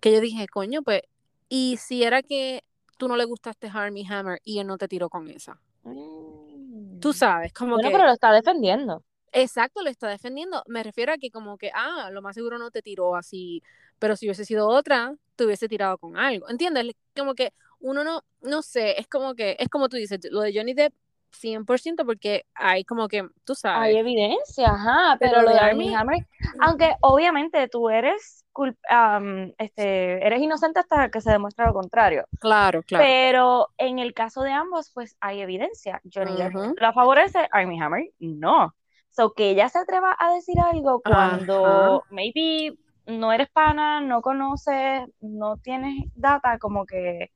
que 0.00 0.12
yo 0.12 0.20
dije, 0.20 0.46
coño, 0.48 0.82
pues, 0.82 1.02
y 1.48 1.76
si 1.76 2.02
era 2.02 2.22
que 2.22 2.64
tú 2.96 3.08
no 3.08 3.16
le 3.16 3.24
gustaste 3.24 3.68
a 3.68 3.72
Armie 3.72 4.06
Hammer 4.08 4.40
y 4.44 4.58
él 4.58 4.66
no 4.66 4.78
te 4.78 4.88
tiró 4.88 5.08
con 5.08 5.28
esa. 5.28 5.60
Tú 5.82 7.10
mm, 7.10 7.12
sabes, 7.12 7.52
como 7.52 7.74
bueno, 7.74 7.88
que, 7.88 7.92
pero 7.92 8.06
lo 8.06 8.12
está 8.12 8.32
defendiendo. 8.32 9.04
exacto, 9.32 9.82
lo 9.82 9.90
está 9.90 10.08
defendiendo. 10.08 10.62
Me 10.66 10.82
refiero 10.82 11.12
a 11.12 11.18
que 11.18 11.30
como 11.30 11.58
que, 11.58 11.70
ah, 11.74 12.08
lo 12.10 12.22
más 12.22 12.34
seguro 12.34 12.58
no 12.58 12.70
te 12.70 12.80
tiró 12.80 13.16
así, 13.16 13.62
pero 13.98 14.16
si 14.16 14.26
hubiese 14.26 14.46
sido 14.46 14.68
otra, 14.68 15.14
te 15.36 15.44
hubiese 15.44 15.68
tirado 15.68 15.98
con 15.98 16.16
algo. 16.16 16.48
¿Entiendes? 16.48 16.94
Como 17.14 17.34
que 17.34 17.52
uno 17.80 18.02
no, 18.02 18.22
no 18.40 18.62
sé, 18.62 18.98
es 18.98 19.06
como 19.08 19.34
que, 19.34 19.56
es 19.58 19.68
como 19.68 19.90
tú 19.90 19.98
dices, 19.98 20.18
lo 20.30 20.40
de 20.40 20.54
Johnny 20.54 20.72
Depp, 20.72 20.94
100% 21.34 22.06
porque 22.06 22.46
hay 22.54 22.84
como 22.84 23.08
que, 23.08 23.28
tú 23.44 23.54
Hay 23.72 23.96
sabes, 23.96 23.96
evidencia, 23.96 24.68
ajá, 24.70 25.18
pero 25.20 25.42
pero 25.42 25.42
lo 25.42 25.50
de 25.50 25.58
Armie, 25.58 25.94
Hammer, 25.94 26.26
aunque 26.60 26.94
obviamente 27.00 27.68
tú 27.68 27.88
eres 27.90 28.44
cul- 28.52 28.76
am, 28.88 29.52
este, 29.58 30.24
eres 30.24 30.40
inocente 30.40 30.78
hasta 30.80 31.10
que 31.10 31.20
se 31.20 31.32
demuestre 31.32 31.66
lo 31.66 31.74
contrario. 31.74 32.24
claro, 32.38 32.82
claro. 32.82 33.04
Pero 33.04 33.68
en 33.78 33.98
el 33.98 34.14
caso 34.14 34.42
de 34.42 34.52
ambos, 34.52 34.90
pues 34.94 35.16
hay 35.20 35.40
evidencia. 35.40 36.00
Johnny 36.12 36.38
la 36.76 36.92
favorece, 36.92 37.48
Armie 37.52 37.82
Hammer 37.82 38.04
no. 38.20 38.74
So 39.10 39.32
que 39.34 39.50
ella 39.50 39.68
se 39.68 39.78
atreva 39.80 40.16
a 40.18 40.34
decir 40.34 40.60
algo 40.60 41.02
cuando 41.02 42.04
maybe 42.10 42.76
no 43.06 43.32
eres 43.32 43.48
pana, 43.50 44.00
no 44.00 44.22
conoces, 44.22 45.02
no 45.20 45.56
tienes 45.58 45.94
data, 46.14 46.58
como 46.58 46.86
que 46.86 47.30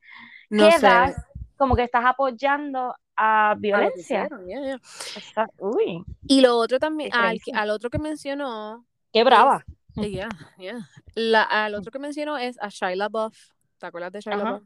no 0.49 0.71
sé, 0.71 0.89
quedas, 0.89 1.15
como 1.59 1.75
que 1.75 1.83
estás 1.83 2.03
apoyando 2.05 2.95
a 3.15 3.53
que 3.55 3.59
violencia. 3.61 3.99
hicieron, 3.99 4.47
yeah, 4.47 4.61
yeah. 4.61 4.79
Está- 5.15 5.49
uy, 5.59 6.03
Y 6.25 6.41
lo 6.41 6.57
otro 6.57 6.79
también, 6.79 7.11
al, 7.13 7.39
que- 7.41 7.51
otro 7.69 7.89
que 7.89 7.99
mencionó 7.99 8.85
Qué 9.11 9.19
es, 9.19 9.25
brava. 9.25 9.65
eh, 9.97 10.09
yeah, 10.09 10.29
yeah. 10.57 10.79
La, 11.15 11.43
al 11.43 11.75
otro 11.75 11.91
que 11.91 11.99
mencionó 11.99 12.37
es 12.37 12.57
a 12.61 12.69
Shia 12.69 12.95
LaBeouf. 12.95 13.35
¿Te 13.77 13.85
acuerdas 13.85 14.11
de 14.13 14.21
Shia. 14.21 14.37
LaBeouf? 14.37 14.63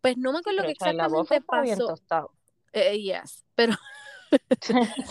Pues 0.00 0.16
no 0.16 0.32
me 0.32 0.38
acuerdo 0.38 0.62
pero 0.62 0.92
LaBeouf 0.96 1.30
exactamente 1.30 1.36
está 1.36 1.60
bien 1.60 1.78
pasó. 1.78 1.86
tostado. 1.88 2.32
Eh, 2.72 2.98
yes, 3.00 3.44
pero, 3.54 3.74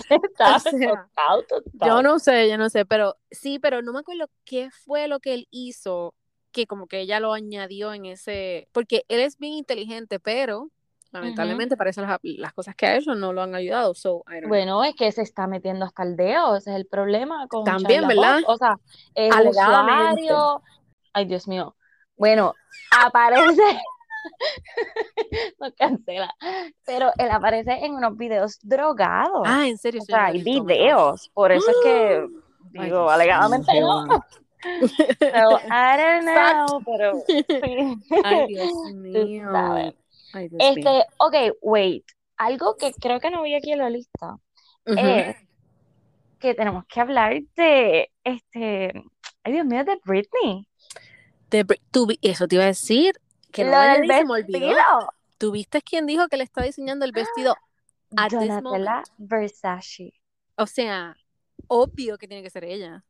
Está 0.09 0.55
o 0.55 0.59
sea, 0.59 1.09
tostado, 1.19 1.45
yo 1.79 2.01
no 2.01 2.19
sé, 2.19 2.49
yo 2.49 2.57
no 2.57 2.69
sé, 2.69 2.85
pero 2.85 3.17
sí, 3.31 3.59
pero 3.59 3.81
no 3.81 3.93
me 3.93 3.99
acuerdo 3.99 4.27
qué 4.45 4.69
fue 4.71 5.07
lo 5.07 5.19
que 5.19 5.33
él 5.35 5.47
hizo 5.51 6.15
que 6.51 6.67
como 6.67 6.87
que 6.87 6.99
ella 6.99 7.19
lo 7.19 7.33
añadió 7.33 7.93
en 7.93 8.05
ese, 8.05 8.67
porque 8.71 9.05
él 9.07 9.21
es 9.21 9.37
bien 9.39 9.53
inteligente, 9.53 10.19
pero 10.19 10.69
Lamentablemente 11.13 11.77
parece 11.77 12.01
las, 12.01 12.19
las 12.23 12.53
cosas 12.53 12.75
que 12.75 12.87
ha 12.87 12.95
hecho 12.97 13.13
no 13.13 13.31
lo 13.33 13.43
han 13.43 13.53
ayudado, 13.53 13.93
so 13.93 14.23
know. 14.25 14.47
Bueno, 14.47 14.83
es 14.83 14.95
que 14.95 15.11
se 15.11 15.21
está 15.21 15.45
metiendo 15.47 15.85
hasta 15.85 16.03
el 16.03 16.15
dedo, 16.15 16.55
ese 16.57 16.71
es 16.71 16.75
el 16.75 16.87
problema 16.87 17.47
con 17.47 17.63
También. 17.63 18.07
¿verdad? 18.07 18.39
O 18.47 18.57
sea, 18.57 18.77
Alegadamente. 19.31 20.23
usuario. 20.23 20.61
Ay, 21.13 21.25
Dios 21.25 21.47
mío. 21.47 21.75
Bueno, 22.17 22.55
aparece, 22.91 23.61
nos 25.59 25.73
cancela, 25.73 26.33
pero 26.85 27.11
él 27.17 27.29
aparece 27.31 27.85
en 27.85 27.93
unos 27.93 28.17
videos 28.17 28.57
drogados. 28.63 29.43
Ah, 29.45 29.67
en 29.67 29.77
serio, 29.77 30.01
O 30.01 30.03
no 30.03 30.05
sea, 30.05 30.25
hay 30.25 30.41
videos, 30.43 31.29
por 31.33 31.51
eso 31.51 31.69
es 31.69 31.77
que 31.83 32.27
Ay, 32.75 32.85
digo, 32.85 33.01
mío, 33.01 33.09
alegadamente 33.09 33.79
no. 33.79 34.03
Jehová. 34.05 34.25
So, 34.63 35.59
I 35.69 35.97
don't 35.97 36.23
know, 36.33 36.81
pero 36.85 37.13
sí, 37.27 37.45
Ay, 38.23 38.47
Dios 38.47 38.73
mío. 38.93 39.51
Ay. 40.33 40.49
Este, 40.59 41.05
ok, 41.17 41.35
wait. 41.61 42.05
Algo 42.37 42.75
que 42.77 42.91
creo 42.93 43.19
que 43.19 43.29
no 43.29 43.43
vi 43.43 43.55
aquí 43.55 43.71
en 43.71 43.79
la 43.79 43.89
lista 43.89 44.37
Ujú. 44.85 44.97
es 44.97 45.37
que 46.39 46.53
tenemos 46.55 46.83
que 46.87 46.99
hablar 46.99 47.41
de, 47.55 48.11
este, 48.23 48.91
ay 49.43 49.53
Dios 49.53 49.65
mío, 49.65 49.83
de 49.85 49.97
Britney. 50.03 50.67
De 51.49 51.63
tú 51.91 52.07
eso 52.21 52.47
te 52.47 52.55
iba 52.55 52.63
a 52.65 52.67
decir, 52.67 53.13
que 53.51 53.63
no 53.63 53.71
Lo 53.71 53.77
lo 53.77 53.83
del 53.83 54.07
se 54.07 54.25
me 54.25 54.31
olvidó. 54.33 54.59
vestido. 54.59 55.09
¿Tú 55.37 55.51
viste 55.51 55.81
quién 55.81 56.05
dijo 56.05 56.27
que 56.27 56.37
le 56.37 56.43
está 56.43 56.63
diseñando 56.63 57.05
el 57.05 57.11
vestido 57.11 57.55
this 58.09 58.31
Donatella? 58.31 59.03
Versace. 59.17 60.13
O 60.57 60.65
sea, 60.65 61.15
obvio 61.67 62.17
que 62.17 62.27
tiene 62.27 62.43
que 62.43 62.49
ser 62.49 62.63
ella. 62.65 63.03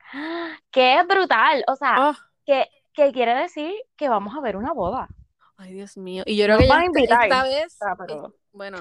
Qué 0.70 1.02
brutal. 1.08 1.64
O 1.68 1.76
sea, 1.76 1.94
Ah, 1.96 2.18
que, 2.44 2.68
que 2.92 3.12
quiere 3.12 3.34
decir 3.34 3.72
que 3.96 4.08
vamos 4.08 4.34
a 4.36 4.40
ver 4.40 4.56
una 4.56 4.72
boda. 4.72 5.08
Ay, 5.56 5.72
Dios 5.74 5.96
mío. 5.96 6.22
Y 6.26 6.36
yo 6.36 6.44
creo 6.46 6.58
que 6.58 6.66
ya 6.68 6.74
esta, 6.74 6.84
invitar. 6.86 7.24
esta 7.24 7.42
vez, 7.44 7.78
pero- 8.06 8.26
es- 8.28 8.34
bueno, 8.52 8.78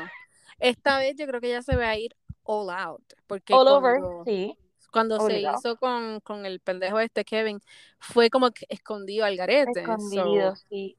esta 0.59 0.97
vez 0.99 1.15
yo 1.17 1.27
creo 1.27 1.41
que 1.41 1.49
ya 1.49 1.61
se 1.61 1.75
va 1.75 1.89
a 1.89 1.97
ir 1.97 2.15
all 2.43 2.69
out. 2.69 3.03
Porque 3.27 3.53
All 3.53 3.67
over, 3.67 3.99
cuando, 3.99 4.23
sí. 4.25 4.57
cuando 4.91 5.19
se 5.27 5.39
hizo 5.41 5.77
con, 5.77 6.19
con 6.21 6.45
el 6.45 6.59
pendejo 6.59 6.99
este 6.99 7.25
Kevin, 7.25 7.59
fue 7.99 8.29
como 8.29 8.51
que 8.51 8.65
escondido 8.69 9.25
al 9.25 9.35
garete. 9.35 9.81
Escondido, 9.81 10.55
so- 10.55 10.65
sí. 10.69 10.97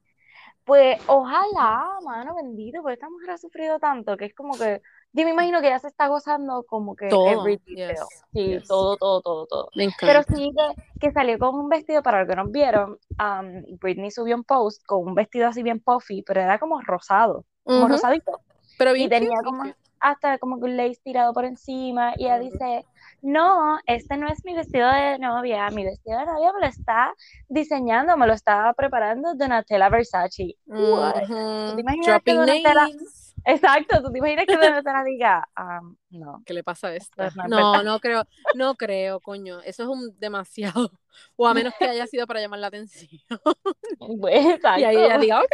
Pues 0.67 0.99
ojalá, 1.07 1.87
mano, 2.05 2.35
bendito, 2.35 2.83
porque 2.83 2.95
esta 2.95 3.09
mujer 3.09 3.31
ha 3.31 3.39
sufrido 3.39 3.79
tanto 3.79 4.17
que 4.17 4.25
es 4.27 4.35
como 4.35 4.59
que, 4.59 4.83
yo 5.13 5.25
me 5.25 5.31
imagino 5.31 5.61
que 5.61 5.69
ya 5.69 5.79
se 5.79 5.87
está 5.87 6.09
gozando 6.09 6.65
como 6.65 6.97
que 6.97 7.09
Todo, 7.09 7.29
every 7.29 7.57
detail. 7.59 7.95
yes, 7.95 8.25
Sí, 8.33 8.49
yes. 8.49 8.67
todo, 8.67 8.97
todo, 8.97 9.21
todo, 9.23 9.47
todo. 9.47 9.69
me 9.77 9.85
Pero 10.01 10.23
encanta. 10.23 10.35
sí 10.35 10.51
que, 10.57 10.99
que 11.01 11.13
salió 11.13 11.39
con 11.39 11.55
un 11.55 11.69
vestido, 11.69 12.03
para 12.03 12.19
los 12.21 12.29
que 12.29 12.35
no 12.35 12.49
vieron, 12.49 12.99
um, 13.21 13.79
Britney 13.79 14.11
subió 14.11 14.35
un 14.35 14.43
post 14.43 14.85
con 14.85 15.07
un 15.07 15.15
vestido 15.15 15.47
así 15.47 15.63
bien 15.63 15.79
puffy, 15.79 16.23
pero 16.23 16.41
era 16.41 16.59
como 16.59 16.81
rosado, 16.81 17.45
como 17.65 17.87
rosadito. 17.87 18.41
Pero 18.77 18.93
Y 18.93 19.07
bien 19.07 19.11
tenía 19.11 19.29
cute, 19.29 19.43
bien 19.43 19.45
como 19.45 19.75
hasta 20.01 20.39
como 20.39 20.59
que 20.59 20.65
un 20.65 20.77
lace 20.77 21.01
tirado 21.03 21.33
por 21.33 21.45
encima. 21.45 22.13
Y 22.17 22.25
ella 22.25 22.39
dice, 22.41 22.85
no, 23.27 23.79
este 23.87 24.17
no 24.17 24.29
es 24.29 24.45
mi 24.45 24.55
vestido 24.55 24.89
de 24.89 25.19
novia, 25.19 25.69
mi 25.71 25.85
vestido 25.85 26.17
de 26.21 26.27
novia 26.27 26.53
me 26.53 26.61
lo 26.61 26.67
está 26.67 27.13
diseñando, 27.49 28.17
me 28.17 28.25
lo 28.27 28.33
está 28.33 28.73
preparando 28.75 29.35
Donatella 29.35 29.89
Versace. 29.89 30.55
What? 30.67 31.23
Ujú, 31.25 31.75
¿Te 31.75 31.81
imaginas 31.81 32.23
que 32.23 32.35
Donatella- 32.35 32.89
names. 32.89 33.35
Exacto, 33.45 34.03
¿tú 34.03 34.13
te 34.13 34.19
imaginas 34.19 34.47
que 34.47 34.57
Donatella 34.85 35.05
diga, 35.05 35.49
um, 35.59 35.97
no, 36.11 36.43
¿Qué 36.47 36.55
le 36.55 36.63
pasa 36.63 36.89
a 36.89 36.95
esta? 36.95 37.31
no 37.49 37.79
es 37.79 37.85
No, 37.85 37.99
creo, 37.99 38.25
no 38.55 38.75
creo, 38.77 39.19
coño. 39.21 39.61
Eso 39.63 39.83
es 39.83 39.89
un 39.89 40.17
demasiado. 40.21 40.91
O 41.35 41.49
a 41.49 41.55
menos 41.55 41.75
que 41.79 41.87
haya 41.87 42.07
sido 42.07 42.27
para 42.27 42.41
llamar 42.41 42.61
la 42.61 42.67
atención. 42.69 43.11
Exacto. 44.31 44.81
Y 44.81 44.85
ahí 44.85 44.97
ella 44.97 45.19
diga, 45.19 45.41
ok, 45.41 45.53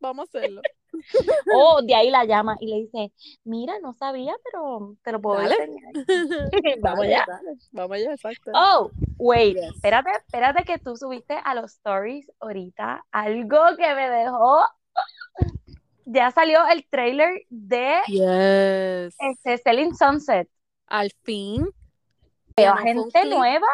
vamos 0.00 0.28
a 0.34 0.38
hacerlo. 0.38 0.62
O 1.54 1.82
de 1.82 1.94
ahí 1.94 2.10
la 2.10 2.24
llama 2.24 2.56
y 2.60 2.66
le 2.66 2.76
dice, 2.82 3.12
mira, 3.44 3.78
no 3.80 3.94
sabía, 3.94 4.34
pero 4.44 4.96
te 5.02 5.12
lo 5.12 5.20
puedo 5.20 5.40
enseñar. 5.40 5.92
Vamos 6.80 7.04
allá. 7.04 7.26
Vamos 7.72 7.96
allá, 7.96 8.12
exacto. 8.12 8.50
Oh, 8.54 8.90
wait, 9.18 9.56
Yes. 9.56 9.74
espérate, 9.74 10.10
espérate 10.10 10.64
que 10.64 10.78
tú 10.78 10.96
subiste 10.96 11.38
a 11.42 11.54
los 11.54 11.72
stories 11.74 12.30
ahorita 12.40 13.04
algo 13.10 13.58
que 13.76 13.94
me 13.94 14.08
dejó. 14.10 14.60
Ya 16.04 16.30
salió 16.30 16.66
el 16.68 16.86
trailer 16.88 17.42
de 17.50 18.00
Yes. 18.06 19.14
este, 19.18 19.58
Selling 19.58 19.94
Sunset. 19.94 20.48
Al 20.86 21.10
fin. 21.22 21.68
Veo 22.56 22.74
gente 22.76 23.24
nueva, 23.26 23.66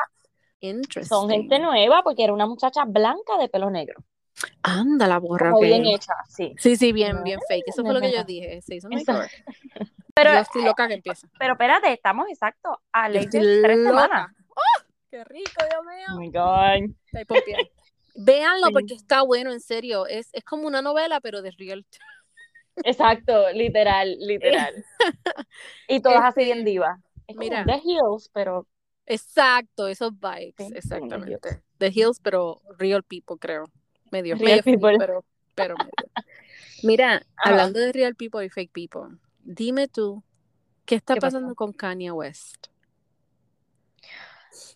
son 1.08 1.30
gente 1.30 1.58
nueva 1.58 2.02
porque 2.02 2.24
era 2.24 2.32
una 2.32 2.46
muchacha 2.46 2.84
blanca 2.84 3.38
de 3.38 3.48
pelo 3.48 3.70
negro. 3.70 4.02
Anda 4.62 5.06
la 5.06 5.18
borra. 5.18 5.50
Como 5.50 5.62
bien 5.62 5.86
hecha, 5.86 6.14
sí. 6.28 6.54
Sí, 6.58 6.76
sí, 6.76 6.92
bien, 6.92 7.22
bien 7.22 7.40
fake. 7.48 7.64
Eso 7.68 7.82
fue 7.82 7.94
lo 7.94 8.00
que 8.00 8.12
yo 8.12 8.24
dije. 8.24 8.60
Se 8.62 8.76
hizo 8.76 8.88
makeover. 8.88 9.30
Pero, 10.14 10.32
yo 10.32 10.38
estoy 10.38 10.62
loca 10.64 10.86
que 10.86 10.94
empieza. 10.94 11.28
pero 11.40 11.54
espérate, 11.54 11.92
estamos 11.92 12.28
exacto 12.28 12.80
a 12.92 13.08
ley 13.08 13.26
de 13.26 13.60
tres 13.62 13.82
semanas. 13.82 14.30
¡Oh! 14.48 14.82
¡Qué 15.10 15.24
rico, 15.24 15.50
Dios 15.58 15.80
Oh 15.80 16.16
mío! 16.16 16.20
my 16.20 16.28
God. 16.30 16.94
Estoy 17.06 17.24
pompeada. 17.24 17.64
Véanlo 18.14 18.70
porque 18.70 18.94
está 18.94 19.22
bueno, 19.22 19.52
en 19.52 19.60
serio. 19.60 20.06
Es, 20.06 20.28
es 20.32 20.44
como 20.44 20.68
una 20.68 20.82
novela, 20.82 21.20
pero 21.20 21.42
de 21.42 21.50
real. 21.50 21.84
Exacto, 22.84 23.50
literal, 23.52 24.16
literal. 24.20 24.84
Y 25.88 26.00
todas 26.00 26.22
así 26.22 26.42
Este, 26.42 26.44
bien 26.44 26.64
divas. 26.64 27.00
Es 27.26 27.36
como 27.36 27.40
mira. 27.40 27.64
The 27.64 27.80
Hills, 27.84 28.30
pero 28.32 28.66
Exacto, 29.06 29.88
esos 29.88 30.12
vibes, 30.18 30.72
exactamente. 30.74 31.62
The 31.78 31.88
Hills, 31.88 32.20
pero 32.20 32.62
real 32.78 33.02
people, 33.02 33.36
creo. 33.38 33.64
Medio, 34.14 34.36
Real 34.36 34.46
medio 34.48 34.62
fake, 34.62 34.76
people. 34.80 34.98
pero, 34.98 35.24
pero 35.56 35.74
medio. 35.76 35.92
Mira, 36.84 37.20
hablando 37.36 37.80
de 37.80 37.92
real 37.92 38.14
people 38.14 38.44
y 38.44 38.48
fake 38.48 38.70
people, 38.72 39.18
dime 39.42 39.88
tú, 39.88 40.22
¿qué 40.84 40.94
está 40.94 41.16
pasando 41.16 41.52
con 41.56 41.72
Kanye 41.72 42.12
West? 42.12 42.68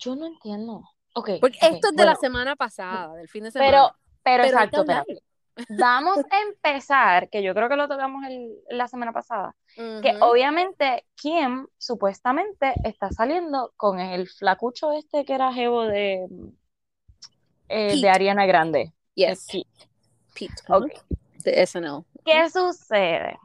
yo 0.01 0.16
no 0.16 0.27
entiendo. 0.27 0.83
Ok, 1.14 1.31
Porque 1.40 1.59
esto 1.62 1.90
es 1.90 1.96
de 1.96 2.05
la 2.05 2.16
semana 2.16 2.57
pasada, 2.57 3.14
del 3.14 3.29
fin 3.29 3.44
de 3.44 3.53
semana. 3.53 3.70
Pero, 3.70 3.96
pero, 4.24 4.42
Pero 4.42 4.44
exacto, 4.44 4.81
espérate. 4.81 5.22
Vamos 5.68 6.18
a 6.18 6.40
empezar, 6.42 7.31
que 7.31 7.42
yo 7.44 7.55
creo 7.55 7.68
que 7.68 7.77
lo 7.77 7.87
tocamos 7.87 8.24
el- 8.27 8.59
la 8.70 8.88
semana 8.88 9.12
pasada, 9.12 9.55
que 9.77 10.16
obviamente 10.20 11.05
Kim 11.14 11.66
supuestamente 11.79 12.74
está 12.85 13.11
saliendo 13.11 13.72
con 13.77 14.01
el 14.01 14.29
flacucho 14.29 14.90
este 14.92 15.24
que 15.24 15.35
era 15.35 15.53
jevo 15.53 15.83
de, 15.83 16.27
eh, 17.68 18.01
de. 18.01 18.09
Ariana 18.11 18.46
Grande. 18.46 18.92
Yes. 19.18 19.46
Pete, 20.35 20.62
Ok. 20.68 20.87
ujú, 20.87 20.90
de 21.44 21.62
SNL. 21.62 22.04
¿Qué 22.24 22.48
sucede? 22.50 23.38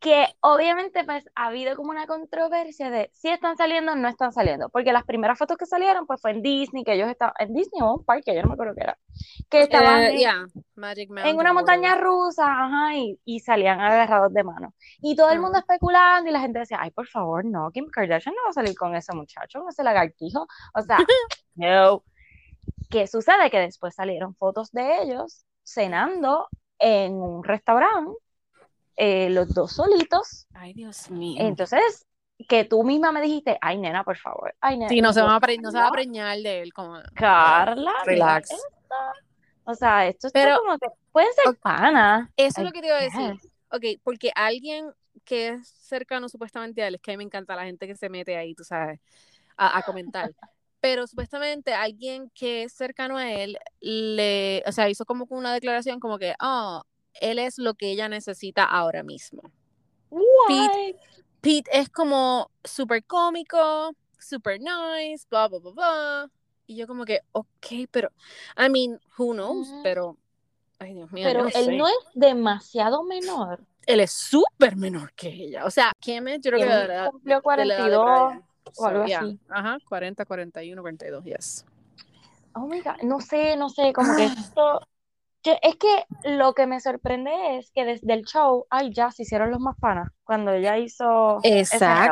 Que 0.00 0.26
obviamente 0.40 1.04
pues 1.04 1.24
ha 1.36 1.46
habido 1.48 1.76
como 1.76 1.90
una 1.92 2.06
controversia 2.06 2.90
de 2.90 3.10
si 3.14 3.28
están 3.30 3.56
saliendo 3.56 3.92
o 3.92 3.96
no 3.96 4.08
están 4.08 4.32
saliendo, 4.32 4.68
porque 4.70 4.92
las 4.92 5.04
primeras 5.04 5.38
fotos 5.38 5.56
que 5.58 5.66
salieron 5.66 6.06
pues 6.06 6.20
fue 6.20 6.32
en 6.32 6.42
Disney, 6.42 6.84
que 6.84 6.94
ellos 6.94 7.08
estaban 7.10 7.34
en 7.38 7.54
Disney 7.54 7.82
o 7.82 7.94
un 7.96 8.04
parque, 8.04 8.34
yo 8.34 8.42
no 8.42 8.48
me 8.48 8.54
acuerdo 8.54 8.74
qué 8.76 8.82
era, 8.84 8.98
que 9.50 9.62
estaban 9.62 10.02
Eh, 10.04 10.12
en, 10.12 10.20
yeah, 10.20 10.46
Magic 10.76 11.10
en 11.22 11.38
una 11.38 11.52
montaña 11.54 11.94
whatever. 11.94 12.00
rusa, 12.00 12.44
ajá, 12.46 12.96
y, 12.96 13.20
y 13.24 13.40
salían 13.40 13.80
agarrados 13.80 14.32
de 14.34 14.44
mano. 14.44 14.74
Y 15.02 15.16
todo 15.16 15.30
el 15.30 15.40
mundo 15.40 15.58
Ajá. 15.58 15.60
especulando 15.60 16.30
y 16.30 16.32
la 16.32 16.40
gente 16.40 16.60
decía, 16.60 16.78
ay, 16.80 16.90
por 16.92 17.08
favor, 17.08 17.44
no, 17.44 17.70
Kim 17.72 17.86
Kardashian 17.90 18.34
no 18.34 18.42
va 18.44 18.50
a 18.50 18.52
salir 18.54 18.76
con 18.76 18.94
ese 18.96 19.14
muchacho, 19.14 19.60
con 19.60 19.68
ese 19.70 19.84
lagartijo. 19.84 20.46
O 20.74 20.82
sea, 20.82 21.06
no. 21.54 22.04
¿Qué 22.92 23.06
sucede? 23.06 23.50
Que 23.50 23.58
después 23.58 23.94
salieron 23.94 24.34
fotos 24.36 24.70
de 24.70 25.02
ellos 25.02 25.44
cenando 25.64 26.46
en 26.78 27.14
un 27.14 27.42
restaurante, 27.42 28.12
eh, 28.96 29.30
los 29.30 29.52
dos 29.54 29.72
solitos. 29.72 30.46
Ay, 30.54 30.74
Dios 30.74 31.10
mío. 31.10 31.38
Entonces, 31.40 32.06
que 32.48 32.64
tú 32.64 32.84
misma 32.84 33.10
me 33.12 33.20
dijiste, 33.22 33.56
ay, 33.60 33.78
nena, 33.78 34.04
por 34.04 34.18
favor, 34.18 34.54
ay, 34.60 34.76
nena. 34.76 34.88
Sí, 34.90 35.00
no 35.00 35.12
se, 35.12 35.22
va 35.22 35.36
a 35.36 35.40
pre- 35.40 35.58
no 35.58 35.70
se 35.70 35.78
va 35.78 35.84
a 35.84 35.86
"No, 35.86 35.92
preñar 35.92 36.36
de 36.38 36.60
él. 36.62 36.72
Como... 36.72 36.98
Carla, 37.14 37.92
Relax. 38.04 38.50
esto". 38.50 38.64
O 39.64 39.74
sea, 39.74 40.06
esto 40.06 40.28
Pero- 40.32 40.58
como 40.58 40.76
que 40.78 40.88
pueden 41.12 41.32
ser 41.34 41.48
Ok. 41.48 41.58
panas. 41.60 42.28
Eso 42.36 42.60
es 42.60 42.66
lo 42.66 42.72
que 42.72 42.80
te 42.80 42.88
iba 42.88 42.96
a 42.98 43.02
decir. 43.02 43.36
Ok, 43.70 44.00
porque 44.04 44.30
alguien 44.34 44.92
que 45.24 45.48
es 45.50 45.68
cercano 45.68 46.28
supuestamente 46.28 46.82
a 46.82 46.88
él, 46.88 46.96
es 46.96 47.00
que 47.00 47.12
a 47.12 47.14
mí 47.14 47.18
me 47.18 47.24
encanta 47.24 47.54
la 47.56 47.64
gente 47.64 47.86
que 47.86 47.94
se 47.94 48.08
mete 48.08 48.36
ahí, 48.36 48.54
tú 48.54 48.64
sabes, 48.64 49.00
a, 49.56 49.78
a 49.78 49.82
comentar. 49.82 50.30
Pero 50.82 51.06
supuestamente 51.06 51.74
alguien 51.74 52.28
que 52.34 52.64
es 52.64 52.72
cercano 52.72 53.16
a 53.16 53.32
él, 53.32 53.56
le, 53.80 54.64
o 54.66 54.72
sea, 54.72 54.90
hizo 54.90 55.04
como 55.04 55.26
una 55.30 55.54
declaración 55.54 56.00
como 56.00 56.18
que, 56.18 56.34
oh, 56.42 56.82
él 57.20 57.38
es 57.38 57.56
lo 57.58 57.74
que 57.74 57.92
ella 57.92 58.08
necesita 58.08 58.64
ahora 58.64 59.04
mismo. 59.04 59.42
What? 60.10 60.96
Pete 61.40 61.70
es 61.72 61.88
como 61.88 62.50
súper 62.64 63.04
cómico, 63.04 63.94
súper 64.18 64.58
nice, 64.60 65.24
bla, 65.30 65.46
bla, 65.46 65.60
bla, 65.60 65.70
bla. 65.70 66.30
Y 66.66 66.74
yo 66.74 66.88
como 66.88 67.04
que, 67.04 67.20
ok, 67.30 67.88
pero, 67.92 68.10
I 68.58 68.68
mean, 68.68 69.00
who 69.16 69.34
knows, 69.34 69.68
pero, 69.84 70.16
ay 70.80 70.94
Dios 70.94 71.12
mío, 71.12 71.24
Pero 71.24 71.42
no 71.44 71.48
él 71.48 71.64
sé. 71.64 71.76
no 71.76 71.86
es 71.86 71.94
demasiado 72.14 73.04
menor. 73.04 73.64
Él 73.86 74.00
es 74.00 74.10
súper 74.10 74.74
menor 74.74 75.12
que 75.14 75.28
ella. 75.28 75.64
O 75.64 75.70
sea, 75.70 75.92
Kim 76.00 76.26
es, 76.26 76.40
yo 76.40 76.50
creo 76.50 76.60
que 76.60 76.66
de 76.66 76.72
cumplió 76.72 76.86
de 76.86 76.88
la 76.88 76.94
edad 76.94 77.10
de 77.36 77.42
42 77.42 78.28
Brian. 78.28 78.51
O 78.76 78.86
algo 78.86 79.02
So, 79.02 79.06
yeah. 79.08 79.20
así. 79.20 79.38
Ajá, 79.48 79.78
40, 79.88 80.24
41, 80.24 80.80
42, 80.82 81.24
yes. 81.24 81.64
Oh 82.54 82.66
my 82.66 82.80
God, 82.80 83.02
no 83.02 83.20
sé, 83.20 83.56
no 83.56 83.68
sé, 83.70 83.92
como 83.92 84.14
que 84.14 84.24
esto. 84.54 84.80
yo- 85.44 85.56
es 85.62 85.76
que 85.76 86.06
lo 86.36 86.52
que 86.54 86.66
me 86.66 86.80
sorprende 86.80 87.58
es 87.58 87.70
que 87.72 87.84
desde 87.84 88.12
el 88.12 88.24
show, 88.24 88.66
ay, 88.70 88.92
ya 88.92 89.10
se 89.10 89.22
hicieron 89.22 89.50
los 89.50 89.60
más 89.60 89.76
panas. 89.78 90.10
Cuando 90.24 90.52
ella 90.52 90.78
hizo. 90.78 91.40
SNL. 91.42 92.10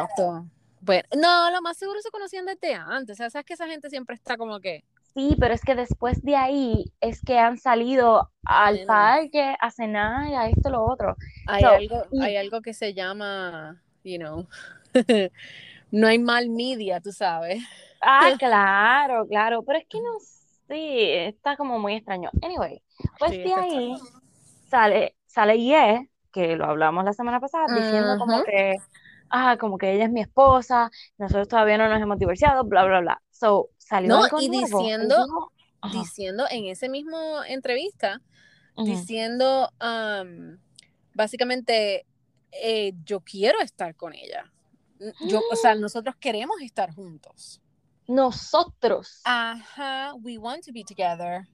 Bueno, 0.83 1.03
no, 1.17 1.51
lo 1.51 1.61
más 1.63 1.77
seguro 1.77 2.01
se 2.01 2.11
conocían 2.11 2.47
desde 2.47 2.75
antes. 2.75 3.15
O 3.15 3.19
sea, 3.19 3.31
sabes 3.31 3.45
que 3.47 3.53
esa 3.55 3.67
gente 3.67 3.91
siempre 3.91 4.15
está 4.17 4.37
como 4.37 4.61
que. 4.61 4.83
Sí, 5.15 5.37
pero 5.39 5.53
es 5.53 5.61
que 5.63 5.75
después 5.75 6.23
de 6.23 6.37
ahí 6.37 6.85
es 7.01 7.21
que 7.23 7.39
han 7.39 7.59
salido 7.59 8.31
al 8.45 8.87
parque 8.87 9.57
a 9.61 9.71
cenar 9.71 10.33
a 10.35 10.49
esto 10.49 10.71
lo 10.71 10.85
otro. 10.85 11.17
Hay, 11.47 11.63
So, 11.63 11.69
algo, 11.75 12.07
y- 12.13 12.23
hay 12.23 12.37
algo 12.37 12.63
que 12.63 12.73
se 12.73 12.95
llama, 12.95 13.83
you 14.05 14.19
know, 14.19 14.47
no 15.91 16.07
hay 16.07 16.19
mal 16.19 16.51
media, 16.51 17.01
tú 17.01 17.13
sabes. 17.13 17.63
Ah, 18.03 18.31
claro, 18.39 19.27
claro, 19.27 19.63
pero 19.65 19.79
es 19.79 19.87
que 19.89 19.99
no 19.99 20.19
sé, 20.69 21.29
está 21.29 21.57
como 21.57 21.79
muy 21.79 21.95
extraño. 21.95 22.31
Anyway, 22.43 22.83
pues 23.19 23.33
Sí, 23.33 23.39
de 23.39 23.55
ahí 23.55 23.99
sale, 24.69 25.17
sale 25.27 25.59
Ye, 25.61 26.09
que 26.33 26.57
lo 26.57 26.67
hablamos 26.67 27.05
la 27.05 27.13
semana 27.13 27.41
pasada, 27.41 27.67
diciendo 27.75 28.17
como 28.19 28.43
que, 28.45 28.79
ah, 29.31 29.57
como 29.59 29.79
que 29.79 29.93
ella 29.93 30.05
es 30.05 30.11
mi 30.13 30.21
esposa, 30.21 30.91
nosotros 31.19 31.49
todavía 31.49 31.79
no 31.79 31.89
nos 31.89 32.01
hemos 32.01 32.19
divorciado, 32.19 32.65
bla, 32.65 32.85
bla, 32.85 33.01
bla. 33.01 33.23
So, 33.31 33.71
salió 33.79 34.15
No, 34.17 34.25
algo 34.25 34.41
y 34.41 34.49
nuevo. 34.49 34.67
Diciendo- 34.83 35.27
ajá, 35.83 36.03
Diciendo 36.03 36.45
en 36.51 36.67
ese 36.67 36.89
mismo 36.89 37.43
entrevista, 37.45 38.21
diciendo 38.77 39.69
um, 39.83 40.59
básicamente 41.15 42.07
eh, 42.53 42.93
yo 43.05 43.21
quiero 43.21 43.61
estar 43.61 43.95
con 43.95 44.15
ella. 44.15 44.51
Yo, 45.27 45.41
o 45.51 45.57
sea, 45.57 45.75
nosotros 45.77 46.15
queremos 46.21 46.61
estar 46.63 46.93
juntos. 46.95 47.61
nosotros. 48.07 49.21
Ajá, 49.25 50.13
we 50.23 50.37
want 50.39 50.65
to 50.65 50.73
be 50.73 50.83
together. 50.85 51.47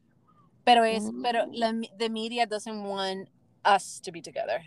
Pero 0.64 0.84
es, 0.84 1.04
pero 1.22 1.46
Mm. 1.46 1.52
la, 1.52 1.72
the 1.98 2.08
media 2.10 2.46
doesn't 2.46 2.84
want 2.84 3.28
us 3.64 4.00
to 4.02 4.10
be 4.10 4.20
together. 4.20 4.60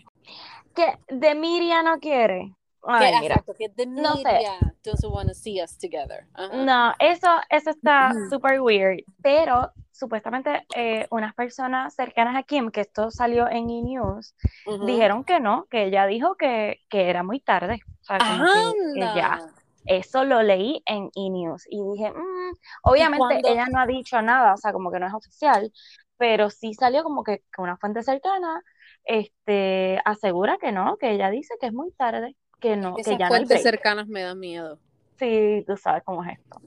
Que 0.76 0.98
de 1.10 1.36
Miria 1.36 1.82
no 1.84 2.00
quiere. 2.00 2.56
Ay, 2.84 3.12
que, 3.14 3.20
mira. 3.20 3.36
exacto, 3.36 3.54
que 3.56 3.70
the 3.70 3.86
no 3.86 4.16
sé. 4.18 4.24
media 4.24 4.74
doesn't 4.84 5.12
want 5.12 5.28
to 5.28 5.34
see 5.36 5.62
us 5.62 5.78
together. 5.78 6.26
Ajá. 6.36 6.56
No, 6.56 6.94
eso, 7.00 7.28
eso 7.50 7.72
está 7.72 8.12
Ujú. 8.14 8.30
súper 8.30 8.62
weird. 8.62 9.04
Pero 9.22 9.72
supuestamente 9.92 10.66
eh, 10.76 11.06
unas 11.12 11.34
personas 11.34 11.94
cercanas 11.94 12.36
a 12.38 12.44
Kim, 12.44 12.72
que 12.72 12.82
esto 12.82 13.12
salió 13.12 13.50
en 13.50 13.70
E! 13.70 13.82
News, 13.82 14.34
Ujú. 14.66 14.86
dijeron 14.86 15.26
que 15.26 15.42
no, 15.42 15.66
que 15.70 15.86
ella 15.86 16.06
dijo 16.06 16.36
que, 16.36 16.80
que 16.90 17.10
era 17.10 17.24
muy 17.24 17.42
tarde. 17.42 17.82
Sea, 18.18 18.28
que- 18.28 18.94
que 18.94 19.00
ya. 19.16 19.40
Eso 19.86 20.24
lo 20.24 20.44
leí 20.44 20.84
en 20.86 21.10
E! 21.16 21.30
News 21.30 21.66
y 21.70 21.82
dije, 21.94 22.12
"Mm", 22.12 22.54
obviamente 22.84 23.20
cuándo? 23.42 23.50
ella 23.50 23.66
no 23.72 23.80
ha 23.80 23.88
dicho 23.88 24.22
nada, 24.22 24.54
o 24.54 24.58
sea, 24.58 24.72
como 24.72 24.92
que 24.92 25.00
no 25.00 25.08
es 25.08 25.14
oficial, 25.14 25.72
pero 26.18 26.50
sí 26.50 26.74
salió 26.74 27.02
como 27.02 27.24
que, 27.24 27.40
que 27.40 27.62
una 27.62 27.78
fuente 27.78 28.04
cercana 28.04 28.62
este, 29.06 30.00
asegura 30.06 30.58
que 30.60 30.72
no, 30.72 30.98
que 30.98 31.12
ella 31.12 31.30
dice 31.32 31.56
que 31.60 31.68
es 31.68 31.74
muy 31.74 31.92
tarde, 31.94 32.36
que 32.60 32.76
no, 32.76 32.94
que 32.96 33.02
Esas 33.02 33.18
ya 33.18 33.30
no 33.30 33.36
hay 33.36 33.46
fuentes 33.46 33.64
cercanas 33.64 34.08
me 34.08 34.22
dan 34.22 34.38
miedo. 34.40 34.80
Sí, 35.18 35.64
tú 35.66 35.76
sabes 35.78 36.04
cómo 36.06 36.24
es 36.24 36.38
esto. 36.38 36.62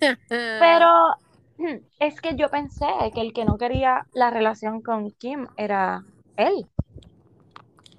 Pero 0.58 0.90
es 2.00 2.20
que 2.20 2.34
yo 2.34 2.48
pensé 2.48 2.86
que 3.14 3.20
el 3.20 3.32
que 3.32 3.44
no 3.44 3.56
quería 3.56 4.06
la 4.14 4.30
relación 4.30 4.82
con 4.82 5.10
Kim 5.12 5.46
era 5.56 6.02
él. 6.36 6.66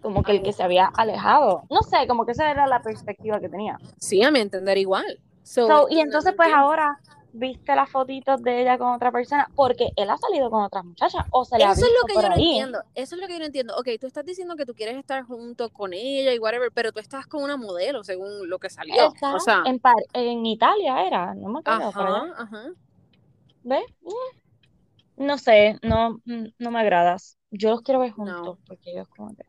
Como 0.06 0.22
que 0.22 0.34
el 0.34 0.44
que 0.44 0.54
se 0.54 0.62
había 0.62 0.86
alejado. 0.86 1.64
No 1.72 1.82
sé, 1.82 2.06
como 2.08 2.28
que 2.28 2.34
esa 2.34 2.52
era 2.52 2.68
la 2.68 2.84
perspectiva 2.84 3.40
que 3.40 3.50
tenía. 3.50 3.80
sí, 3.98 4.22
a 4.22 4.30
mi 4.30 4.40
entender 4.40 4.78
igual. 4.78 5.20
So, 5.42 5.66
So, 5.66 5.88
y 5.90 6.00
entonces, 6.00 6.36
pues 6.38 6.54
ahora 6.54 7.00
viste 7.34 7.76
las 7.76 7.90
fotitos 7.90 8.40
de 8.44 8.62
ella 8.62 8.78
con 8.78 8.94
otra 8.94 9.12
persona, 9.12 9.50
porque 9.56 9.90
él 9.96 10.12
ha 10.12 10.18
salido 10.18 10.52
con 10.52 10.64
otras 10.64 10.86
muchachas, 10.86 11.26
o 11.32 11.44
se 11.44 11.58
le 11.58 11.64
ha 11.64 11.72
Eso 11.72 11.82
es 11.82 11.88
visto 11.88 12.02
lo 12.02 12.08
que 12.08 12.14
por 12.14 12.24
yo 12.24 12.30
no 12.30 12.36
entiendo. 12.36 12.80
Eso 12.94 13.16
es 13.16 13.22
lo 13.22 13.28
que 13.28 13.34
yo 13.34 13.40
no 13.40 13.46
entiendo. 13.46 13.76
Ok, 13.78 13.88
tú 14.00 14.06
estás 14.06 14.26
diciendo 14.26 14.56
que 14.56 14.68
tú 14.68 14.76
quieres 14.76 14.96
estar 14.96 15.24
junto 15.24 15.72
con 15.72 15.94
ella 15.94 16.32
y 16.34 16.38
whatever, 16.38 16.72
pero 16.72 16.92
tú 16.92 17.00
estás 17.00 17.26
con 17.26 17.42
una 17.44 17.58
modelo 17.58 18.04
según 18.04 18.48
lo 18.48 18.60
que 18.60 18.70
salió. 18.70 18.94
Está 18.96 19.34
O 19.34 19.40
sea, 19.40 19.64
en, 19.66 20.46
Italia 20.46 21.04
era, 21.04 21.34
no 21.34 21.50
me 21.50 21.60
acuerdo, 21.62 21.90
ajá, 21.90 22.34
ajá. 22.38 22.64
¿Ves? 23.64 23.86
No 25.18 25.40
sé, 25.40 25.80
no, 25.82 26.22
no 26.26 26.72
me 26.72 26.80
agradas. 26.80 27.40
Yo 27.50 27.72
los 27.72 27.82
quiero 27.82 28.00
ver 28.00 28.12
juntos, 28.12 28.42
No. 28.44 28.58
porque 28.68 28.92
ellos 28.92 29.08
como 29.08 29.34
que... 29.36 29.44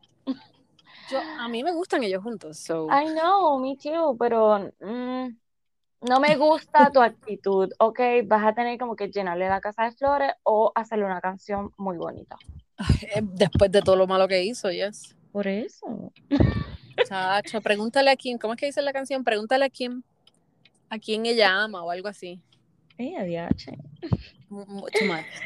Yo, 1.11 1.21
a 1.39 1.49
mí 1.49 1.63
me 1.63 1.73
gustan 1.73 2.03
ellos 2.03 2.23
juntos. 2.23 2.59
So. 2.59 2.89
I 2.91 3.07
know, 3.13 3.59
me 3.59 3.77
too, 3.77 4.17
pero 4.19 4.73
mm, 4.81 5.37
no 6.03 6.21
me 6.21 6.37
gusta 6.37 6.91
tu 6.91 7.01
actitud, 7.01 7.73
¿ok? 7.79 8.01
Vas 8.25 8.45
a 8.45 8.55
tener 8.55 8.79
como 8.79 8.97
que 8.97 9.09
llenarle 9.09 9.49
la 9.49 9.61
casa 9.61 9.85
de 9.85 9.93
flores 9.93 10.33
o 10.43 10.73
hacerle 10.75 11.05
una 11.05 11.21
canción 11.21 11.73
muy 11.77 11.97
bonita. 11.97 12.37
Eh, 13.15 13.23
Después 13.23 13.71
de 13.73 13.83
todo 13.83 13.97
lo 13.97 14.07
malo 14.07 14.29
que 14.29 14.43
hizo, 14.45 14.71
yes. 14.71 15.17
Por 15.33 15.47
eso. 15.47 16.13
Chacho, 17.07 17.61
pregúntale 17.61 18.11
a 18.11 18.17
quién, 18.17 18.39
¿cómo 18.39 18.55
es 18.55 18.61
que 18.61 18.67
dice 18.67 18.83
la 18.83 18.93
canción? 18.93 19.25
Pregúntale 19.25 19.65
a 19.65 19.71
quién, 19.71 20.03
a 20.91 20.99
quién 20.99 21.27
ella 21.27 21.63
ama 21.63 21.83
o 21.83 21.91
algo 21.91 22.09
así. 22.09 22.41
Much. 24.49 24.93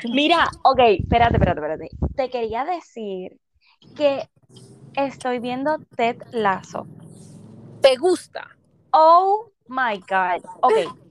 Mira, 0.05 0.49
ok, 0.63 0.81
espérate, 1.01 1.35
espérate, 1.35 1.61
espérate. 1.61 1.89
Te 2.15 2.31
quería 2.31 2.65
decir 2.65 3.39
que 3.97 4.29
estoy 4.95 5.39
viendo 5.41 5.81
Ted 5.97 6.17
Lasso. 6.33 6.89
¿Te 7.81 7.97
gusta? 7.97 8.47
Oh 8.93 9.51
my 9.69 9.99
God. 10.09 10.43
Ok. 10.63 10.77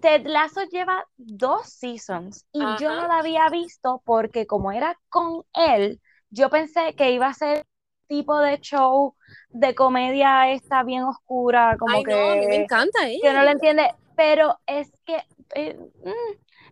Ted 0.00 0.26
Lasso 0.26 0.62
lleva 0.70 1.04
dos 1.16 1.68
seasons 1.68 2.46
y 2.52 2.76
yo 2.76 2.94
no 2.94 3.06
la 3.08 3.18
había 3.18 3.48
visto 3.50 4.00
porque 4.04 4.46
como 4.46 4.70
era 4.72 4.96
con 5.08 5.44
él, 5.54 6.00
yo 6.30 6.50
pensé 6.50 6.94
que 6.94 7.10
iba 7.12 7.26
a 7.28 7.34
ser 7.34 7.66
tipo 8.06 8.38
de 8.38 8.58
show 8.60 9.16
de 9.50 9.74
comedia 9.74 10.50
esta 10.52 10.82
bien 10.84 11.02
oscura, 11.04 11.76
como 11.78 11.96
Ay, 11.96 12.04
que, 12.04 12.12
no, 12.12 12.30
a 12.30 12.36
mí 12.36 12.46
me 12.46 12.56
encanta 12.56 13.08
él. 13.08 13.20
que 13.20 13.32
no 13.32 13.42
lo 13.42 13.50
entiende, 13.50 13.90
pero 14.14 14.58
es 14.66 14.88
que 15.04 15.22
eh, 15.54 15.76
mm, 15.76 16.10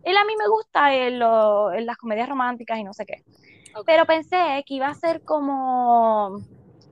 él 0.03 0.17
a 0.17 0.25
mí 0.25 0.35
me 0.37 0.47
gusta 0.47 0.93
en, 0.95 1.19
lo- 1.19 1.73
en 1.73 1.85
las 1.85 1.97
comedias 1.97 2.29
románticas 2.29 2.79
y 2.79 2.83
no 2.83 2.93
sé 2.93 3.05
qué. 3.05 3.23
Pero 3.85 4.05
pensé 4.05 4.63
que 4.65 4.75
iba 4.75 4.87
a 4.87 4.93
ser 4.95 5.21
como, 5.23 6.41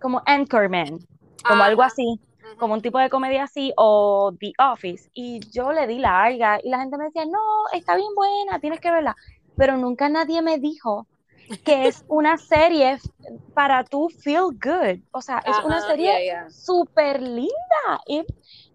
como 0.02 0.22
Anchorman, 0.26 1.00
como 1.48 1.62
Ajá. 1.62 1.66
algo 1.66 1.82
así, 1.84 2.20
como 2.58 2.74
un 2.74 2.82
tipo 2.82 3.00
de 3.00 3.10
comedia 3.10 3.44
así, 3.44 3.74
o 3.78 4.34
The 4.40 4.54
Office. 4.60 5.10
Y 5.14 5.40
yo 5.52 5.72
le 5.72 5.88
di 5.88 6.00
larga 6.00 6.60
y 6.64 6.70
la 6.70 6.80
gente 6.80 6.98
me 6.98 7.06
decía, 7.06 7.26
no, 7.26 7.40
está 7.74 7.96
bien 7.96 8.14
buena, 8.16 8.60
tienes 8.60 8.80
que 8.80 8.92
verla. 8.92 9.16
Pero 9.58 9.78
nunca 9.78 10.10
nadie 10.10 10.42
me 10.42 10.58
dijo 10.58 11.08
que 11.64 11.88
es 11.88 12.04
una 12.08 12.38
serie 12.38 12.98
para 13.54 13.84
tú 13.84 14.10
feel 14.10 14.52
good. 14.52 15.02
O 15.12 15.22
sea, 15.22 15.40
es 15.46 15.58
una 15.64 15.78
Ajá, 15.78 15.88
serie 15.88 16.06
yeah, 16.06 16.24
yeah. 16.24 16.50
súper 16.50 17.22
linda. 17.22 17.54
Y 18.08 18.24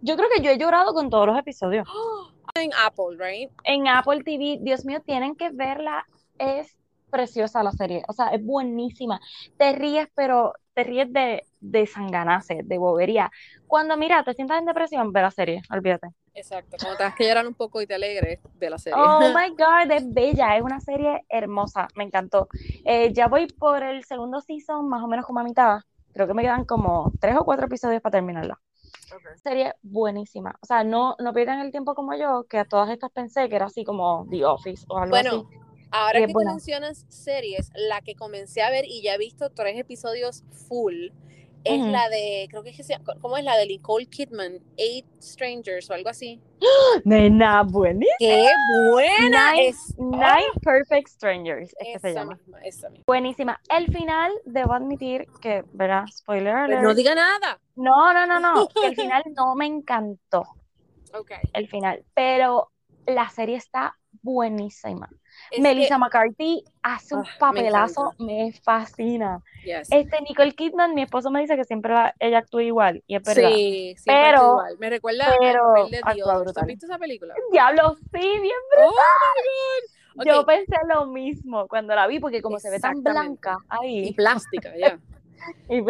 yo 0.00 0.16
creo 0.16 0.28
que 0.34 0.42
yo 0.42 0.50
he 0.50 0.58
llorado 0.58 0.92
con 0.94 1.10
todos 1.10 1.26
los 1.26 1.38
episodios. 1.38 1.86
En 2.56 2.72
Apple, 2.84 3.16
right? 3.16 3.48
En 3.62 3.86
Apple 3.86 4.24
TV, 4.24 4.58
Dios 4.60 4.84
mío, 4.84 5.00
tienen 5.06 5.36
que 5.36 5.50
verla. 5.50 6.04
Es 6.36 6.76
preciosa 7.10 7.62
la 7.62 7.72
serie. 7.72 8.02
O 8.08 8.12
sea, 8.12 8.28
es 8.28 8.44
buenísima. 8.44 9.20
Te 9.58 9.72
ríes, 9.72 10.08
pero 10.14 10.54
te 10.74 10.84
ríes 10.84 11.12
de, 11.12 11.42
de 11.60 11.86
sanganase, 11.86 12.62
de 12.64 12.78
bobería. 12.78 13.30
Cuando, 13.66 13.96
mira, 13.96 14.22
te 14.24 14.34
sientas 14.34 14.58
en 14.58 14.66
depresión, 14.66 15.12
ve 15.12 15.22
la 15.22 15.30
serie, 15.30 15.62
olvídate. 15.70 16.08
Exacto. 16.34 16.76
Cuando 16.80 16.96
tengas 16.96 17.14
que 17.14 17.26
llorar 17.26 17.46
un 17.46 17.54
poco 17.54 17.82
y 17.82 17.86
te 17.86 17.94
alegres 17.94 18.40
de 18.54 18.70
la 18.70 18.78
serie. 18.78 18.98
Oh 18.98 19.20
my 19.34 19.50
God, 19.50 19.90
es 19.90 20.12
bella, 20.12 20.56
es 20.56 20.62
una 20.62 20.80
serie 20.80 21.24
hermosa, 21.28 21.88
me 21.96 22.04
encantó. 22.04 22.48
Eh, 22.84 23.12
ya 23.12 23.28
voy 23.28 23.46
por 23.46 23.82
el 23.82 24.04
segundo 24.04 24.40
season, 24.40 24.88
más 24.88 25.02
o 25.02 25.08
menos 25.08 25.26
como 25.26 25.40
a 25.40 25.44
mitad. 25.44 25.80
Creo 26.12 26.26
que 26.26 26.34
me 26.34 26.42
quedan 26.42 26.64
como 26.64 27.12
tres 27.20 27.36
o 27.36 27.44
cuatro 27.44 27.66
episodios 27.66 28.00
para 28.00 28.12
terminarla. 28.12 28.60
Serie 29.42 29.74
buenísima. 29.82 30.54
O 30.60 30.66
sea, 30.66 30.84
no, 30.84 31.16
no 31.18 31.32
pierdan 31.32 31.60
el 31.60 31.70
tiempo 31.70 31.94
como 31.94 32.14
yo, 32.14 32.44
que 32.48 32.58
a 32.58 32.64
todas 32.64 32.90
estas 32.90 33.10
pensé 33.10 33.48
que 33.48 33.56
era 33.56 33.66
así 33.66 33.84
como 33.84 34.26
The 34.30 34.44
Office 34.44 34.84
o 34.88 34.98
algo 34.98 35.10
Bueno, 35.10 35.30
así. 35.30 35.58
Ahora 35.90 36.20
es 36.20 36.26
que 36.26 36.32
buena. 36.32 36.52
mencionas 36.52 37.06
series, 37.08 37.70
la 37.74 38.00
que 38.00 38.14
comencé 38.14 38.62
a 38.62 38.70
ver 38.70 38.84
y 38.86 39.02
ya 39.02 39.14
he 39.14 39.18
visto 39.18 39.50
tres 39.50 39.78
episodios 39.78 40.44
full 40.68 41.10
es 41.64 41.80
la 41.80 42.08
de, 42.08 42.46
creo 42.48 42.62
que 42.62 42.70
es 42.70 42.76
que 42.76 42.82
se 42.82 42.98
¿cómo 43.20 43.36
es 43.36 43.44
la 43.44 43.56
de 43.56 43.66
Nicole 43.66 44.06
Kidman? 44.06 44.60
Eight 44.76 45.06
Strangers 45.20 45.90
o 45.90 45.94
algo 45.94 46.08
así. 46.08 46.40
Nena, 47.04 47.62
buenísima. 47.62 48.16
¡Qué 48.18 48.48
buena 48.90 49.52
Nine, 49.52 49.68
es! 49.68 49.94
Nine 49.98 50.52
Perfect 50.62 51.08
Strangers, 51.08 51.74
es 51.78 51.88
que 51.92 51.98
se 51.98 52.14
llama. 52.14 52.36
misma, 52.36 52.60
esa 52.62 52.88
misma. 52.88 53.04
Buenísima. 53.06 53.60
El 53.68 53.92
final, 53.92 54.32
debo 54.44 54.72
admitir 54.72 55.26
que, 55.40 55.64
¿verdad? 55.72 56.04
Spoiler 56.10 56.52
Pero 56.52 56.64
alert. 56.64 56.82
no 56.82 56.94
diga 56.94 57.14
nada. 57.14 57.60
No, 57.76 58.12
no, 58.14 58.26
no, 58.26 58.40
no. 58.40 58.68
el 58.82 58.96
final 58.96 59.22
no 59.36 59.54
me 59.54 59.66
encantó. 59.66 60.44
Ok. 61.12 61.32
el 61.52 61.68
final, 61.68 62.04
pero 62.14 62.70
la 63.04 63.28
serie 63.30 63.56
está 63.56 63.96
buenísima. 64.22 65.10
Es 65.50 65.60
Melissa 65.60 65.94
que- 65.94 65.98
McCarthy 65.98 66.64
hace 66.82 67.14
un 67.14 67.24
Ah, 67.26 67.30
papelazo, 67.38 68.12
me, 68.18 68.52
fascina. 68.62 69.42
yes. 69.64 69.88
Este 69.90 70.20
Nicole 70.22 70.52
Kidman, 70.52 70.94
mi 70.94 71.02
esposo 71.02 71.30
me 71.30 71.40
dice 71.40 71.56
que 71.56 71.64
siempre 71.64 71.92
la- 71.92 72.14
ella 72.18 72.38
actúa 72.38 72.62
igual, 72.62 73.02
y 73.06 73.16
es 73.16 73.22
verdad. 73.22 73.50
Sí, 73.50 73.96
Pero- 74.04 74.42
igual. 74.42 74.78
Me 74.78 74.90
recuerda 74.90 75.34
pero 75.38 75.62
papel 75.74 75.90
de 75.90 76.00
Dios. 76.14 76.28
¿Has 76.28 76.40
brutal. 76.42 76.66
visto 76.66 76.86
esa 76.86 76.98
película? 76.98 77.34
Diablo, 77.52 77.96
sí, 78.12 78.20
bien. 78.40 78.54
Oh 78.78 78.90
God. 80.16 80.24
Yo 80.26 80.44
pensé 80.44 80.76
lo 80.92 81.06
mismo 81.06 81.66
cuando 81.68 81.94
la 81.94 82.06
vi, 82.06 82.18
porque 82.20 82.42
como 82.42 82.58
se 82.58 82.68
ve 82.70 82.78
tan 82.80 83.02
blanca 83.02 83.56
y 83.82 84.04
ahí. 84.06 84.12
plástica, 84.14 84.72
ya. 84.76 84.98
y- 85.68 85.84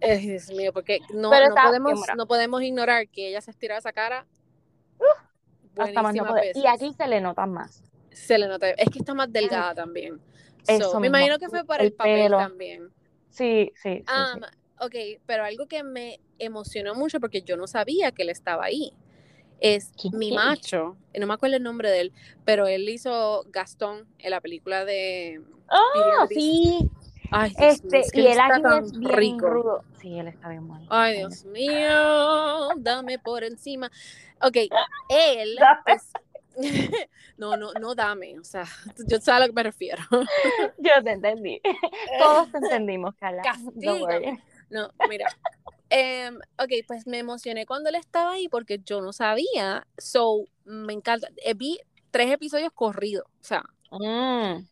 Eh, 0.00 0.16
Dios 0.18 0.50
mío, 0.50 0.72
porque 0.74 1.00
no, 1.14 1.30
no, 1.30 1.54
podemos, 1.54 2.00
no 2.16 2.26
podemos 2.26 2.62
ignorar 2.62 3.08
que 3.08 3.28
ella 3.28 3.40
se 3.40 3.50
estiraba 3.50 3.78
esa 3.78 3.92
cara. 3.92 4.26
hasta 5.78 6.02
más 6.02 6.14
no 6.14 6.26
poder. 6.26 6.54
Y 6.56 6.66
aquí 6.66 6.92
se 6.92 7.06
le 7.06 7.20
notan 7.20 7.52
más. 7.52 7.82
Se 8.12 8.38
le 8.38 8.48
nota. 8.48 8.70
Es 8.70 8.90
que 8.90 8.98
está 8.98 9.14
más 9.14 9.32
delgada 9.32 9.74
también. 9.74 10.20
Eso 10.66 10.92
So, 10.92 11.00
me 11.00 11.06
imagino 11.08 11.38
que 11.38 11.48
fue 11.48 11.64
por 11.64 11.80
El 11.80 11.86
el, 11.86 11.92
papel 11.92 12.24
pelo. 12.24 12.36
también. 12.38 12.90
Sí, 13.30 13.72
sí, 13.76 13.98
sí. 13.98 14.02
Ah, 14.06 14.34
sí. 14.34 14.40
ok, 14.84 15.20
pero 15.26 15.44
algo 15.44 15.66
que 15.66 15.82
me 15.82 16.20
emocionó 16.38 16.94
mucho 16.94 17.20
porque 17.20 17.42
yo 17.42 17.56
no 17.56 17.66
sabía 17.66 18.12
que 18.12 18.22
él 18.22 18.30
estaba 18.30 18.64
ahí. 18.64 18.92
Es 19.60 19.92
¿Quién 20.00 20.18
mi 20.18 20.32
macho, 20.32 20.96
no 21.18 21.26
me 21.26 21.34
acuerdo 21.34 21.56
el 21.56 21.62
nombre 21.62 21.90
de 21.90 22.00
él, 22.00 22.12
pero 22.46 22.66
él 22.66 22.88
hizo 22.88 23.44
Gastón 23.48 24.06
en 24.18 24.30
la 24.30 24.40
película 24.40 24.84
de 24.84 25.42
Beast. 26.28 26.34
sí. 26.34 26.90
Ay, 27.32 27.50
Dios 27.50 27.72
Este, 27.72 27.86
mío, 27.88 28.00
es 28.00 28.12
que 28.12 28.20
y 28.20 28.22
él 28.22 28.30
está 28.32 28.46
aquí 28.46 28.62
tan 28.62 28.84
es 28.84 28.98
bien 28.98 29.14
rico. 29.16 29.46
rudo. 29.50 29.84
Sí, 30.00 30.18
él 30.18 30.28
está 30.28 30.48
bien 30.48 30.66
bueno. 30.66 30.86
Ay, 30.88 31.18
Dios 31.18 31.44
mío, 31.44 32.68
dame 32.78 33.18
por 33.18 33.44
encima. 33.44 33.90
Ok, 34.42 34.56
él. 35.10 35.58
no, 37.36 37.56
no, 37.56 37.72
no 37.74 37.94
dame. 37.94 38.38
O 38.38 38.44
sea, 38.44 38.64
yo 39.08 39.18
sé 39.20 39.30
a 39.30 39.40
lo 39.40 39.46
que 39.46 39.52
me 39.52 39.62
refiero. 39.62 40.02
Yo 40.78 41.02
te 41.02 41.12
entendí. 41.12 41.60
Todos 42.18 42.50
te 42.52 42.58
entendimos, 42.58 43.14
Carla. 43.16 43.42
No, 44.70 44.90
mira. 45.08 45.26
Em, 45.88 46.36
ok, 46.36 46.70
pues 46.86 47.06
me 47.06 47.18
emocioné 47.18 47.66
cuando 47.66 47.88
él 47.88 47.96
estaba 47.96 48.32
ahí 48.32 48.48
porque 48.48 48.78
yo 48.84 49.00
no 49.00 49.12
sabía. 49.12 49.86
So, 49.98 50.44
me 50.64 50.92
encanta. 50.92 51.28
Eh, 51.44 51.54
vi 51.54 51.80
tres 52.12 52.30
episodios 52.30 52.72
corridos, 52.72 53.24
o 53.26 53.44
sea. 53.44 53.64
Mm. 53.90 54.68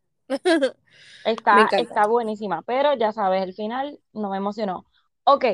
Está, 1.24 1.68
está 1.72 2.06
buenísima, 2.06 2.62
pero 2.62 2.94
ya 2.94 3.12
sabes, 3.12 3.42
el 3.42 3.54
final 3.54 3.98
no 4.12 4.30
me 4.30 4.36
emocionó. 4.36 4.86
Ok, 5.24 5.44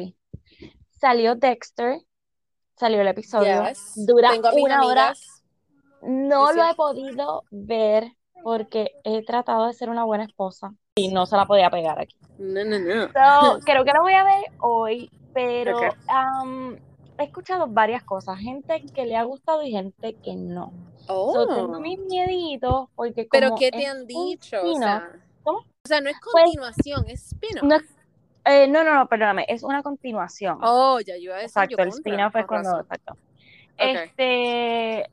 salió 1.01 1.37
Dexter, 1.37 2.01
salió 2.77 3.01
el 3.01 3.09
episodio, 3.09 3.63
dura 3.95 4.33
una 4.53 4.85
hora. 4.85 5.15
No 6.07 6.53
lo 6.53 6.65
he 6.65 6.75
podido 6.75 7.45
ver 7.51 8.13
porque 8.43 8.93
he 9.05 9.25
tratado 9.25 9.67
de 9.67 9.73
ser 9.73 9.89
una 9.89 10.05
buena 10.05 10.25
esposa 10.25 10.75
y 10.97 11.09
no 11.09 11.27
se 11.27 11.37
la 11.37 11.47
podía 11.47 11.71
pegar 11.71 11.99
aquí. 11.99 12.17
No, 12.39 12.65
no, 12.65 12.79
no. 12.79 13.61
creo 13.61 13.85
que 13.85 13.93
lo 13.93 14.03
voy 14.03 14.15
a 14.15 14.25
ver 14.25 14.45
hoy, 14.61 15.11
pero 15.33 15.79
he 17.19 17.25
escuchado 17.25 17.67
varias 17.67 18.03
cosas, 18.03 18.39
gente 18.39 18.85
que 18.95 19.07
le 19.07 19.17
ha 19.17 19.25
gustado 19.25 19.63
y 19.63 19.71
gente 19.71 20.15
que 20.23 20.35
no. 20.35 20.73
Oh. 21.07 21.47
tengo 21.47 21.81
mis 21.81 21.99
mieditos 21.99 22.89
porque 22.95 23.27
¿Pero 23.31 23.55
qué 23.57 23.71
te 23.71 23.87
han 23.87 24.07
dicho? 24.07 24.57
o, 24.63 24.79
sea, 24.79 25.11
¿cómo? 25.43 25.59
o 25.59 25.89
sea, 25.89 26.01
no 26.01 26.09
es 26.09 26.17
pues, 26.23 26.45
continuación, 26.45 27.05
es 27.09 27.33
spin-off. 27.33 27.83
Eh, 28.47 28.69
no, 28.69 28.85
no, 28.85 28.95
no, 28.95 29.07
perdóname, 29.07 29.47
es 29.49 29.63
una 29.63 29.83
continuación. 29.83 30.59
Oh, 30.63 31.01
ya 31.01 31.17
yo 31.17 31.25
iba 31.25 31.37
a 31.37 31.39
decir 31.39 31.63
Exacto, 31.63 31.83
el 31.83 31.89
spin-off 31.89 32.37
es 32.37 32.47
cuando, 32.47 32.81
exacto. 32.81 33.17
Este, 33.77 35.11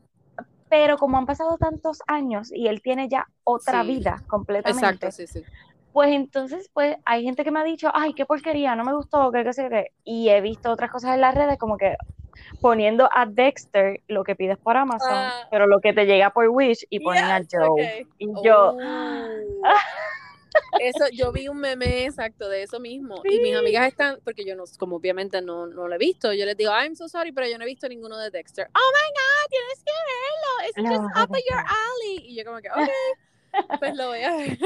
pero 0.71 0.97
como 0.97 1.17
han 1.17 1.25
pasado 1.25 1.57
tantos 1.57 2.01
años 2.07 2.49
y 2.49 2.69
él 2.69 2.81
tiene 2.81 3.09
ya 3.09 3.27
otra 3.43 3.83
vida 3.83 4.23
completamente. 4.27 4.85
Exacto, 4.85 5.11
sí, 5.11 5.27
sí. 5.27 5.43
Pues 5.91 6.11
entonces, 6.11 6.69
pues 6.73 6.95
hay 7.03 7.25
gente 7.25 7.43
que 7.43 7.51
me 7.51 7.59
ha 7.59 7.65
dicho, 7.65 7.91
ay, 7.93 8.13
qué 8.13 8.25
porquería, 8.25 8.73
no 8.77 8.85
me 8.85 8.93
gustó, 8.93 9.33
qué, 9.33 9.43
qué 9.43 9.51
sé 9.51 9.67
qué. 9.69 9.91
Y 10.05 10.29
he 10.29 10.39
visto 10.39 10.71
otras 10.71 10.89
cosas 10.89 11.15
en 11.15 11.19
las 11.19 11.35
redes 11.35 11.59
como 11.59 11.77
que 11.77 11.97
poniendo 12.61 13.09
a 13.11 13.25
Dexter 13.25 13.99
lo 14.07 14.23
que 14.23 14.37
pides 14.37 14.57
por 14.59 14.77
Amazon, 14.77 15.09
ah. 15.11 15.33
pero 15.51 15.67
lo 15.67 15.81
que 15.81 15.91
te 15.91 16.05
llega 16.05 16.29
por 16.29 16.47
Wish 16.47 16.85
y 16.89 17.01
ponen 17.01 17.25
a 17.25 17.41
Joe. 17.51 18.07
Y 18.17 18.27
yo. 18.41 18.77
Oh. 18.77 19.27
Eso, 20.79 21.05
yo 21.11 21.31
vi 21.31 21.47
un 21.47 21.59
meme 21.59 22.05
exacto 22.05 22.49
de 22.49 22.63
eso 22.63 22.79
mismo. 22.79 23.21
Y 23.23 23.39
mis 23.39 23.55
amigas 23.55 23.87
están, 23.87 24.19
porque 24.23 24.45
yo 24.45 24.55
no, 24.55 24.63
como 24.77 24.97
obviamente 24.97 25.41
no, 25.41 25.67
no 25.67 25.87
lo 25.87 25.95
he 25.95 25.97
visto, 25.97 26.33
yo 26.33 26.45
les 26.45 26.57
digo, 26.57 26.71
I'm 26.71 26.95
so 26.95 27.07
sorry, 27.07 27.31
pero 27.31 27.47
yo 27.47 27.57
no 27.57 27.63
he 27.63 27.67
visto 27.67 27.87
ninguno 27.87 28.17
de 28.17 28.29
Dexter. 28.29 28.67
Oh 28.73 28.91
my 28.93 29.09
god, 29.13 29.49
tienes 29.49 29.83
que 29.83 29.91
verlo. 30.11 30.51
It's 30.67 31.03
just 31.03 31.17
up 31.17 31.35
your 31.49 31.59
alley. 31.59 32.31
Y 32.31 32.35
yo 32.35 32.45
como 32.45 32.59
que, 32.59 32.69
ok, 32.69 33.79
pues 33.79 33.95
lo 33.95 34.07
voy 34.07 34.21
a 34.23 34.35
ver. 34.35 34.57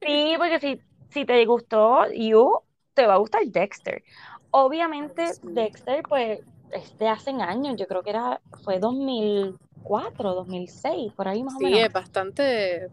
Sí, 0.00 0.34
porque 0.38 0.60
si, 0.60 0.80
si 1.10 1.24
te 1.24 1.44
gustó 1.46 2.10
You, 2.12 2.60
te 2.94 3.06
va 3.06 3.14
a 3.14 3.18
gustar 3.18 3.44
Dexter. 3.46 4.02
Obviamente, 4.50 5.24
Dexter, 5.42 6.02
pues, 6.08 6.40
es 6.72 6.98
de 6.98 7.08
hace 7.08 7.30
años, 7.30 7.76
yo 7.76 7.86
creo 7.86 8.02
que 8.02 8.10
era, 8.10 8.40
fue 8.64 8.78
2004, 8.78 10.34
2006, 10.34 11.12
por 11.12 11.28
ahí 11.28 11.42
más 11.42 11.54
o 11.54 11.58
menos. 11.58 11.78
Sí, 11.78 11.84
es 11.84 11.92
bastante 11.92 12.88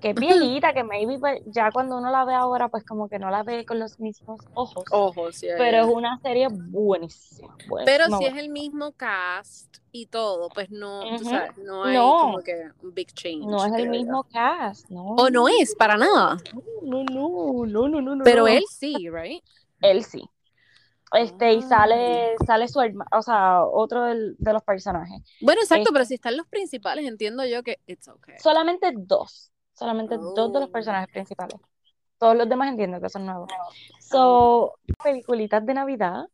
que 0.00 0.10
es 0.10 0.14
viejita, 0.14 0.72
que 0.72 0.84
maybe 0.84 1.18
pues, 1.18 1.42
ya 1.46 1.70
cuando 1.70 1.98
uno 1.98 2.10
la 2.10 2.24
ve 2.24 2.34
ahora, 2.34 2.68
pues 2.68 2.84
como 2.84 3.08
que 3.08 3.18
no 3.18 3.30
la 3.30 3.42
ve 3.42 3.64
con 3.64 3.78
los 3.78 3.98
mismos 4.00 4.40
ojos. 4.54 4.84
Ojos. 4.90 5.40
Pero 5.40 5.84
es 5.84 5.86
una 5.86 6.18
serie 6.20 6.48
buenísima. 6.50 7.56
pero 7.84 8.06
si 8.18 8.24
es 8.24 8.36
el 8.36 8.48
mismo 8.48 8.92
cast 8.92 9.78
y 9.92 10.06
todo, 10.06 10.48
pues 10.50 10.70
no, 10.70 11.02
sabes, 11.18 11.56
no 11.58 11.84
hay 11.84 11.96
como 11.96 12.38
que 12.38 12.70
un 12.82 12.94
big 12.94 13.12
change. 13.12 13.46
No 13.46 13.64
es 13.64 13.72
el 13.74 13.88
mismo 13.88 14.24
cast, 14.24 14.88
no. 14.90 15.04
O 15.04 15.30
no 15.30 15.48
es, 15.48 15.74
para 15.74 15.96
nada. 15.96 16.36
No, 16.82 17.04
no, 17.04 17.66
no, 17.66 17.88
no, 17.88 18.16
no. 18.16 18.24
Pero 18.24 18.46
él 18.46 18.64
sí, 18.70 19.08
right? 19.10 19.42
Él 19.80 20.04
sí. 20.04 20.22
Este, 21.12 21.54
y 21.54 21.62
sale, 21.62 22.34
ah. 22.34 22.44
sale 22.44 22.68
su 22.68 22.80
hermano, 22.80 23.08
o 23.12 23.22
sea, 23.22 23.64
otro 23.64 24.04
de 24.04 24.52
los 24.52 24.62
personajes. 24.62 25.22
Bueno, 25.40 25.62
exacto, 25.62 25.90
pero 25.92 26.04
si 26.04 26.14
están 26.14 26.36
los 26.36 26.46
principales, 26.48 27.06
entiendo 27.06 27.44
yo 27.46 27.62
que 27.62 27.78
it's 27.86 28.08
okay. 28.08 28.34
Solamente 28.38 28.92
dos 28.94 29.52
solamente 29.78 30.16
dos 30.16 30.52
de 30.52 30.60
los 30.60 30.68
oh. 30.68 30.72
personajes 30.72 31.08
principales. 31.12 31.60
Todos 32.18 32.36
los 32.36 32.48
demás 32.48 32.70
entiendo 32.70 33.00
que 33.00 33.08
son 33.10 33.26
nuevos. 33.26 33.48
So, 34.00 34.74
peliculitas 35.02 35.64
de 35.66 35.74
Navidad. 35.74 36.26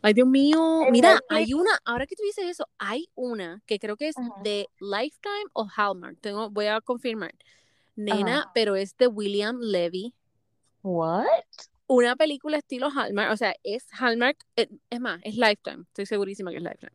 Ay, 0.00 0.14
Dios 0.14 0.26
mío. 0.26 0.82
Mira, 0.90 1.20
hay 1.28 1.52
una, 1.52 1.70
ahora 1.84 2.06
que 2.06 2.16
tú 2.16 2.22
dices 2.22 2.44
eso, 2.46 2.66
hay 2.78 3.08
una 3.14 3.60
que 3.66 3.78
creo 3.78 3.96
que 3.96 4.08
es 4.08 4.14
de 4.42 4.68
Lifetime 4.78 5.50
o 5.52 5.66
Hallmark. 5.76 6.18
Tengo, 6.20 6.48
voy 6.50 6.66
a 6.66 6.80
confirmar. 6.80 7.34
Nena, 7.96 8.50
pero 8.54 8.76
es 8.76 8.96
de 8.96 9.08
William 9.08 9.58
Levy. 9.60 10.14
What? 10.82 11.26
Una 11.86 12.16
película 12.16 12.56
estilo 12.58 12.88
Hallmark, 12.88 13.32
o 13.32 13.36
sea, 13.36 13.54
es 13.62 13.86
Hallmark, 13.98 14.38
eh, 14.56 14.68
es 14.88 15.00
más, 15.00 15.20
es 15.22 15.36
Lifetime, 15.36 15.84
estoy 15.88 16.06
segurísima 16.06 16.50
que 16.50 16.56
es 16.56 16.62
Lifetime. 16.62 16.92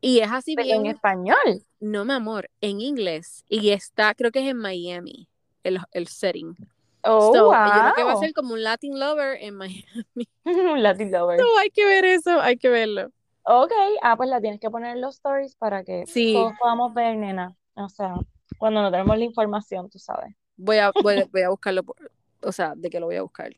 Y 0.00 0.20
es 0.20 0.30
así 0.30 0.54
bien. 0.56 0.86
en 0.86 0.86
español. 0.86 1.64
No, 1.80 2.04
mi 2.04 2.12
amor, 2.12 2.50
en 2.60 2.80
inglés. 2.80 3.44
Y 3.48 3.70
está, 3.70 4.14
creo 4.14 4.30
que 4.30 4.40
es 4.40 4.46
en 4.48 4.58
Miami, 4.58 5.28
el, 5.64 5.78
el 5.92 6.06
setting. 6.06 6.56
Oh, 7.02 7.30
wow. 7.30 7.52
Yo 7.52 7.80
creo 7.80 7.94
que 7.94 8.04
va 8.04 8.12
a 8.12 8.16
ser 8.16 8.32
como 8.32 8.54
un 8.54 8.62
Latin 8.62 8.98
Lover 8.98 9.38
en 9.40 9.54
Miami. 9.54 9.84
un 10.44 10.82
Latin 10.82 11.10
Lover. 11.10 11.38
No, 11.38 11.58
hay 11.58 11.70
que 11.70 11.84
ver 11.84 12.04
eso, 12.04 12.40
hay 12.40 12.56
que 12.56 12.68
verlo. 12.68 13.10
Ok, 13.44 13.72
ah, 14.02 14.16
pues 14.16 14.28
la 14.28 14.40
tienes 14.40 14.60
que 14.60 14.68
poner 14.68 14.96
en 14.96 15.00
los 15.00 15.16
stories 15.16 15.54
para 15.56 15.82
que 15.82 16.04
todos 16.06 16.52
podamos 16.60 16.92
ver, 16.92 17.16
nena. 17.16 17.56
O 17.74 17.88
sea, 17.88 18.14
cuando 18.58 18.82
no 18.82 18.90
tenemos 18.90 19.16
la 19.16 19.24
información, 19.24 19.88
tú 19.88 19.98
sabes. 19.98 20.34
Voy 20.56 20.76
a, 20.78 20.92
voy, 21.02 21.42
a 21.42 21.48
buscarlo, 21.48 21.82
o 22.42 22.52
sea, 22.52 22.74
de 22.76 22.90
que 22.90 23.00
lo 23.00 23.06
voy 23.06 23.16
a 23.16 23.22
buscar. 23.22 23.50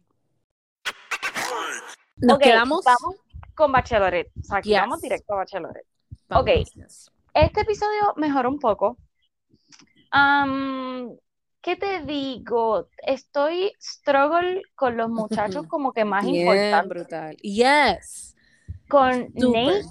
Nos 2.17 2.39
quedamos. 2.39 2.85
Vamos 2.85 3.17
con 3.55 3.73
Bachelorette. 3.73 4.31
O 4.41 4.45
sea, 4.45 4.59
aquí 4.59 4.75
vamos 4.75 5.01
directo 5.01 5.33
a 5.33 5.39
Bachelorette. 5.39 5.90
Ok, 6.33 6.49
este 7.35 7.61
episodio 7.61 8.15
mejoró 8.17 8.49
un 8.49 8.59
poco. 8.59 8.97
¿Qué 11.63 11.77
te 11.77 12.01
digo? 12.03 12.89
Estoy 12.99 13.73
struggle 13.81 14.63
con 14.75 14.97
los 14.97 15.11
muchachos 15.11 15.67
como 15.69 15.93
que 15.93 16.05
más 16.05 16.25
importantes. 16.25 16.89
brutal. 16.89 17.37
Yes. 17.37 18.35
Con 18.89 19.29
Nate, 19.35 19.85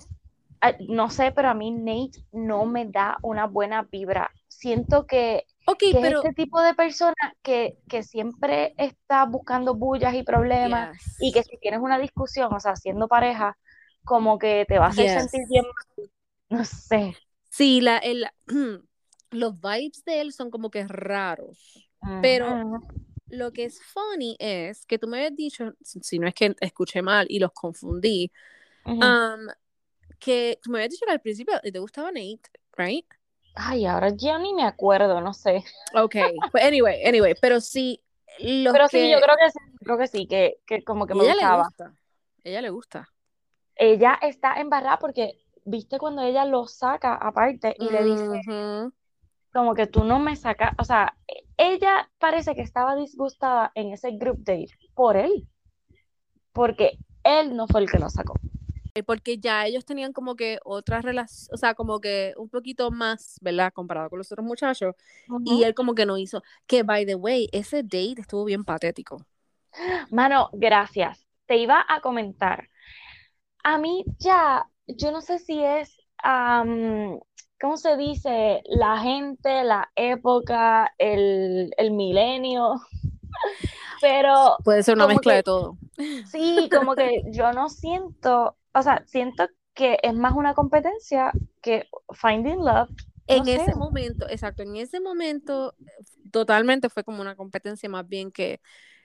no 0.88 1.10
sé, 1.10 1.32
pero 1.32 1.50
a 1.50 1.54
mí 1.54 1.72
Nate 1.72 2.24
no 2.32 2.66
me 2.66 2.86
da 2.86 3.18
una 3.22 3.46
buena 3.46 3.84
vibra. 3.84 4.32
Siento 4.48 5.06
que, 5.06 5.46
es 5.68 6.04
este 6.04 6.34
tipo 6.34 6.60
de 6.62 6.74
persona 6.74 7.14
que, 7.44 7.78
siempre 8.02 8.74
está 8.78 9.26
buscando 9.26 9.76
bullas 9.76 10.16
y 10.16 10.24
problemas 10.24 10.98
y 11.20 11.32
que 11.32 11.44
si 11.44 11.58
tienes 11.58 11.82
una 11.82 12.00
discusión, 12.00 12.54
o 12.54 12.60
sea, 12.60 12.76
siendo 12.76 13.08
pareja, 13.08 13.58
como 14.04 14.40
que 14.40 14.66
te 14.68 14.80
va 14.80 14.88
a 14.88 14.90
hacer 14.90 15.10
sentir 15.10 15.42
bien 15.50 15.66
no 16.50 16.66
sé. 16.66 17.16
Sí, 17.50 17.82
la, 17.82 17.98
el, 17.98 18.26
los 19.32 19.60
vibes 19.60 20.04
de 20.06 20.22
él 20.22 20.34
son 20.34 20.50
como 20.52 20.70
que 20.70 20.88
raros. 20.88 21.90
Pero 22.22 22.82
lo 23.28 23.52
que 23.52 23.66
es 23.66 23.82
funny 23.84 24.36
es 24.40 24.86
que 24.86 24.98
tú 24.98 25.08
me 25.08 25.18
habías 25.18 25.36
dicho, 25.36 25.74
si 25.82 26.20
no 26.20 26.28
es 26.28 26.34
que 26.34 26.56
escuché 26.62 27.02
mal 27.02 27.28
y 27.30 27.40
los 27.40 27.52
confundí, 27.52 28.32
que 30.20 30.60
tú 30.62 30.72
me 30.72 30.80
habías 30.80 30.92
dicho 30.92 31.06
que 31.06 31.12
al 31.12 31.22
principio 31.22 31.60
te 31.62 31.80
gustaba 31.80 32.12
Nate, 32.12 32.42
¿right? 32.78 33.06
Ay, 33.56 33.86
ahora 33.86 34.10
ya 34.10 34.38
ni 34.40 34.54
me 34.54 34.64
acuerdo, 34.64 35.22
no 35.22 35.34
sé. 35.34 35.64
Ok, 35.94 36.16
pues 36.52 36.64
anyway, 36.64 37.04
anyway, 37.06 37.36
pero 37.42 37.60
sí. 37.60 38.02
pero 38.38 38.88
sí, 38.88 39.12
yo 39.12 39.20
creo 39.20 39.36
que 39.38 39.52
sí, 39.52 39.60
creo 39.84 39.98
que 39.98 40.08
sí, 40.08 40.28
que, 40.28 40.58
que 40.66 40.84
como 40.84 41.06
que 41.06 41.14
me 41.14 41.24
ella 41.24 41.34
gustaba. 41.34 41.58
Le 41.58 41.64
gusta. 41.64 41.94
Ella 42.44 42.62
le 42.62 42.70
gusta. 42.70 43.10
Ella 43.76 44.20
está 44.22 44.60
embarrada 44.60 44.98
porque 45.00 45.40
viste 45.66 45.98
cuando 45.98 46.22
ella 46.22 46.46
lo 46.46 46.68
saca 46.68 47.16
aparte 47.16 47.76
y 47.78 47.90
le 47.90 48.04
dice 48.04 48.92
como 49.54 49.74
que 49.74 49.88
tú 49.88 50.04
no 50.04 50.20
me 50.20 50.36
sacas, 50.36 50.74
o 50.78 50.84
sea, 50.84 51.16
ella 51.58 52.10
parece 52.20 52.56
que 52.56 52.62
estaba 52.62 52.96
disgustada 52.96 53.72
en 53.76 53.94
ese 53.94 54.12
group 54.12 54.40
date 54.40 54.70
por 54.94 55.18
él, 55.18 55.48
porque 56.54 56.98
él 57.24 57.56
no 57.56 57.68
fue 57.68 57.82
el 57.82 57.90
que 57.90 58.00
lo 58.00 58.10
sacó. 58.10 58.36
Porque 59.06 59.38
ya 59.38 59.66
ellos 59.66 59.86
tenían 59.86 60.12
como 60.12 60.36
que 60.36 60.60
otras 60.66 61.06
relaciones, 61.06 61.50
o 61.54 61.58
sea, 61.58 61.74
como 61.74 62.02
que 62.02 62.34
un 62.38 62.50
poquito 62.50 62.92
más, 62.92 63.38
¿verdad? 63.42 63.72
Comparado 63.72 64.10
con 64.10 64.18
los 64.18 64.32
otros 64.32 64.46
muchachos. 64.46 64.94
Y 65.46 65.64
él 65.64 65.74
como 65.74 65.96
que 65.96 66.06
no 66.06 66.18
hizo. 66.18 66.44
Que, 66.68 66.84
by 66.84 67.06
the 67.06 67.16
way, 67.16 67.48
ese 67.54 67.82
date 67.84 68.16
estuvo 68.20 68.44
bien 68.44 68.66
patético. 68.66 69.26
Mano, 70.12 70.50
gracias. 70.52 71.26
Te 71.46 71.56
iba 71.58 71.86
a 71.88 72.02
comentar. 72.02 72.68
A 73.64 73.78
mí 73.78 74.04
ya 74.18 74.68
yo 74.98 75.12
no 75.12 75.22
sé 75.22 75.40
si 75.40 75.64
es, 75.64 75.96
¿cómo 77.62 77.78
se 77.78 77.98
dice? 77.98 78.62
La 78.66 79.00
gente, 79.00 79.64
la 79.64 79.90
época, 79.96 80.94
el, 80.98 81.72
milenio, 81.92 82.76
pero... 84.02 84.58
Puede 84.64 84.84
ser 84.84 84.96
una 84.96 85.08
mezcla 85.08 85.36
de 85.36 85.44
todo. 85.44 85.78
Sí, 86.32 86.70
como 86.74 86.96
que 86.96 87.24
yo 87.32 87.52
no 87.54 87.70
siento, 87.70 88.58
o 88.74 88.82
sea, 88.82 89.04
siento 89.06 89.48
que 89.74 89.98
es 90.02 90.14
más 90.14 90.34
una 90.34 90.54
competencia 90.54 91.32
que 91.62 91.88
Finding 92.14 92.64
Love. 92.64 92.90
En 93.28 93.48
ese 93.48 93.76
momento, 93.76 94.28
exacto, 94.28 94.64
en 94.64 94.76
ese 94.76 95.00
momento 95.00 95.76
totalmente 96.32 96.90
fue 96.90 97.04
como 97.04 97.22
una 97.22 97.36
competencia 97.36 97.88
más 97.88 98.08
bien 98.08 98.32
que 98.32 98.60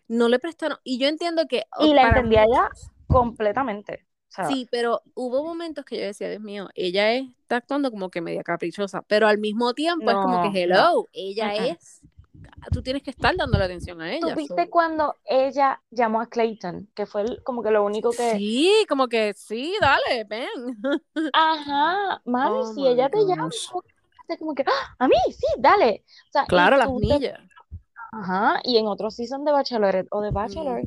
no 0.09 0.29
le 0.29 0.39
prestaron, 0.39 0.79
y 0.83 0.99
yo 0.99 1.09
entiendo 1.09 1.45
que... 1.49 1.65
Y 1.81 1.93
la 1.95 2.09
entendía 2.09 2.45
ya 2.47 2.71
completamente. 3.07 4.07
Sea, 4.35 4.47
Sí, 4.49 4.67
pero 4.71 5.01
hubo 5.15 5.45
momentos 5.45 5.85
que 5.85 5.97
yo 5.99 6.05
decía, 6.05 6.29
Dios 6.29 6.43
mío, 6.43 6.69
ella 6.75 7.13
está 7.15 7.57
actuando 7.57 7.91
como 7.91 8.11
que 8.11 8.21
media 8.21 8.43
caprichosa, 8.43 9.03
pero 9.03 9.29
al 9.29 9.39
mismo 9.39 9.75
tiempo 9.75 10.11
es 10.11 10.17
como 10.17 10.43
que, 10.43 10.49
no. 10.49 10.75
hello, 10.75 11.09
ella 11.13 11.55
es, 11.55 12.01
tú 12.73 12.83
tienes 12.83 13.03
que 13.03 13.11
estar 13.11 13.37
dando 13.37 13.59
la 13.59 13.67
atención 13.67 14.01
a 14.01 14.13
ella. 14.13 14.29
¿Tú 14.35 14.37
viste 14.37 14.65
so- 14.65 14.71
cuando 14.71 15.15
ella 15.25 15.81
llamó 15.91 16.21
a 16.21 16.27
Clayton? 16.27 16.89
Que 16.95 17.07
fue 17.07 17.23
el- 17.23 17.43
como 17.45 17.63
que 17.63 17.71
lo 17.71 17.85
único 17.85 18.11
que... 18.11 18.37
Sí, 18.37 18.73
como 18.89 19.07
que 19.09 19.35
sí, 19.35 19.75
dale, 19.81 20.25
ven. 20.25 20.49
Ajá, 21.33 22.21
mami, 22.25 22.57
Oh 22.61 22.75
si 22.75 22.87
ella 22.87 23.09
te 23.09 23.19
llama, 23.25 23.49
como 24.39 24.55
que 24.55 24.65
"Ah, 24.67 24.95
a 24.99 25.07
mí, 25.09 25.15
sí, 25.31 25.47
dale. 25.59 26.03
O 26.29 26.33
sea, 26.33 26.45
y 26.45 26.47
Claro, 26.47 26.77
las 26.77 26.89
te- 26.89 26.95
millas. 26.95 27.41
Ajá, 28.21 28.61
y 28.63 28.79
en 28.79 28.87
otros 28.87 29.17
season 29.17 29.45
de 29.45 29.53
Bachelorette 29.53 30.09
o 30.11 30.21
de 30.21 30.31
Bachelor, 30.31 30.85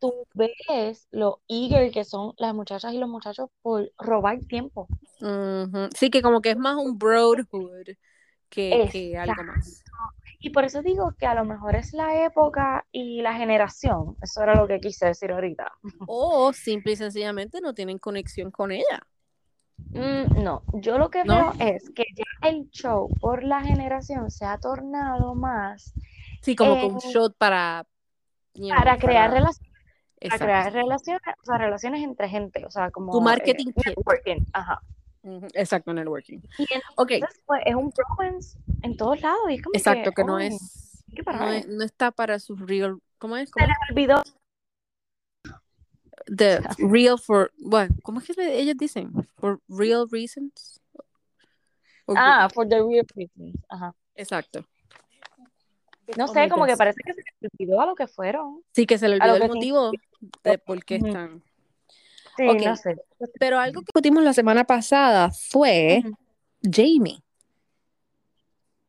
tú 0.00 0.26
ves 0.34 1.06
lo 1.12 1.40
eager 1.48 1.90
que 1.92 2.04
son 2.04 2.34
las 2.36 2.54
muchachas 2.54 2.92
y 2.92 2.98
los 2.98 3.08
muchachos 3.08 3.48
por 3.62 3.90
robar 3.98 4.40
tiempo. 4.48 4.88
ujú. 5.20 5.88
Sí, 5.96 6.10
que 6.10 6.22
como 6.22 6.40
que 6.40 6.50
es 6.50 6.56
más 6.56 6.76
un 6.76 6.98
broadhood 6.98 7.86
que, 8.48 8.88
que 8.92 9.16
algo 9.16 9.44
más. 9.44 9.82
Y 10.40 10.50
por 10.50 10.64
eso 10.64 10.82
digo 10.82 11.12
que 11.18 11.26
a 11.26 11.34
lo 11.34 11.44
mejor 11.44 11.76
es 11.76 11.92
la 11.92 12.24
época 12.24 12.86
y 12.92 13.22
la 13.22 13.34
generación. 13.34 14.16
Eso 14.20 14.42
era 14.42 14.56
lo 14.56 14.66
que 14.68 14.80
quise 14.80 15.06
decir 15.06 15.32
ahorita. 15.32 15.72
O 16.08 16.52
simple 16.52 16.92
y 16.92 16.96
sencillamente 16.96 17.60
no 17.60 17.72
tienen 17.72 17.98
conexión 17.98 18.50
con 18.50 18.72
ella. 18.72 19.06
Mm, 19.78 20.42
no, 20.42 20.62
yo 20.74 20.98
lo 20.98 21.08
que 21.10 21.24
¿No? 21.24 21.34
veo 21.34 21.52
es 21.60 21.88
que 21.90 22.04
ya 22.16 22.48
el 22.48 22.68
show 22.70 23.08
por 23.20 23.44
la 23.44 23.62
generación 23.62 24.30
se 24.30 24.44
ha 24.44 24.58
tornado 24.58 25.34
más 25.34 25.94
Sí, 26.44 26.54
como 26.54 26.74
que 26.74 26.84
un 26.86 26.92
en- 27.02 27.10
shot 27.10 27.34
para, 27.38 27.86
you 28.54 28.66
know, 28.68 28.76
para 28.76 28.98
crear 28.98 29.30
para- 29.30 29.40
relaciones, 29.40 29.72
para 29.72 30.26
Exacto. 30.26 30.44
crear 30.44 30.72
relaciones, 30.72 31.22
o 31.42 31.44
sea, 31.46 31.58
relaciones 31.58 32.02
entre 32.04 32.28
gente, 32.28 32.64
o 32.66 32.70
sea, 32.70 32.90
como 32.90 33.12
Tu 33.12 33.20
marketing 33.20 33.68
eh, 33.68 33.82
networking, 33.86 34.44
ajá. 34.52 34.80
Exacto, 35.54 35.94
networking. 35.94 36.40
Y 36.58 36.66
entonces 36.70 37.40
pues, 37.46 37.62
es 37.64 37.74
un 37.74 37.90
bromance 37.90 38.58
en 38.82 38.94
todos 38.96 39.20
lados 39.22 39.40
y 39.50 39.54
es 39.54 39.62
como 39.62 39.74
exacto, 39.74 40.12
que 40.12 40.22
no 40.22 40.36
ay, 40.36 40.48
es, 40.48 41.02
que 41.14 41.22
no, 41.22 41.50
es- 41.50 41.66
no 41.66 41.82
está 41.82 42.10
para 42.10 42.38
sus 42.38 42.60
real, 42.60 42.98
¿cómo 43.18 43.36
es? 43.38 43.48
Se 43.48 43.52
¿Cómo 43.54 43.66
les 43.66 43.76
olvidó? 43.90 44.22
The 46.26 46.60
real 46.78 47.18
for, 47.18 47.52
bueno, 47.58 47.94
¿cómo 48.02 48.20
es 48.20 48.26
que 48.26 48.34
le- 48.34 48.58
ellos 48.60 48.76
dicen? 48.76 49.12
For 49.38 49.60
real 49.68 50.06
reasons. 50.10 50.80
O- 52.06 52.14
ah, 52.16 52.48
for 52.52 52.68
the 52.68 52.76
real 52.82 53.06
reasons, 53.14 53.56
ajá. 53.70 53.94
Exacto. 54.14 54.64
No 56.16 56.28
sé, 56.28 56.48
como 56.48 56.66
que 56.66 56.76
parece 56.76 57.00
que 57.04 57.14
se 57.14 57.22
les 57.40 57.50
olvidó 57.58 57.80
a 57.80 57.86
lo 57.86 57.94
que 57.94 58.06
fueron. 58.06 58.62
Sí, 58.72 58.86
que 58.86 58.98
se 58.98 59.08
le 59.08 59.16
A 59.20 59.26
lo 59.26 59.32
olvidó 59.34 59.44
el 59.46 59.50
sí. 59.50 59.56
motivo 59.56 59.90
de 60.42 60.58
por 60.58 60.84
qué 60.84 60.96
están. 60.96 61.42
Sí, 62.36 62.48
Ok. 62.48 62.62
no 62.64 62.76
sé. 62.76 62.96
Pero 63.38 63.58
algo 63.58 63.80
que 63.80 63.86
discutimos 63.86 64.22
la 64.24 64.32
semana 64.32 64.64
pasada 64.64 65.30
fue. 65.30 66.02
Jamie. 66.62 67.20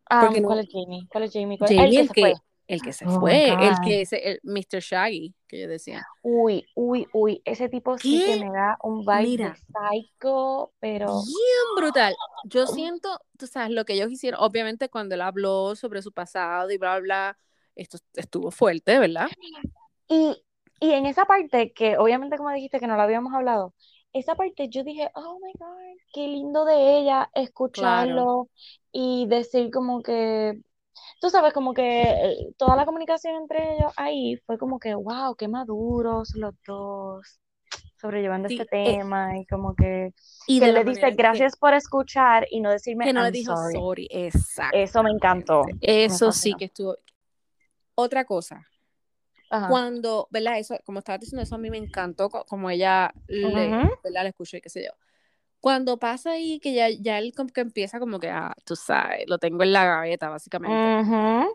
Ah, 0.09 0.21
porque 0.25 0.41
no- 0.41 0.47
¿cuál 0.47 0.59
es 0.59 0.69
Jamie? 0.71 1.07
¿Cuál 1.09 1.23
es 1.25 1.33
Jamie? 1.33 1.57
¿Cuál- 1.57 1.69
Jamie, 1.69 1.85
el 1.85 1.91
que 1.95 2.07
se 2.07 2.13
que, 2.13 2.21
fue. 2.21 2.33
El 2.67 2.81
que 2.81 2.93
se 2.93 3.05
Oh 3.05 3.19
fue, 3.19 3.47
el 3.49 3.75
que 3.83 4.01
es 4.01 4.13
el 4.13 4.39
Mr. 4.43 4.79
Shaggy, 4.79 5.33
que 5.47 5.61
yo 5.61 5.67
decía. 5.67 6.05
Uy, 6.23 6.65
uy, 6.75 7.07
uy, 7.13 7.41
ese 7.45 7.69
tipo 7.69 7.97
sí 7.97 8.23
¿Qué? 8.25 8.33
que 8.33 8.45
me 8.45 8.51
da 8.51 8.77
un 8.81 9.01
vibe 9.01 9.21
Mira. 9.21 9.49
de 9.49 9.55
psycho, 9.55 10.71
pero 10.79 11.07
Bien 11.07 11.75
brutal. 11.77 12.15
Yo 12.45 12.65
siento, 12.67 13.19
tú 13.37 13.47
sabes, 13.47 13.71
lo 13.71 13.85
que 13.85 13.93
ellos 13.93 14.11
hicieron, 14.11 14.39
obviamente 14.41 14.89
cuando 14.89 15.15
él 15.15 15.21
habló 15.21 15.75
sobre 15.75 16.01
su 16.01 16.11
pasado 16.11 16.71
y 16.71 16.77
bla, 16.77 16.99
bla, 16.99 17.01
bla, 17.01 17.37
esto 17.75 17.97
estuvo 18.13 18.51
fuerte, 18.51 18.97
¿verdad? 18.99 19.27
y, 20.07 20.35
y 20.79 20.91
en 20.91 21.05
esa 21.05 21.25
parte 21.25 21.71
que 21.73 21.97
obviamente 21.97 22.37
como 22.37 22.49
dijiste 22.51 22.79
que 22.79 22.87
no 22.87 22.95
lo 22.95 23.01
habíamos 23.01 23.33
hablado, 23.33 23.73
esa 24.15 24.35
parte 24.35 24.69
yo 24.69 24.83
dije, 24.83 25.11
oh 25.13 25.39
my 25.39 25.51
God, 25.59 25.97
qué 26.13 26.27
lindo 26.27 26.63
de 26.63 26.97
ella 26.97 27.29
escucharlo 27.35 28.49
y 28.93 29.27
decir 29.27 29.69
como 29.71 30.01
que, 30.01 30.61
tú 31.19 31.29
sabes, 31.29 31.53
como 31.53 31.73
que 31.73 32.09
eh, 32.11 32.53
toda 32.57 32.75
la 32.75 32.85
comunicación 32.85 33.35
entre 33.35 33.75
ellos 33.77 33.91
ahí 33.97 34.37
fue 34.45 34.57
como 34.57 34.79
que, 34.79 34.95
wow, 34.95 35.35
qué 35.35 35.47
maduros 35.47 36.33
los 36.35 36.53
dos 36.65 37.39
sobrellevando 37.97 38.49
Sí, 38.49 38.59
este 38.59 38.63
eh, 38.77 38.93
tema 38.97 39.37
y 39.39 39.45
como 39.45 39.73
que, 39.75 40.13
Y 40.47 40.59
que 40.59 40.71
le 40.71 40.83
dice 40.83 41.09
que- 41.09 41.15
gracias 41.15 41.55
por 41.57 41.73
escuchar 41.73 42.45
y 42.51 42.59
no 42.61 42.69
decirme 42.71 43.05
que 43.05 43.13
no 43.13 43.23
le 43.23 43.31
dijo 43.31 43.55
sorry. 43.55 43.73
sorry. 43.75 44.07
Exacto. 44.11 44.77
Eso 44.77 45.01
me 45.03 45.11
encantó. 45.11 45.63
Eso 45.81 46.27
Me 46.27 46.31
sí 46.33 46.55
que 46.55 46.65
estuvo. 46.65 46.97
Otra 47.95 48.25
cosa, 48.25 48.67
Ajá. 49.49 49.69
cuando, 49.69 50.27
¿verdad? 50.31 50.59
Eso, 50.59 50.77
como 50.85 50.99
estabas 50.99 51.21
diciendo, 51.21 51.43
eso 51.43 51.55
a 51.55 51.57
mí 51.57 51.69
me 51.69 51.77
encantó, 51.77 52.29
co- 52.29 52.45
como 52.45 52.69
ella 52.69 53.13
le, 53.27 53.69
Ujú. 53.69 53.89
¿verdad? 54.03 54.23
Le 54.23 54.29
escuché, 54.29 54.59
qué 54.59 54.69
sé 54.69 54.83
yo. 54.85 54.91
Cuando 55.65 55.97
pasa 55.97 56.33
ahí 56.33 56.59
que 56.59 56.75
ya, 56.75 56.91
ya 56.91 57.17
él 57.17 57.33
como 57.35 57.49
que 57.49 57.61
empieza 57.61 57.97
como 57.97 58.19
que, 58.19 58.29
ah, 58.29 58.55
tú 58.65 58.75
sabes, 58.75 59.27
lo 59.27 59.39
tengo 59.39 59.63
en 59.63 59.73
la 59.73 59.83
gaveta, 59.83 60.29
básicamente. 60.29 60.75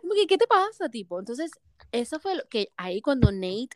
Como 0.01 0.15
que, 0.15 0.27
¿qué 0.27 0.37
te 0.37 0.49
pasa, 0.49 0.89
tipo? 0.89 1.21
Entonces, 1.21 1.53
eso 1.93 2.19
fue 2.19 2.35
lo 2.35 2.43
que 2.49 2.73
ahí 2.77 3.03
cuando 3.03 3.31
Nate 3.31 3.69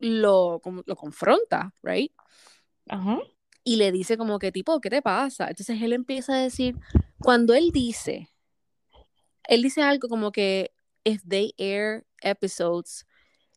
lo, 0.00 0.58
como, 0.64 0.82
lo 0.84 0.96
confronta, 0.96 1.72
¿right? 1.84 2.10
Ajá. 2.88 3.20
Y 3.62 3.76
le 3.76 3.92
dice 3.92 4.18
como 4.18 4.40
que, 4.40 4.50
tipo, 4.50 4.80
¿qué 4.80 4.90
te 4.90 5.00
pasa? 5.00 5.46
Entonces 5.48 5.80
él 5.80 5.92
empieza 5.92 6.34
a 6.34 6.38
decir, 6.38 6.74
cuando 7.20 7.54
él 7.54 7.70
dice, 7.70 8.28
él 9.44 9.62
dice 9.62 9.82
algo 9.82 10.08
como 10.08 10.32
que, 10.32 10.72
if 11.04 11.22
they 11.22 11.54
air 11.56 12.04
episodes, 12.20 13.06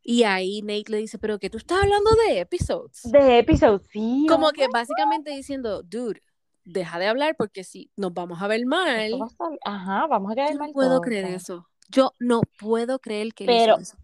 y 0.03 0.23
ahí 0.23 0.61
Nate 0.61 0.85
le 0.91 0.97
dice, 0.97 1.17
pero 1.19 1.39
que 1.39 1.49
tú 1.49 1.57
estás 1.57 1.83
hablando 1.83 2.09
de 2.27 2.39
episodes. 2.39 3.01
De 3.11 3.39
episodio, 3.39 3.79
sí. 3.91 4.25
Como 4.27 4.51
que 4.51 4.67
básicamente 4.67 5.31
diciendo, 5.31 5.83
dude, 5.83 6.21
deja 6.63 6.99
de 6.99 7.07
hablar 7.07 7.35
porque 7.37 7.63
si 7.63 7.89
nos 7.95 8.13
vamos 8.13 8.41
a 8.41 8.47
ver 8.47 8.65
mal, 8.65 9.11
va 9.21 9.27
a 9.65 9.71
Ajá, 9.73 10.07
vamos 10.07 10.31
a 10.31 10.35
quedar 10.35 10.49
yo 10.49 10.53
no 10.55 10.59
mal 10.59 10.71
puedo 10.73 11.01
creer 11.01 11.25
o 11.25 11.27
sea. 11.27 11.35
eso. 11.37 11.67
Yo 11.89 12.13
no 12.19 12.41
puedo 12.59 12.99
creer 12.99 13.33
que 13.33 13.43
él 13.45 13.47
Pero- 13.49 13.73
hizo 13.79 13.81
eso. 13.81 13.97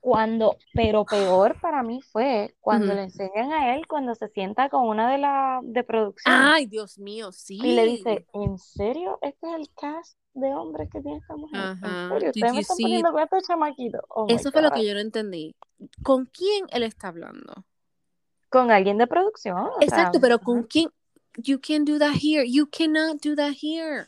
Cuando, 0.00 0.56
pero 0.74 1.04
peor 1.04 1.60
para 1.60 1.84
mí 1.84 2.00
fue 2.02 2.56
cuando 2.58 2.92
le 2.92 3.04
enseñan 3.04 3.52
a 3.52 3.76
él 3.76 3.86
cuando 3.86 4.16
se 4.16 4.26
sienta 4.26 4.68
con 4.68 4.88
una 4.88 5.08
de 5.12 5.18
la 5.18 5.60
de 5.62 5.84
producción 5.84 6.34
Ay, 6.36 6.66
Dios 6.66 6.98
mío, 6.98 7.30
sí. 7.30 7.60
y 7.62 7.76
le 7.76 7.84
dice, 7.84 8.26
¿en 8.34 8.58
serio 8.58 9.20
este 9.22 9.46
es 9.48 9.54
el 9.54 9.70
cast 9.80 10.18
de 10.34 10.54
hombres 10.54 10.88
que 10.90 11.00
tiene 11.00 11.18
esta 11.18 11.36
mujer? 11.36 11.60
Ajá. 11.60 12.02
¿En 12.04 12.08
serio? 12.10 12.32
Did 12.32 12.42
Ustedes 12.42 12.52
me 12.52 12.56
you 12.56 12.60
están 12.60 12.76
see- 12.76 12.82
poniendo 12.84 13.12
con 13.12 13.22
estos 13.22 13.42
chamaquitos. 13.46 14.00
Oh 14.08 14.26
Eso 14.28 14.50
fue 14.52 14.62
lo 14.62 14.70
que 14.70 14.86
yo 14.86 14.94
no 14.94 15.00
entendí. 15.00 15.56
¿Con 16.02 16.26
quién 16.26 16.66
él 16.70 16.82
está 16.84 17.08
hablando? 17.08 17.64
Con 18.50 18.70
alguien 18.70 18.98
de 18.98 19.06
producción. 19.06 19.68
Exacto, 19.80 20.12
sea, 20.18 20.20
pero. 20.20 20.38
¿con 20.38 20.62
quién? 20.64 20.90
You 21.38 21.58
can 21.60 21.84
do 21.84 21.98
that 21.98 22.14
here. 22.22 22.44
You 22.46 22.68
cannot 22.70 23.20
do 23.22 23.34
that 23.36 23.52
here. 23.62 24.06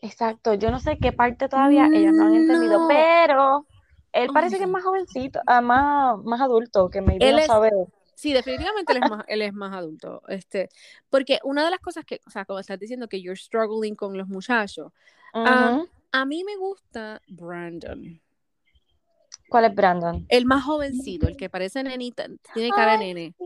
Exacto, 0.00 0.54
yo 0.54 0.70
no 0.70 0.78
sé 0.78 0.96
qué 0.98 1.12
parte 1.12 1.48
todavía 1.48 1.86
ellos 1.92 2.12
no 2.12 2.26
han 2.26 2.34
entendido, 2.36 2.78
No. 2.82 2.88
pero 2.88 3.66
él 4.12 4.28
Oh 4.30 4.32
parece 4.32 4.56
que 4.58 4.62
es 4.64 4.70
más 4.70 4.84
jovencito, 4.84 5.40
ah, 5.46 5.60
más, 5.60 6.16
más 6.22 6.40
adulto, 6.40 6.88
que 6.88 7.00
maybe 7.00 7.26
Él 7.28 7.32
no 7.34 7.38
es- 7.40 7.46
sabe. 7.46 7.70
Sí, 8.18 8.32
definitivamente 8.32 8.90
él 8.92 8.98
es 8.98 9.04
más, 9.04 9.24
él 9.28 9.42
es 9.42 9.52
más 9.54 9.72
adulto. 9.72 10.22
Este, 10.26 10.68
porque 11.08 11.38
una 11.44 11.64
de 11.64 11.70
las 11.70 11.78
cosas 11.78 12.04
que, 12.04 12.20
o 12.26 12.30
sea, 12.30 12.44
como 12.44 12.58
estás 12.58 12.78
diciendo 12.80 13.08
que 13.08 13.22
you're 13.22 13.38
struggling 13.38 13.94
con 13.94 14.18
los 14.18 14.26
muchachos, 14.26 14.92
Ujú. 15.34 15.88
a 16.12 16.24
mí 16.26 16.42
me 16.44 16.56
gusta 16.56 17.22
Brandon. 17.28 18.20
¿Cuál 19.48 19.64
es 19.66 19.74
Brandon? 19.74 20.26
El 20.28 20.46
más 20.46 20.64
jovencito, 20.64 21.26
el 21.28 21.36
que 21.36 21.48
parece 21.48 21.82
nenita, 21.82 22.26
tiene 22.52 22.72
cara 22.72 22.92
Ay, 22.92 22.98
nene. 22.98 23.34
Sí, 23.38 23.44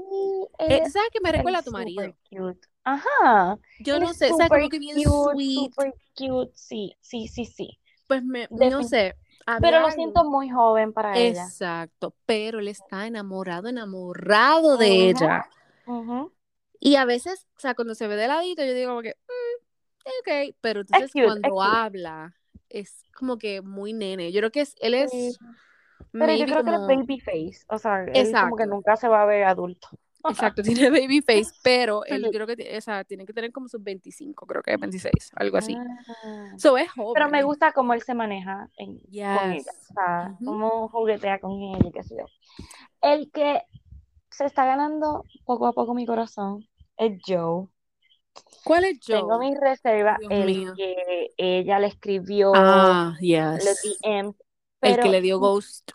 Eh, 0.59 0.77
él 0.77 0.83
¿tú 0.83 0.91
¿Sabes 0.91 1.11
qué 1.12 1.20
me 1.20 1.33
recuerda 1.33 1.59
a 1.59 1.62
tu 1.62 1.70
marido? 1.73 2.16
cute. 2.31 2.68
Ajá. 2.85 3.59
Yo 3.79 3.97
él 3.97 4.03
no 4.03 4.14
sé, 4.14 4.29
¿sabes? 4.35 4.51
Como 4.53 4.68
que 4.68 4.79
bien 4.79 4.97
cute, 4.97 5.07
sweet. 5.07 5.73
súper 5.73 5.95
cute, 6.16 6.53
sí, 6.55 6.97
sí, 7.01 7.29
sí, 7.29 7.45
sí. 7.45 7.79
Pues 8.07 8.23
me, 8.25 8.49
no 8.51 8.83
sé. 8.83 9.14
Había 9.47 9.61
Pero 9.61 9.80
lo 9.80 9.86
algo- 9.86 9.95
siento 9.95 10.24
muy 10.24 10.51
joven 10.51 10.93
para 10.93 11.18
ella. 11.18 11.43
Exacto, 11.45 12.14
pero 12.26 12.59
él 12.61 12.68
está 12.68 13.07
enamorado, 13.07 13.68
enamorado 13.68 14.76
de 14.76 15.11
ella. 15.11 15.45
Y 16.80 16.97
a 16.97 17.05
veces, 17.05 17.47
o 17.57 17.61
sea, 17.61 17.74
cuando 17.74 17.95
se 17.95 18.09
ve 18.09 18.16
de 18.16 18.28
ladito, 18.28 18.64
yo 18.64 18.74
digo 18.74 18.90
como 18.90 19.03
que, 19.03 19.16
"Mm, 19.28 20.09
ok, 20.51 20.57
pero 20.61 20.80
entonces 20.80 21.12
cute, 21.12 21.24
cuando 21.24 21.62
habla, 21.62 22.34
es 22.68 23.05
como 23.14 23.38
que 23.38 23.62
muy 23.62 23.93
nene. 23.93 24.32
Yo 24.32 24.40
creo 24.40 24.51
que 24.51 24.62
es, 24.62 24.74
él 24.80 24.95
es 24.95 25.11
Sí. 25.11 25.36
Pero 26.11 26.34
yo 26.34 26.45
creo 26.47 26.64
que 26.64 26.70
él 26.70 26.74
es 26.74 26.80
como, 26.80 26.86
baby 26.88 27.20
face. 27.20 27.64
O 27.68 27.78
sea, 27.78 28.05
él 28.05 28.32
como 28.32 28.57
que 28.57 28.66
nunca 28.66 28.97
se 28.97 29.09
va 29.09 29.22
a 29.22 29.26
ver 29.26 29.45
adulto. 29.45 29.88
Exacto, 30.31 30.62
tiene 30.62 30.91
baby 30.91 31.20
face, 31.20 31.51
pero 31.62 32.05
él 32.05 32.29
creo 32.33 32.47
que, 32.47 32.57
tiene- 32.57 32.79
o 32.79 32.81
sea, 32.81 33.05
tiene 33.05 33.25
que 33.27 33.33
tener 33.33 33.53
como 33.53 33.68
sus 33.68 33.83
25, 33.83 34.47
creo 34.47 34.62
que 34.62 34.77
26, 34.77 35.33
algo 35.37 35.57
así. 35.57 35.75
Ah. 35.77 36.53
So 36.59 36.77
es 36.79 36.91
joven. 36.93 37.12
Pero 37.14 37.29
me 37.31 37.43
gusta 37.43 37.73
cómo 37.73 37.95
él 37.95 38.03
se 38.03 38.14
maneja 38.14 38.68
en- 38.77 38.99
con 38.99 39.53
ella. 39.53 39.57
O 39.91 39.95
sea, 39.95 40.37
cómo 40.45 40.89
juguetea 40.89 41.39
con 41.41 41.53
ella 41.61 41.79
y 41.89 41.93
qué 41.93 42.03
sé 42.03 42.16
yo. 42.18 42.27
El 43.01 43.31
que 43.31 43.62
se 44.31 44.45
está 44.47 44.64
ganando 44.64 45.25
poco 45.45 45.66
a 45.66 45.73
poco 45.73 45.95
mi 45.95 46.07
corazón 46.07 46.66
es 46.97 47.20
Joe. 47.27 47.66
¿Cuál 48.64 48.85
es 48.85 48.99
Joe? 49.07 49.16
Tengo 49.18 49.39
mis 49.39 49.59
reservas. 49.61 50.18
Dios 50.20 50.33
El 50.33 50.47
mío. 50.47 50.73
que 50.77 51.31
ella 51.37 51.79
le 51.79 51.89
escribió 51.89 52.53
Ah, 52.55 53.14
yes. 53.20 53.83
DMs. 54.03 54.37
El 54.81 54.99
que 55.01 55.09
le 55.11 55.20
dio 55.20 55.39
ghost. 55.41 55.91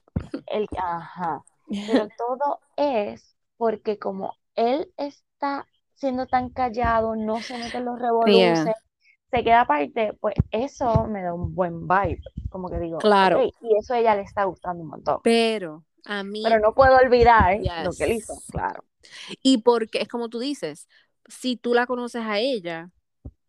el, 0.48 0.68
ajá. 0.78 1.44
Pero 1.70 2.08
todo 2.18 2.60
es 2.76 3.36
porque 3.58 3.98
como 4.00 4.34
él 4.56 4.92
está 4.98 5.66
siendo 5.96 6.28
tan 6.28 6.50
callado, 6.50 7.16
no 7.16 7.42
se 7.42 7.58
mete 7.58 7.78
en 7.78 7.86
los 7.86 8.00
revoluces, 8.00 8.74
se 9.32 9.44
queda 9.44 9.62
aparte, 9.62 10.14
pues 10.20 10.36
eso 10.52 11.06
me 11.08 11.22
da 11.22 11.34
un 11.34 11.54
buen 11.54 11.88
vibe, 11.88 12.22
como 12.50 12.70
que 12.70 12.80
digo, 12.80 12.98
Claro. 13.00 13.44
y 13.44 13.78
eso 13.78 13.94
a 13.94 14.00
ella 14.00 14.16
le 14.16 14.22
está 14.22 14.46
gustando 14.46 14.84
un 14.84 14.90
montón. 14.90 15.20
Pero 15.24 15.84
a 16.06 16.24
mí, 16.24 16.44
Pero 16.44 16.60
no 16.60 16.74
puedo 16.74 16.96
olvidar 16.96 17.58
lo 17.84 17.92
que 17.92 18.04
él 18.06 18.12
hizo, 18.14 18.34
claro. 18.52 18.84
y 19.44 19.60
porque 19.60 20.00
es 20.02 20.08
como 20.08 20.30
tú 20.30 20.40
dices, 20.40 20.88
si 21.28 21.58
tú 21.58 21.74
la 21.74 21.88
conoces 21.88 22.24
a 22.24 22.40
ella, 22.40 22.90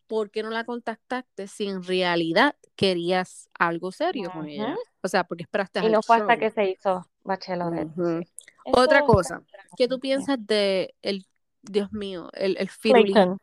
¿por 0.07 0.31
qué 0.31 0.43
no 0.43 0.51
la 0.51 0.65
contactaste 0.65 1.47
si 1.49 1.69
en 1.69 1.83
realidad 1.83 2.57
querías 2.77 3.49
algo 3.59 3.93
serio 3.93 4.31
con 4.33 4.49
ella? 4.49 4.77
O 5.03 5.09
sea, 5.09 5.25
porque 5.25 5.45
esperaste 5.45 5.81
Y 5.85 5.91
no 5.91 6.03
fue 6.03 6.17
hasta 6.17 6.39
que 6.39 6.51
se 6.51 6.71
hizo 6.71 7.07
Bachelorette. 7.29 8.27
Otra 8.73 9.03
cosa, 9.05 9.43
¿qué 9.77 9.87
tú 9.87 10.01
piensas 10.01 10.39
de 10.45 10.95
el, 11.03 11.27
Dios 11.63 11.93
mío, 11.93 12.29
el, 12.33 12.57
el 12.59 12.69
firulín, 12.69 13.13
Clayton, 13.15 13.39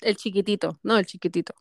el 0.00 0.16
chiquitito, 0.16 0.78
no, 0.82 0.96
el 0.96 1.04
chiquitito, 1.06 1.52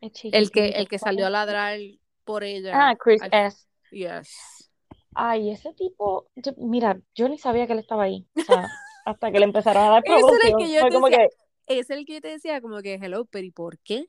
el 0.00 0.12
el 0.32 0.50
que, 0.50 0.68
el 0.68 0.88
que 0.88 0.98
salió 0.98 1.26
a 1.26 1.30
ladrar 1.30 1.78
por 2.24 2.44
ella. 2.44 2.72
Ah, 2.90 2.94
Chris 2.96 3.20
al- 3.22 3.30
S. 3.32 3.66
Yes. 3.90 4.70
Ay, 5.14 5.50
ese 5.50 5.72
tipo, 5.74 6.26
yo- 6.36 6.52
mira, 6.56 6.98
yo 7.14 7.28
ni 7.28 7.38
sabía 7.38 7.66
que 7.66 7.72
él 7.74 7.78
estaba 7.78 8.04
ahí. 8.04 8.26
O 8.36 8.40
sea, 8.42 8.68
hasta 9.04 9.30
que 9.30 9.38
le 9.38 9.44
empezaron 9.44 9.84
a 9.84 9.90
dar 9.90 10.02
Ese 10.04 10.14
era 10.14 10.20
el 10.20 10.26
promoción. 10.52 10.58
que 10.58 10.72
yo 10.74 10.80
Fue 10.80 10.88
te 10.88 10.94
como 10.94 11.06
decía, 11.08 11.26
que, 11.66 11.76
Es 11.78 11.90
el 11.90 12.04
que 12.06 12.14
yo 12.14 12.20
te 12.20 12.28
decía 12.28 12.60
como 12.60 12.80
que, 12.82 12.94
hello, 12.94 13.24
pero 13.26 13.46
¿y 13.46 13.50
por 13.50 13.78
qué? 13.78 14.06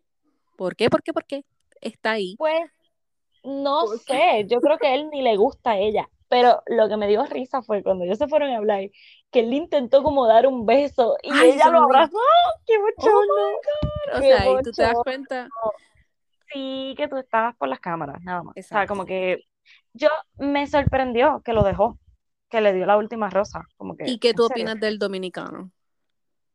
¿Por 0.58 0.76
qué? 0.76 0.90
¿Por 0.90 1.04
qué? 1.04 1.14
¿Por 1.14 1.26
qué? 1.26 1.44
Está 1.82 2.12
ahí. 2.12 2.36
pues, 2.38 2.70
no 3.44 3.82
¿Por 3.86 4.00
sé, 4.00 4.46
yo 4.48 4.60
creo 4.60 4.78
que 4.80 4.96
él 4.96 5.10
ni 5.12 5.22
le 5.22 5.36
gusta 5.38 5.72
a 5.72 5.78
ella. 5.78 6.10
Pero 6.28 6.64
lo 6.66 6.90
que 6.90 6.98
me 6.98 7.08
dio 7.08 7.26
risa 7.26 7.62
fue 7.62 7.84
cuando 7.84 8.04
ellos 8.04 8.18
se 8.18 8.28
fueron 8.28 8.52
a 8.52 8.58
hablar, 8.58 8.82
que 9.32 9.40
él 9.42 9.54
intentó 9.54 10.04
como 10.04 10.28
dar 10.28 10.48
un 10.48 10.66
beso 10.66 11.18
y 11.22 11.30
Ay, 11.32 11.52
ella 11.52 11.70
lo 11.70 11.84
abrazó. 11.84 12.18
¡Qué 12.66 12.74
Oh 12.78 12.82
bochorno! 12.82 13.34
O 14.14 14.22
Qué 14.22 14.28
sea, 14.28 14.52
y 14.52 14.64
tú 14.64 14.72
te 14.72 14.82
das 14.82 14.96
cuenta. 15.04 15.48
Sí, 16.52 16.94
que 16.98 17.08
tú 17.08 17.18
estabas 17.18 17.56
por 17.58 17.68
las 17.68 17.80
cámaras, 17.80 18.22
nada 18.24 18.44
más. 18.44 18.56
O 18.58 18.62
sea, 18.62 18.88
como 18.88 19.06
que 19.06 19.46
yo 19.94 20.10
me 20.38 20.68
sorprendió 20.68 21.42
que 21.44 21.54
lo 21.54 21.64
dejó, 21.64 22.00
que 22.50 22.62
le 22.62 22.74
dio 22.74 22.86
la 22.86 22.98
última 22.98 23.30
rosa. 23.30 23.64
Como 23.78 23.96
que, 23.96 24.10
¿Y 24.10 24.20
qué 24.20 24.30
¿en 24.30 24.36
tú 24.36 24.46
opinas 24.46 24.80
del 24.80 24.98
dominicano? 24.98 25.72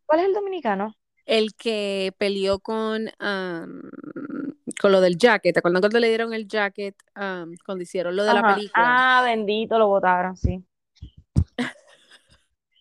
¿Cuál 0.07 0.21
es 0.21 0.27
el 0.27 0.35
dominicano? 0.35 0.97
El 1.27 1.55
que 1.55 2.13
peleó 2.19 2.59
con, 2.59 3.11
um, 3.21 3.81
con 4.81 4.93
lo 4.93 5.01
del 5.01 5.17
jacket. 5.19 5.53
¿Te 5.55 5.59
acuerdas 5.59 5.81
cuando 5.81 5.99
le 6.01 6.09
dieron 6.09 6.33
el 6.33 6.49
jacket 6.49 6.97
um, 7.17 7.53
cuando 7.65 7.83
hicieron 7.83 8.17
lo 8.17 8.25
de 8.25 8.35
la 8.35 8.43
película? 8.43 9.01
Ah, 9.19 9.23
bendito, 9.25 9.79
lo 9.79 9.89
votaron, 9.89 10.37
sí. 10.37 10.65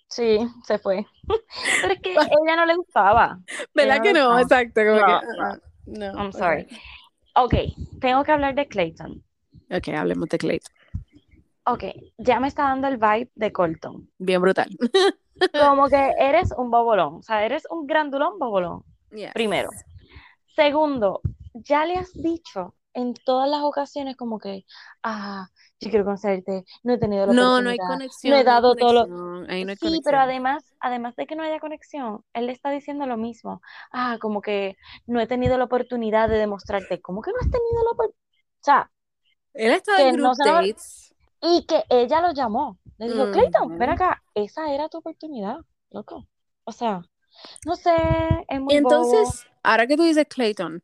Sí, 0.08 0.40
se 0.66 0.80
fue. 0.80 1.06
Pero 1.82 1.94
es 1.94 2.02
que 2.02 2.18
a 2.18 2.22
ella 2.44 2.56
no 2.56 2.66
le 2.66 2.76
gustaba. 2.76 3.40
¿Verdad 3.76 3.98
no 3.98 4.04
que 4.04 4.14
no? 4.14 4.40
gustaba. 4.40 4.42
Exacto. 4.42 4.82
Como 4.82 5.00
No, 5.00 5.06
que, 5.06 5.28
no. 5.38 5.44
ah, 5.44 5.60
no. 5.86 6.06
I'm 6.18 6.34
sorry. 6.34 6.68
Ok, 7.36 7.54
tengo 8.02 8.24
que 8.24 8.32
hablar 8.32 8.56
de 8.56 8.68
Clayton. 8.68 9.24
Ok, 9.72 9.90
hablemos 9.90 10.28
de 10.30 10.38
Clayton. 10.40 10.74
Ok, 11.66 11.84
ya 12.18 12.40
me 12.40 12.48
está 12.48 12.64
dando 12.64 12.88
el 12.88 12.98
vibe 12.98 13.30
de 13.36 13.52
Colton. 13.52 14.10
Bien 14.18 14.42
brutal. 14.42 14.70
Como 15.54 15.88
que 15.88 16.14
eres 16.20 16.52
un 16.58 16.72
bobolón, 16.72 17.16
o 17.18 17.22
sea, 17.22 17.46
eres 17.46 17.68
un 17.70 17.86
grandulón 17.86 18.40
bobolón. 18.40 18.84
Yes. 19.12 19.32
Primero. 19.34 19.70
Segundo, 20.56 21.22
ya 21.54 21.86
le 21.86 21.98
has 21.98 22.14
dicho 22.14 22.76
en 22.94 23.14
todas 23.14 23.50
las 23.50 23.62
ocasiones 23.64 24.16
como 24.18 24.40
que, 24.40 24.66
ah, 25.04 25.48
yo 25.80 25.90
quiero 25.90 26.06
conocerte, 26.06 26.66
no 26.84 26.94
he 26.94 26.98
tenido 26.98 27.26
la 27.26 27.36
No, 27.36 27.62
no 27.62 27.70
hay 27.70 27.80
conexión. 27.80 28.02
no 28.24 28.36
he 28.36 28.44
no 28.44 28.44
dado 28.44 28.76
todo 28.76 28.94
lo... 28.94 29.08
conexión, 29.08 29.50
ahí 29.50 29.64
no 29.66 29.72
hay 29.72 29.78
Sí, 29.80 30.02
pero 30.06 30.20
además, 30.20 30.76
además 30.80 31.16
de 31.16 31.28
que 31.28 31.36
no 31.36 31.44
haya 31.44 31.60
conexión, 31.60 32.24
él 32.34 32.48
le 32.48 32.54
está 32.54 32.72
diciendo 32.72 33.06
lo 33.08 33.18
mismo. 33.18 33.62
Ah, 33.92 34.18
como 34.22 34.42
que 34.42 34.78
no 35.08 35.20
he 35.22 35.28
tenido 35.28 35.58
la 35.58 35.66
oportunidad 35.66 36.30
de 36.30 36.38
demostrarte. 36.38 37.02
¿Cómo 37.02 37.22
que 37.22 37.32
no 37.32 37.38
has 37.42 37.50
tenido 37.52 37.84
la 37.86 37.92
oportunidad? 37.92 38.18
O 38.62 38.64
sea, 38.64 38.92
Él 39.54 39.74
está 39.74 40.02
en 40.02 40.12
no 40.22 40.34
group 40.34 40.36
lo- 40.36 40.42
dates. 40.42 41.14
y 41.42 41.66
que 41.68 41.84
ella 41.90 42.22
lo 42.22 42.34
llamó. 42.34 42.80
Le 42.98 43.08
dijo, 43.10 43.30
Clayton, 43.30 43.78
ven 43.78 43.90
Ujú. 43.90 43.92
acá, 43.92 44.24
esa 44.36 44.74
era 44.74 44.90
tu 44.90 45.00
oportunidad, 45.00 45.58
loco. 45.92 46.28
O 46.66 46.72
sea, 46.72 47.02
no 47.66 47.76
sé, 47.78 47.92
es 48.50 48.62
muy 48.62 48.78
bobo. 48.80 49.34
Entonces, 49.34 49.48
ahora 49.64 49.88
que 49.88 49.98
tú 49.98 50.04
dices 50.04 50.28
Clayton, 50.30 50.84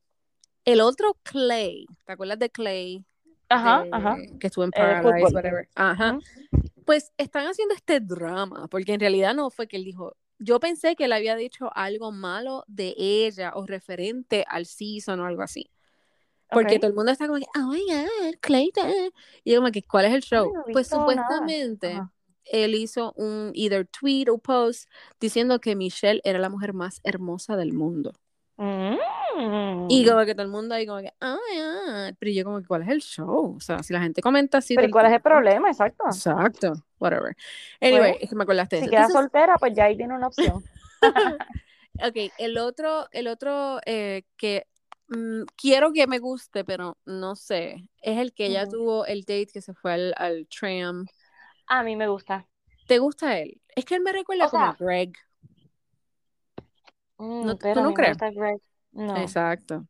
el 0.66 0.82
otro 0.82 1.16
Clay, 1.24 1.86
¿te 2.05 2.13
acuerdas 2.13 2.39
de 2.39 2.49
Clay? 2.49 3.05
Ajá, 3.49 3.84
De- 3.84 3.89
ajá. 3.91 4.18
Que 4.39 4.47
estuvo 4.47 4.63
en 4.66 4.72
Eh, 4.76 4.80
Paradise, 4.80 5.34
whatever. 5.34 5.70
Ajá. 5.76 6.18
Pues 6.86 7.11
están 7.18 7.47
haciendo 7.47 7.74
este 7.74 7.99
drama, 7.99 8.68
porque 8.68 8.93
en 8.93 8.99
realidad 8.99 9.34
no 9.34 9.49
fue 9.49 9.68
que 9.68 9.78
él 9.78 9.84
dijo. 9.84 10.16
Yo 10.38 10.59
pensé 10.59 10.95
que 10.95 11.05
él 11.05 11.13
había 11.13 11.36
dicho 11.36 11.70
algo 11.76 12.11
malo 12.11 12.66
de 12.68 12.93
ella 12.97 13.53
o 13.55 13.66
referente 13.66 14.43
al 14.49 14.66
season 14.66 15.20
o 15.22 15.26
algo 15.26 15.41
así. 15.41 15.70
Porque 16.51 16.78
todo 16.78 16.89
el 16.89 16.95
mundo 16.95 17.11
está 17.11 17.28
como 17.28 17.39
que, 17.39 17.45
oh 17.57 17.68
my 17.72 17.82
god, 17.82 18.36
Clayton. 18.41 18.91
Y 19.43 19.51
yo 19.53 19.59
como 19.59 19.72
que, 19.72 19.82
¿cuál 19.84 20.05
es 20.05 20.13
el 20.13 20.22
show? 20.22 20.51
no 20.53 20.63
pues 20.72 20.88
supuestamente 20.88 21.99
él 22.45 22.76
hizo 22.76 23.13
un 23.13 23.51
either 23.55 23.88
tweet 23.88 24.26
o 24.30 24.38
post 24.38 24.89
diciendo 25.20 25.59
que 25.59 25.76
Michelle 25.76 26.22
era 26.24 26.38
la 26.38 26.49
mujer 26.49 26.74
más 26.74 27.01
hermosa 27.03 27.55
del 27.57 27.74
mundo. 27.74 28.13
Mm. 28.58 28.97
Y 29.88 30.06
como 30.06 30.26
que 30.26 30.34
todo 30.34 30.45
el 30.45 30.51
mundo 30.51 30.74
ahí 30.76 30.86
como 30.88 30.99
que, 31.01 31.14
ah, 31.22 31.38
yeah. 31.53 32.16
Pero 32.20 32.32
yo 32.32 32.43
como 32.43 32.60
que, 32.62 32.68
¿cuál 32.68 32.84
es 32.84 32.89
el 32.89 33.01
show? 33.01 33.56
O 33.58 33.60
sea, 33.60 33.84
si 33.84 33.93
la 33.93 34.01
gente 34.01 34.22
comenta 34.22 34.58
así 34.60 34.76
Pero 34.76 34.88
todo 34.88 34.89
¿y 34.89 34.91
cuál 34.91 35.08
es 35.08 35.14
el 35.14 35.22
problema? 35.22 35.70
Exacto. 35.70 36.03
Exacto, 36.10 36.74
whatever. 36.99 37.36
Anyway, 37.82 38.14
Pues, 38.14 38.22
es 38.22 38.30
que 38.30 38.36
me 38.36 38.43
acordaste 38.43 38.76
de 38.78 38.80
Si 38.80 38.84
eso. 38.84 38.89
queda 38.89 39.10
Entonces, 39.10 39.20
soltera, 39.20 39.58
pues 39.60 39.74
ya 39.76 39.86
ahí 39.86 39.97
tiene 39.97 40.16
una 40.16 40.28
opción. 40.28 40.66
ok, 42.03 42.34
el 42.38 42.58
otro, 42.58 43.08
el 43.12 43.28
otro 43.28 43.80
eh, 43.86 44.24
que 44.38 44.68
mm, 45.10 45.43
quiero 45.56 45.93
que 45.93 46.08
me 46.08 46.20
guste, 46.20 46.64
pero 46.66 46.97
no 47.06 47.36
sé, 47.36 47.89
es 48.01 48.18
el 48.20 48.34
que 48.34 48.47
ella 48.47 48.68
Ujú. 48.68 48.68
tuvo 48.68 49.06
el 49.06 49.22
date 49.22 49.47
que 49.53 49.62
se 49.62 49.74
fue 49.74 49.93
al, 49.93 50.14
al 50.18 50.47
tram. 50.47 51.10
A 51.68 51.84
mí 51.84 51.95
me 51.95 52.08
gusta. 52.08 52.47
¿Te 52.88 52.97
gusta 52.99 53.38
él? 53.39 53.62
Es 53.76 53.86
que 53.86 53.95
él 53.95 54.01
me 54.01 54.12
recuerda 54.12 54.47
O 54.47 54.49
como 54.49 54.72
sea, 54.72 54.80
Greg. 54.80 55.14
Mm, 57.18 57.45
No, 57.45 57.55
¿tú 57.57 57.68
pero 57.68 57.82
a 57.82 57.84
no 57.84 57.93
crees? 57.93 58.18
No. 58.91 59.13
Exacto. 59.22 59.86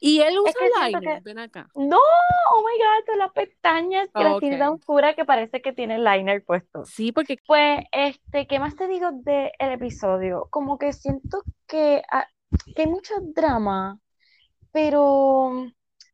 Y 0.00 0.20
él 0.20 0.38
usa 0.38 0.52
que 0.52 0.58
siento 0.66 0.98
liner, 1.00 1.22
que- 1.22 1.30
ven 1.30 1.38
acá. 1.38 1.68
No, 1.74 1.96
oh 1.98 2.64
my 2.64 2.78
God, 2.78 3.06
son 3.06 3.18
las 3.18 3.32
pestañas 3.32 4.08
que 4.14 4.24
las 4.24 4.38
tiene 4.40 4.58
tan 4.58 4.68
Ok. 4.68 4.78
oscuras 4.80 5.16
que 5.16 5.24
parece 5.24 5.62
que 5.62 5.72
tiene 5.72 5.98
liner 5.98 6.44
puesto. 6.44 6.84
Sí, 6.84 7.12
porque 7.12 7.36
Pues, 7.46 7.80
este, 7.92 8.46
¿qué 8.46 8.58
más 8.58 8.76
te 8.76 8.88
digo 8.88 9.10
del 9.12 9.50
episodio? 9.58 10.48
Como 10.50 10.76
que 10.78 10.92
siento 10.92 11.42
que, 11.66 12.02
ah, 12.10 12.26
que 12.74 12.82
hay 12.82 12.88
mucho 12.88 13.14
drama, 13.20 13.98
pero 14.72 15.66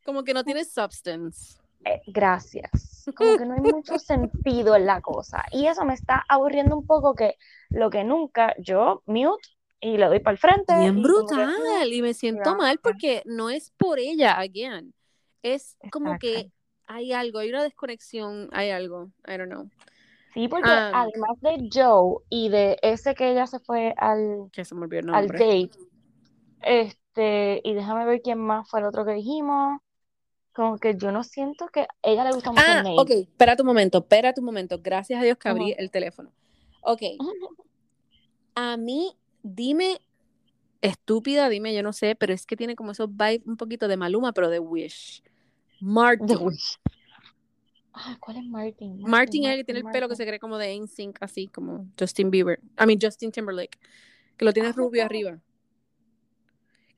como 0.04 0.22
que 0.24 0.34
no 0.34 0.44
tiene 0.44 0.64
substance. 0.64 1.58
eh, 1.84 2.00
gracias. 2.06 2.70
Como 3.14 3.36
que 3.36 3.46
no 3.46 3.54
hay 3.54 3.60
mucho 3.60 3.98
sentido 3.98 4.76
en 4.76 4.86
la 4.86 5.00
cosa. 5.00 5.44
Y 5.52 5.66
eso 5.66 5.84
me 5.84 5.94
está 5.94 6.24
aburriendo 6.28 6.76
un 6.76 6.86
poco 6.86 7.14
que 7.14 7.34
lo 7.70 7.90
que 7.90 8.04
nunca 8.04 8.54
yo 8.58 9.02
mute 9.06 9.48
y 9.80 9.96
le 9.96 10.06
doy 10.06 10.20
para 10.20 10.32
el 10.32 10.38
frente. 10.38 10.76
Bien 10.78 10.98
y 10.98 11.02
como 11.02 11.26
que, 11.26 11.34
brutal. 11.34 11.92
Y 11.92 12.02
me 12.02 12.14
siento 12.14 12.56
mal 12.56 12.78
porque 12.82 13.22
no 13.24 13.50
es 13.50 13.70
por 13.76 13.98
ella, 13.98 14.38
again. 14.38 14.94
Es 15.42 15.76
como 15.92 16.14
Exacto. 16.14 16.26
que 16.26 16.50
hay 16.86 17.12
algo, 17.12 17.38
hay 17.38 17.50
una 17.50 17.62
desconexión, 17.62 18.48
hay 18.52 18.70
algo. 18.70 19.10
I 19.26 19.36
don't 19.36 19.50
know. 19.50 19.68
Sí, 20.34 20.48
porque 20.48 20.68
Um, 20.70 20.94
además 20.94 21.40
de 21.40 21.68
Joe 21.72 22.22
y 22.28 22.48
de 22.48 22.78
ese 22.82 23.14
que 23.14 23.30
ella 23.30 23.46
se 23.46 23.60
fue 23.60 23.94
al, 23.96 24.50
que 24.52 24.64
se 24.64 24.74
me 24.74 24.82
olvidó 24.82 25.00
el 25.08 25.14
al 25.14 25.28
date, 25.28 25.70
este, 26.62 27.60
y 27.64 27.74
déjame 27.74 28.04
ver 28.04 28.20
quién 28.22 28.38
más 28.38 28.68
fue 28.68 28.80
el 28.80 28.86
otro 28.86 29.04
que 29.04 29.12
dijimos. 29.12 29.80
Como 30.52 30.78
que 30.78 30.96
yo 30.96 31.12
no 31.12 31.22
siento 31.22 31.68
que 31.68 31.82
a 31.82 31.88
ella 32.02 32.24
le 32.24 32.32
gusta 32.32 32.50
mucho 32.50 32.64
Ah, 32.66 32.82
Nate. 32.82 32.96
ok, 32.98 33.10
espera 33.10 33.54
tu 33.54 33.64
momento, 33.64 33.98
espera 33.98 34.34
tu 34.34 34.42
momento. 34.42 34.80
Gracias 34.82 35.20
a 35.20 35.24
Dios 35.24 35.38
que 35.38 35.48
abrí 35.48 35.74
el 35.78 35.90
teléfono. 35.90 36.32
Ok, 36.82 37.02
a 38.56 38.76
mí, 38.76 39.16
dime, 39.42 40.00
estúpida, 40.80 41.48
dime, 41.48 41.74
yo 41.74 41.82
no 41.82 41.92
sé, 41.92 42.14
pero 42.14 42.32
es 42.32 42.46
que 42.46 42.56
tiene 42.56 42.76
como 42.76 42.92
esos 42.92 43.08
vibes 43.10 43.46
un 43.46 43.56
poquito 43.56 43.88
de 43.88 43.96
Maluma, 43.96 44.32
pero 44.32 44.48
de 44.50 44.58
Wish. 44.58 45.22
Martin. 45.80 46.26
The 46.26 46.36
Wish. 46.36 46.78
Ah, 47.92 48.16
¿cuál 48.20 48.36
es 48.36 48.44
Martin? 48.44 49.00
Martin 49.02 49.44
es 49.44 49.50
el 49.50 49.56
que 49.58 49.64
tiene 49.64 49.80
el 49.80 49.86
pelo 49.86 50.08
que 50.08 50.14
se 50.16 50.24
cree 50.26 50.38
como 50.38 50.56
de 50.58 50.74
NSYNC, 50.78 51.18
así 51.20 51.48
como 51.48 51.86
Justin 51.98 52.30
Bieber. 52.30 52.60
I 52.80 52.86
mean, 52.86 52.98
Justin 53.02 53.32
Timberlake. 53.32 53.76
Que 54.36 54.44
lo 54.44 54.52
tiene 54.52 54.68
Ah, 54.68 54.72
rubio 54.76 55.04
arriba. 55.04 55.38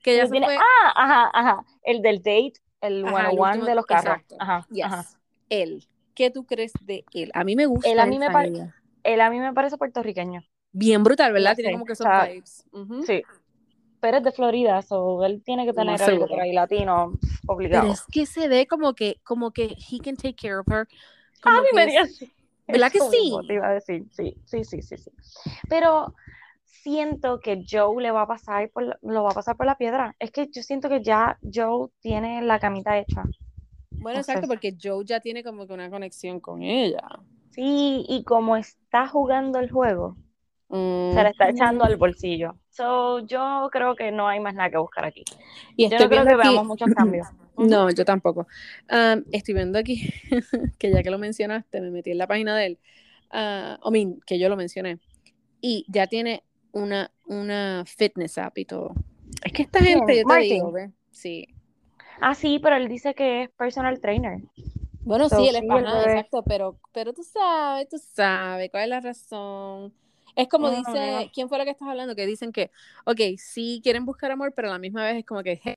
Que 0.03 0.15
ya 0.17 0.25
se 0.25 0.31
tiene- 0.31 0.45
fue. 0.45 0.57
Ah, 0.57 0.91
ajá, 0.95 1.31
ajá. 1.33 1.65
El 1.83 2.01
del 2.03 2.17
date, 2.19 2.53
el 2.81 3.05
Ajá, 3.05 3.29
101 3.29 3.49
último- 3.51 3.65
de 3.65 3.75
los 3.75 3.85
carros. 3.85 4.17
Ajá, 4.39 4.67
Yes. 4.71 4.85
ajá. 4.85 5.05
Él. 5.49 5.87
¿Qué 6.13 6.29
tú 6.29 6.45
crees 6.45 6.73
de 6.81 7.03
él? 7.13 7.31
A 7.33 7.43
mí 7.43 7.55
me 7.55 7.65
gusta 7.65 7.89
Él 7.89 7.99
a 7.99 8.05
mí 8.05 8.19
me 8.19 8.25
esa 8.25 8.33
pare- 8.33 8.49
ella. 8.49 8.75
Él 9.03 9.21
a 9.21 9.29
mí 9.31 9.39
me 9.39 9.53
parece 9.53 9.77
puertorriqueño. 9.77 10.43
Bien 10.73 11.03
brutal, 11.03 11.33
¿verdad? 11.33 11.55
Tiene 11.55 11.73
como 11.73 11.85
que 11.85 11.93
esos 11.93 12.05
sea, 12.07 12.25
vibes. 12.27 12.63
Sí. 13.05 13.23
Pero 13.99 14.17
es 14.17 14.23
de 14.23 14.31
Florida, 14.31 14.81
so 14.81 15.23
él 15.25 15.43
tiene 15.45 15.65
que 15.65 15.73
tener 15.73 16.01
algo 16.01 16.27
por 16.27 16.39
ahí 16.39 16.53
latino 16.53 17.13
Pero 17.45 17.53
obligado. 17.53 17.93
es 17.93 18.01
que 18.11 18.25
se 18.25 18.47
ve 18.47 18.65
como 18.65 18.93
que, 18.93 19.17
como 19.23 19.51
que 19.51 19.75
he 19.91 19.99
can 19.99 20.15
take 20.15 20.35
care 20.35 20.55
of 20.57 20.67
her. 20.69 20.87
A 21.43 21.49
Como 21.49 21.61
mí 21.61 21.67
que 21.69 21.75
me 21.85 21.95
es-. 21.97 22.25
¿Verdad 22.67 22.91
que 22.91 22.99
sí? 22.99 23.37
te 23.47 23.53
iba 23.53 23.67
a 23.67 23.73
decir, 23.73 24.05
sí, 24.11 24.35
sí, 24.45 24.63
sí, 24.63 24.81
sí, 24.81 24.97
sí. 24.97 25.11
Pero 25.69 26.13
siento 26.63 27.39
que 27.39 27.63
Joe 27.69 28.01
le 28.01 28.11
va 28.11 28.23
a 28.23 28.27
pasar 28.27 28.69
por 28.71 28.83
la- 28.83 28.97
lo 29.01 29.23
va 29.23 29.31
a 29.31 29.35
pasar 29.35 29.57
por 29.57 29.65
la 29.65 29.77
piedra. 29.77 30.15
Es 30.19 30.31
que 30.31 30.47
yo 30.49 30.63
siento 30.63 30.89
que 30.89 31.03
ya 31.03 31.37
Joe 31.41 31.89
tiene 31.99 32.41
la 32.41 32.59
camita 32.59 32.97
hecha. 32.97 33.25
Bueno, 33.91 34.19
exacto, 34.19 34.47
porque 34.47 34.75
Joe 34.81 35.05
ya 35.05 35.19
tiene 35.19 35.43
como 35.43 35.67
que 35.67 35.73
una 35.73 35.89
conexión 35.89 36.39
con 36.39 36.63
ella. 36.63 37.01
Sí, 37.51 38.05
y 38.07 38.23
como 38.23 38.55
está 38.55 39.07
jugando 39.07 39.59
el 39.59 39.69
juego, 39.69 40.15
Mm. 40.71 41.13
se 41.13 41.23
le 41.23 41.29
está 41.29 41.49
echando 41.49 41.83
al 41.83 41.97
bolsillo. 41.97 42.55
So, 42.69 43.19
yo 43.19 43.67
creo 43.71 43.95
que 43.95 44.11
no 44.11 44.27
hay 44.29 44.39
más 44.39 44.55
nada 44.55 44.69
que 44.69 44.77
buscar 44.77 45.03
aquí. 45.05 45.23
Y 45.75 45.89
Yo 45.89 45.99
no 45.99 46.07
creo 46.07 46.23
que 46.23 46.29
aquí- 46.31 46.37
veamos 46.37 46.65
muchos 46.65 46.89
cambios. 46.95 47.27
No, 47.57 47.91
yo 47.91 48.05
tampoco. 48.05 48.47
Am, 48.87 49.23
estoy 49.31 49.53
viendo 49.53 49.77
aquí 49.77 50.09
que 50.79 50.89
ya 50.89 51.03
que 51.03 51.11
lo 51.11 51.19
mencionaste, 51.19 51.81
me 51.81 51.91
metí 51.91 52.09
en 52.09 52.17
la 52.17 52.25
página 52.25 52.55
de 52.55 52.65
él. 52.65 52.79
Ah, 53.29 53.77
I 53.85 53.91
mean, 53.91 54.19
que 54.25 54.39
yo 54.39 54.49
lo 54.49 54.55
mencioné. 54.55 54.97
Y 55.59 55.85
ya 55.89 56.07
tiene 56.07 56.43
una, 56.71 57.11
una 57.25 57.83
fitness 57.85 58.37
app 58.39 58.57
y 58.57 58.65
todo. 58.65 58.95
Es 59.43 59.51
que 59.51 59.63
esta 59.63 59.79
gente, 59.83 60.15
yo 60.15 60.21
te 60.21 60.25
Martin. 60.25 60.95
Sí. 61.11 61.47
Ah, 62.21 62.33
sí, 62.33 62.57
pero 62.63 62.77
él 62.77 62.87
dice 62.87 63.13
que 63.13 63.43
es 63.43 63.49
personal 63.51 63.99
trainer. 63.99 64.39
Bueno, 65.01 65.27
So, 65.29 65.37
sí, 65.41 65.49
él 65.49 65.55
es 65.55 65.61
sí, 65.61 65.67
pana, 65.67 66.03
exacto, 66.03 66.43
pero, 66.43 66.79
pero 66.93 67.13
tú 67.13 67.21
sabes, 67.23 67.89
tú 67.89 67.97
sabes 67.99 68.71
cuál 68.71 68.83
es 68.83 68.89
la 68.89 68.99
razón. 69.01 69.93
Es 70.35 70.47
como 70.47 70.69
Mm, 70.69 70.75
dice, 70.77 70.91
yeah. 70.93 71.31
¿quién 71.33 71.49
fue 71.49 71.57
lo 71.57 71.63
que 71.65 71.71
estás 71.71 71.87
hablando? 71.87 72.15
Que 72.15 72.25
dicen 72.25 72.51
que, 72.51 72.71
ok, 73.05 73.19
sí 73.37 73.81
quieren 73.83 74.05
buscar 74.05 74.31
amor, 74.31 74.53
pero 74.55 74.69
a 74.69 74.71
la 74.71 74.79
misma 74.79 75.03
vez 75.03 75.17
es 75.17 75.25
como 75.25 75.43
que, 75.43 75.59
hey, 75.63 75.75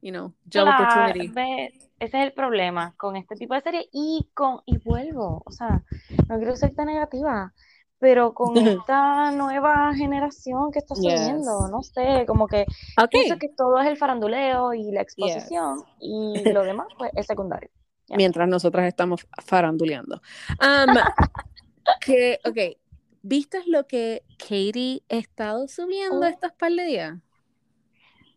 you 0.00 0.10
know, 0.10 0.32
job 0.52 0.64
Claro, 0.64 0.70
opportunity. 0.72 1.28
ve, 1.34 1.66
ese 2.00 2.18
es 2.18 2.24
el 2.24 2.32
problema 2.32 2.94
con 2.96 3.16
este 3.16 3.36
tipo 3.36 3.54
de 3.54 3.60
serie 3.60 3.88
y 3.92 4.28
con 4.34 4.60
y 4.66 4.78
vuelvo, 4.78 5.42
o 5.44 5.50
sea, 5.52 5.82
no 6.28 6.36
quiero 6.38 6.56
ser 6.56 6.74
tan 6.74 6.86
negativa, 6.86 7.52
pero 7.98 8.34
con 8.34 8.56
esta 8.80 9.30
nueva 9.30 9.94
generación 9.94 10.72
que 10.72 10.80
está 10.80 10.94
subiendo, 10.96 11.60
Yes. 11.62 11.70
no 11.70 11.82
sé, 11.82 12.24
como 12.26 12.48
que 12.48 12.66
Ok, 13.00 13.10
pienso 13.10 13.38
que 13.38 13.48
todo 13.50 13.78
es 13.80 13.86
el 13.86 13.96
faranduleo 13.96 14.74
y 14.74 14.90
la 14.90 15.02
exposición 15.02 15.84
y 16.00 16.42
lo 16.52 16.64
demás 16.64 16.88
pues 16.98 17.12
es 17.14 17.26
secundario. 17.26 17.70
Ya. 18.08 18.16
mientras 18.16 18.48
nosotras 18.48 18.86
estamos 18.88 19.26
faranduleando. 19.44 20.20
Am, 20.58 20.88
que, 22.00 22.40
ok, 22.44 22.78
¿viste 23.22 23.62
lo 23.66 23.86
que 23.86 24.24
Katie 24.38 25.02
ha 25.10 25.16
estado 25.16 25.68
subiendo 25.68 26.26
Oh. 26.26 26.28
estos 26.28 26.52
par 26.52 26.72
de 26.72 26.84
días? 26.84 27.18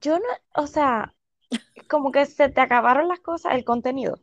Yo 0.02 0.20
no, 0.20 0.26
o 0.56 0.68
sea, 0.68 1.14
como 1.90 2.12
que 2.12 2.26
se 2.26 2.50
te 2.50 2.62
acabaron 2.62 3.08
las 3.08 3.20
cosas, 3.20 3.54
el 3.56 3.66
contenido. 3.66 4.20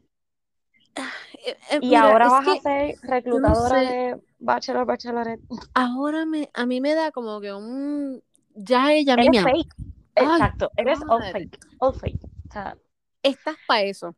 Eh, 1.46 1.56
eh, 1.70 1.80
Y 1.80 1.88
mira, 1.88 2.02
ahora 2.02 2.28
vas 2.28 2.48
a 2.48 2.56
ser 2.60 2.94
reclutadora 3.02 3.80
sé. 3.80 3.86
de 3.86 4.22
Bachelor, 4.38 4.86
Bachelorette. 4.86 5.42
ahora 5.74 6.24
me, 6.26 6.50
a 6.54 6.66
mí 6.66 6.80
me 6.80 6.94
da 6.94 7.10
como 7.12 7.40
que 7.40 7.52
un... 7.52 8.22
Ya 8.54 8.92
ella 8.92 9.14
Eres 9.14 9.30
me... 9.30 9.42
fake. 9.42 9.74
Ay, 10.14 10.24
Exacto, 10.26 10.70
eres 10.76 10.98
all 11.08 11.22
fake, 11.32 11.58
all 11.78 11.94
fake. 11.94 12.20
O 12.48 12.52
sea, 12.52 12.76
Estás 13.22 13.56
para 13.66 13.82
eso. 13.82 14.14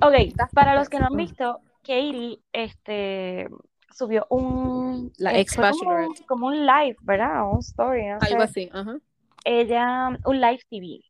ok, 0.00 0.14
Estás 0.18 0.50
para 0.52 0.72
pa' 0.72 0.78
los 0.80 0.88
que 0.88 0.98
no 0.98 1.06
han 1.06 1.16
visto, 1.16 1.60
Katie 1.82 2.40
este, 2.52 3.48
subió 3.92 4.26
un, 4.30 5.12
La 5.18 5.32
eh, 5.34 5.40
ex 5.40 5.54
como, 5.56 5.68
Bachelorette. 5.68 6.26
como 6.26 6.46
un 6.48 6.66
live, 6.66 6.96
¿verdad? 7.02 7.50
Un 7.52 7.58
story, 7.60 8.06
no 8.06 8.14
Algo 8.20 8.38
sé. 8.40 8.42
así, 8.42 8.70
ajá. 8.72 8.98
Ella, 9.44 10.18
un 10.24 10.40
live 10.40 10.60
TV. 10.70 11.00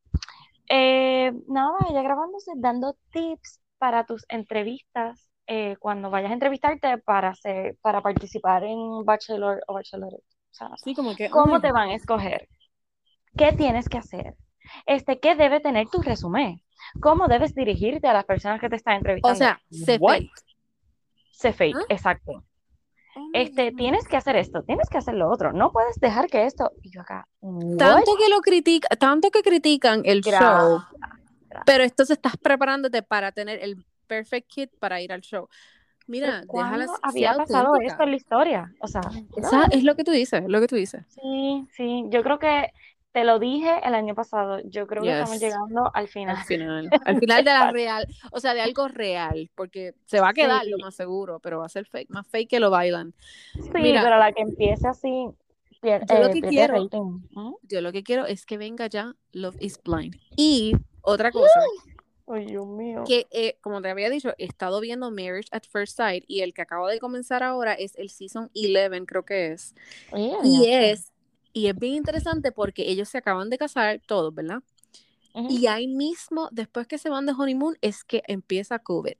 Eh, 0.68 1.32
nada, 1.48 1.76
ella 1.90 2.02
grabándose, 2.02 2.52
dando 2.56 2.96
tips 3.10 3.60
para 3.78 4.04
tus 4.06 4.24
entrevistas 4.28 5.28
eh, 5.46 5.76
cuando 5.78 6.08
vayas 6.08 6.30
a 6.30 6.34
entrevistarte 6.34 6.98
para 6.98 7.30
hacer, 7.30 7.76
para 7.82 8.00
participar 8.00 8.64
en 8.64 9.04
Bachelor 9.04 9.62
o 9.66 9.74
Bachelorette. 9.74 10.24
O 10.50 10.54
sea, 10.54 10.70
Sí, 10.82 10.94
como 10.94 11.14
que... 11.16 11.28
¿Cómo 11.30 11.60
te 11.60 11.72
van 11.72 11.90
a 11.90 11.94
escoger? 11.94 12.48
¿Qué 13.36 13.52
tienes 13.52 13.88
que 13.88 13.98
hacer? 13.98 14.34
Este, 14.86 15.18
¿qué 15.18 15.34
debe 15.34 15.60
tener 15.60 15.88
tu 15.88 16.00
resumen? 16.00 16.62
¿Cómo 17.00 17.26
debes 17.28 17.54
dirigirte 17.54 18.06
a 18.06 18.12
las 18.12 18.24
personas 18.24 18.60
que 18.60 18.68
te 18.68 18.76
están 18.76 18.96
entrevistando? 18.96 19.34
O 19.34 19.36
sea, 19.38 19.60
se 19.70 19.98
fake. 19.98 20.30
Sé 21.32 21.52
fake, 21.52 21.76
¿Ah? 21.76 21.84
exacto. 21.88 22.44
Oh 23.14 23.28
Este, 23.34 23.72
tienes 23.72 24.08
que 24.08 24.16
hacer 24.16 24.36
esto, 24.36 24.62
tienes 24.62 24.88
que 24.88 24.98
hacer 24.98 25.14
lo 25.14 25.28
otro. 25.30 25.52
No 25.52 25.70
puedes 25.72 25.96
dejar 26.00 26.28
que 26.28 26.46
esto. 26.46 26.70
Y 26.82 26.90
yo 26.90 27.02
acá, 27.02 27.28
what? 27.40 27.76
Tanto 27.78 28.16
que 28.16 28.28
lo 28.30 28.40
critica, 28.40 28.88
tanto 28.96 29.30
que 29.30 29.42
critican 29.42 30.02
el 30.04 30.22
Gra- 30.22 30.38
show, 30.40 30.80
gracias. 31.48 31.62
pero 31.66 31.84
entonces 31.84 32.16
estás 32.16 32.36
preparándote 32.36 33.02
para 33.02 33.32
tener 33.32 33.58
el 33.62 33.84
perfect 34.06 34.48
kit 34.48 34.70
para 34.78 35.00
ir 35.00 35.12
al 35.12 35.20
show. 35.20 35.48
Mira, 36.08 36.42
¿Cuándo 36.46 36.78
déjala 36.78 36.98
había 37.02 37.34
pasado 37.34 37.76
esto 37.80 38.02
en 38.02 38.10
la 38.10 38.16
historia? 38.16 38.72
O 38.80 38.88
sea, 38.88 39.02
Esa 39.36 39.64
es 39.70 39.84
lo 39.84 39.94
que 39.94 40.04
tú 40.04 40.10
dices, 40.10 40.42
es 40.42 40.48
lo 40.48 40.60
que 40.60 40.66
tú 40.66 40.74
dices. 40.76 41.04
sí, 41.08 41.66
sí. 41.76 42.04
Yo 42.08 42.22
creo 42.22 42.38
que 42.38 42.72
te 43.12 43.24
lo 43.24 43.38
dije 43.38 43.70
el 43.84 43.94
año 43.94 44.14
pasado. 44.14 44.60
Yo 44.64 44.86
creo 44.86 45.02
que 45.02 45.10
estamos 45.12 45.38
llegando 45.40 45.90
al 45.94 46.08
final. 46.08 46.36
Al 46.36 46.44
final, 46.44 46.90
al 47.04 47.18
final 47.18 47.44
de 47.44 47.50
la 47.50 47.70
real, 47.70 48.06
o 48.30 48.40
sea, 48.40 48.54
de 48.54 48.62
algo 48.62 48.88
real, 48.88 49.50
porque 49.54 49.94
se 50.06 50.20
va 50.20 50.30
a 50.30 50.32
quedar 50.34 50.64
Sí. 50.64 50.70
lo 50.70 50.78
más 50.78 50.94
seguro, 50.94 51.38
pero 51.40 51.58
va 51.60 51.66
a 51.66 51.68
ser 51.68 51.86
fake, 51.86 52.08
más 52.10 52.26
fake 52.26 52.48
que 52.48 52.60
lo 52.60 52.70
bailan. 52.70 53.14
Sí, 53.54 53.70
Mira. 53.74 54.02
pero 54.02 54.18
la 54.18 54.32
que 54.32 54.42
empiece 54.42 54.88
así, 54.88 55.26
pier- 55.82 56.04
Yo 56.08 56.18
lo 56.20 56.28
eh, 56.28 56.32
que 56.32 56.40
quiero-. 56.42 56.88
¿Mm? 57.30 57.54
Yo 57.62 57.80
lo 57.82 57.92
que 57.92 58.02
quiero 58.02 58.24
es 58.26 58.46
que 58.46 58.56
venga 58.56 58.86
ya 58.86 59.14
Love 59.32 59.56
is 59.60 59.78
Blind. 59.82 60.16
Y 60.36 60.74
otra 61.02 61.30
cosa, 61.32 61.60
Ay, 62.28 62.46
Dios 62.46 62.66
mío. 62.66 63.04
que 63.06 63.26
eh, 63.30 63.58
como 63.60 63.82
te 63.82 63.90
había 63.90 64.08
dicho, 64.08 64.32
he 64.38 64.44
estado 64.44 64.80
viendo 64.80 65.10
Marriage 65.10 65.48
at 65.50 65.64
First 65.70 65.96
Sight 65.98 66.24
y 66.28 66.40
el 66.40 66.54
que 66.54 66.62
acabo 66.62 66.86
de 66.88 66.98
comenzar 66.98 67.42
ahora 67.42 67.74
es 67.74 67.94
el 67.98 68.08
Season 68.08 68.50
11, 68.54 69.04
creo 69.06 69.24
que 69.26 69.52
es. 69.52 69.74
Y 70.44 70.66
es, 70.70 71.11
y 71.52 71.66
es 71.68 71.76
bien 71.78 71.94
interesante 71.94 72.52
porque 72.52 72.90
ellos 72.90 73.08
se 73.08 73.18
acaban 73.18 73.50
de 73.50 73.58
casar 73.58 74.00
todos, 74.06 74.34
¿verdad? 74.34 74.62
Y 75.48 75.66
ahí 75.66 75.88
mismo, 75.88 76.48
después 76.52 76.86
que 76.86 76.98
se 76.98 77.08
van 77.08 77.24
de 77.26 77.32
honeymoon, 77.32 77.76
es 77.80 78.04
que 78.04 78.22
empieza 78.26 78.78
COVID. 78.78 79.14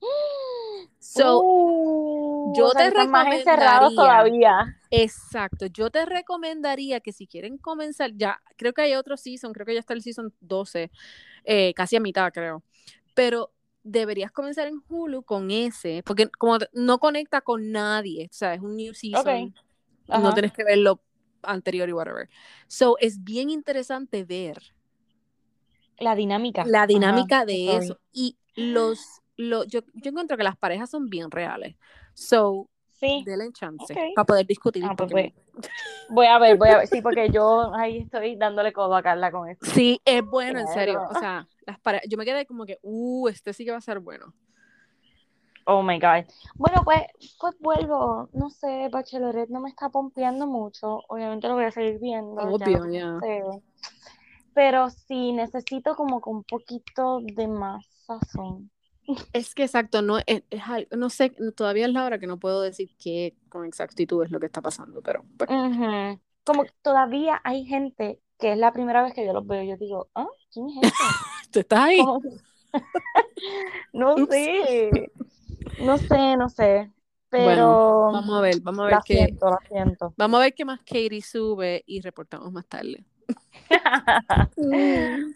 So, 1.00 1.40
Uh, 1.42 2.52
yo 2.54 2.66
o 2.66 2.70
sea, 2.72 2.90
te 2.90 2.90
recomendaría- 2.90 3.94
todavía. 3.96 4.78
exacto, 4.90 5.66
yo 5.66 5.90
te 5.90 6.04
recomendaría 6.06 7.00
que 7.00 7.12
si 7.12 7.26
quieren 7.26 7.56
comenzar, 7.58 8.12
ya, 8.14 8.40
creo 8.56 8.72
que 8.72 8.82
hay 8.82 8.94
otro 8.94 9.16
season, 9.16 9.52
creo 9.52 9.64
que 9.66 9.74
ya 9.74 9.80
está 9.80 9.94
el 9.94 10.02
season 10.02 10.32
12, 10.40 10.90
eh, 11.44 11.72
casi 11.74 11.96
a 11.96 12.00
mitad, 12.00 12.32
creo. 12.32 12.62
Pero 13.14 13.52
deberías 13.82 14.30
comenzar 14.32 14.66
en 14.68 14.82
Hulu 14.88 15.22
con 15.22 15.50
ese, 15.50 16.02
porque 16.04 16.28
como 16.28 16.58
no 16.72 16.98
conecta 16.98 17.40
con 17.40 17.70
nadie, 17.72 18.26
o 18.30 18.34
sea, 18.34 18.54
es 18.54 18.60
un 18.60 18.76
new 18.76 18.92
season, 18.94 19.54
no 20.08 20.14
Ajá. 20.18 20.34
tienes 20.34 20.52
que 20.52 20.64
ver 20.64 20.78
lo 20.78 21.00
anterior 21.42 21.88
y 21.88 21.92
whatever. 21.92 22.28
So, 22.66 22.96
es 22.98 23.22
bien 23.24 23.50
interesante 23.50 24.24
ver 24.24 24.58
La 25.98 26.14
dinámica. 26.14 26.64
la 26.66 26.86
dinámica 26.86 27.38
Ajá, 27.38 27.44
de 27.46 27.66
sorry. 27.66 27.84
eso. 27.86 27.98
Y 28.12 28.36
los, 28.54 29.00
lo, 29.36 29.64
yo, 29.64 29.80
yo 29.94 30.10
encuentro 30.10 30.36
que 30.36 30.42
las 30.44 30.56
parejas 30.56 30.90
son 30.90 31.08
bien 31.08 31.30
reales. 31.30 31.76
So, 32.14 32.68
Sí. 33.00 33.22
denle 33.24 33.52
chance 33.52 33.92
Ok. 33.92 33.98
para 34.16 34.24
poder 34.26 34.44
discutir. 34.46 34.82
Ah, 34.84 34.94
pues 34.96 35.12
porque- 35.12 35.34
Voy 36.10 36.26
a 36.26 36.36
ver, 36.40 36.56
voy 36.56 36.68
a 36.68 36.78
ver. 36.78 36.86
Sí, 36.88 37.00
porque 37.00 37.30
yo 37.30 37.72
ahí 37.74 37.98
estoy 37.98 38.34
dándole 38.34 38.72
codo 38.72 38.96
a 38.96 39.02
Carla 39.04 39.30
con 39.30 39.48
esto. 39.48 39.66
Sí, 39.66 40.00
es 40.04 40.24
bueno, 40.24 40.58
en 40.58 40.66
serio. 40.68 40.94
Claro. 40.94 41.10
O 41.16 41.18
sea, 41.20 41.48
las 41.64 41.78
pare- 41.78 42.00
yo 42.08 42.18
me 42.18 42.24
quedé 42.24 42.44
como 42.44 42.64
que, 42.66 42.78
uh, 42.82 43.28
este 43.28 43.52
sí 43.52 43.64
que 43.64 43.70
va 43.70 43.76
a 43.76 43.80
ser 43.80 44.00
bueno. 44.00 44.34
Oh 45.70 45.82
my 45.82 45.98
God. 45.98 46.24
Bueno, 46.56 46.82
pues, 46.82 47.02
pues 47.38 47.54
vuelvo. 47.60 48.30
No 48.32 48.48
sé, 48.48 48.88
Bachelorette 48.90 49.50
no 49.50 49.60
me 49.60 49.68
está 49.68 49.90
pompeando 49.90 50.46
mucho. 50.46 51.02
Obviamente 51.08 51.46
lo 51.46 51.54
voy 51.54 51.64
a 51.66 51.70
seguir 51.70 51.98
viendo. 52.00 52.40
ya 52.58 52.66
Obvio, 52.66 52.90
ya. 52.90 53.20
sé. 53.20 53.42
Pero 54.54 54.88
sí 54.88 55.32
necesito 55.32 55.94
como 55.94 56.22
con 56.22 56.36
un 56.36 56.44
poquito 56.44 57.20
de 57.20 57.46
más 57.48 57.84
sazón. 58.06 58.70
Es 59.34 59.54
que 59.54 59.64
exacto, 59.64 60.00
no, 60.00 60.18
es, 60.26 60.42
es 60.50 60.62
algo- 60.62 60.96
no 60.96 61.10
sé, 61.10 61.30
todavía 61.54 61.86
es 61.86 61.92
la 61.92 62.04
hora 62.04 62.18
que 62.18 62.26
no 62.26 62.38
puedo 62.38 62.62
decir 62.62 62.90
qué 62.98 63.34
con 63.50 63.66
exactitud 63.66 64.24
es 64.24 64.30
lo 64.30 64.40
que 64.40 64.46
está 64.46 64.62
pasando, 64.62 65.02
pero 65.02 65.22
pues. 65.36 65.50
Como 66.44 66.64
que 66.64 66.72
todavía 66.80 67.42
hay 67.44 67.66
gente 67.66 68.20
que 68.38 68.52
es 68.52 68.58
la 68.58 68.72
primera 68.72 69.02
vez 69.02 69.12
que 69.12 69.26
yo 69.26 69.34
los 69.34 69.46
veo. 69.46 69.62
Yo 69.64 69.76
digo, 69.76 70.08
¿ah? 70.14 70.28
¿Quién 70.50 70.68
es 70.70 70.76
este? 70.76 70.92
tú 71.52 71.60
estás 71.60 71.80
ahí. 71.80 71.98
No 73.92 74.16
sé. 74.26 75.10
No 75.80 75.98
sé, 75.98 76.36
no 76.36 76.48
sé. 76.48 76.90
Pero 77.30 77.44
Bueno, 77.44 78.10
Vamos 78.12 78.38
a 78.38 78.40
ver, 78.40 78.60
vamos 78.62 78.80
a 78.80 78.84
ver 78.84 78.94
la 78.94 79.02
qué, 79.04 79.14
siento, 79.26 79.50
la 79.50 79.58
siento. 79.68 80.14
vamos 80.16 80.38
a 80.38 80.42
ver 80.44 80.54
qué 80.54 80.64
más 80.64 80.80
Katie 80.80 81.20
sube 81.22 81.82
y 81.86 82.00
reportamos 82.00 82.50
más 82.52 82.66
tarde. 82.66 83.04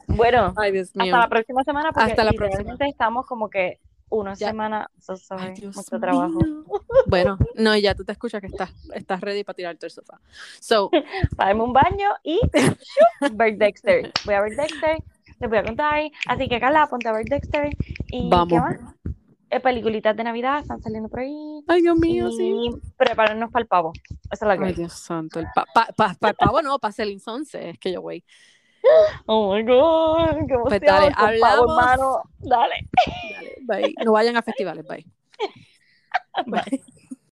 Bueno, 0.06 0.54
Ay, 0.56 0.72
Dios 0.72 0.94
mío. 0.94 1.04
hasta 1.04 1.18
la 1.18 1.28
próxima 1.28 1.62
semana 1.64 1.92
porque 1.92 2.10
Hasta 2.10 2.24
la 2.24 2.30
literalmente 2.32 2.86
estamos 2.86 3.26
como 3.26 3.48
que 3.50 3.78
una 4.08 4.34
Ya. 4.34 4.48
semana, 4.48 4.90
so 4.98 5.14
Ay, 5.30 5.54
mucho 5.74 5.98
trabajo. 6.00 6.40
Bueno, 7.06 7.38
no, 7.56 7.76
ya 7.76 7.94
tú 7.94 8.04
te 8.04 8.12
escuchas 8.12 8.40
que 8.40 8.46
estás, 8.48 8.70
estás 8.94 9.20
ready 9.20 9.44
para 9.44 9.54
tirarte 9.56 9.86
el 9.86 9.92
sofá. 9.92 10.20
So, 10.60 10.90
darme 11.36 11.62
un 11.62 11.72
baño 11.72 12.08
y 12.22 12.40
ver 13.34 13.56
Dexter. 13.56 14.12
Voy 14.24 14.34
a 14.34 14.40
ver 14.42 14.56
Dexter, 14.56 14.98
les 15.40 15.50
voy 15.50 15.58
a 15.58 15.64
contar. 15.64 16.02
Así 16.26 16.48
que 16.48 16.60
Carla, 16.60 16.86
ponte 16.88 17.08
a 17.08 17.12
ver 17.12 17.24
Dexter. 17.26 17.70
¿Y 18.10 18.28
Vamos. 18.30 18.48
qué 18.48 18.60
más? 18.60 18.94
Eh, 19.52 19.60
peliculitas 19.60 20.16
de 20.16 20.24
Navidad 20.24 20.60
están 20.60 20.80
saliendo 20.80 21.08
por 21.08 21.20
ahí. 21.20 21.62
Ay, 21.68 21.82
Dios 21.82 21.96
mío, 21.96 22.28
y 22.30 22.32
sí. 22.36 22.70
Prepáranos 22.96 23.50
para 23.50 23.62
el 23.62 23.68
pavo. 23.68 23.92
Esa 24.30 24.44
es 24.44 24.48
la 24.48 24.58
que 24.58 24.64
Ay. 24.64 24.72
Dios 24.74 24.92
santo. 24.92 25.38
El 25.40 25.46
pa, 25.54 25.64
pa, 25.74 25.86
pa- 25.96 26.14
pa- 26.18 26.28
el 26.30 26.34
pavo 26.34 26.62
no, 26.62 26.78
para 26.78 26.92
Celine 26.92 27.20
Sonce, 27.20 27.70
es 27.70 27.78
que 27.78 27.92
yo, 27.92 28.00
güey. 28.00 28.24
Oh 29.26 29.54
my 29.54 29.62
god, 29.62 30.46
qué 30.48 30.54
Pues 30.64 30.80
dale, 30.80 31.12
pavo, 31.12 31.26
hablamos. 31.26 31.70
hermano. 31.70 32.22
Dale. 32.40 32.88
Dale, 33.30 33.56
bye. 33.62 33.94
No 34.04 34.12
vayan 34.12 34.36
a 34.36 34.42
festivales, 34.42 34.84
bye. 34.86 35.06
Bye. 36.46 36.82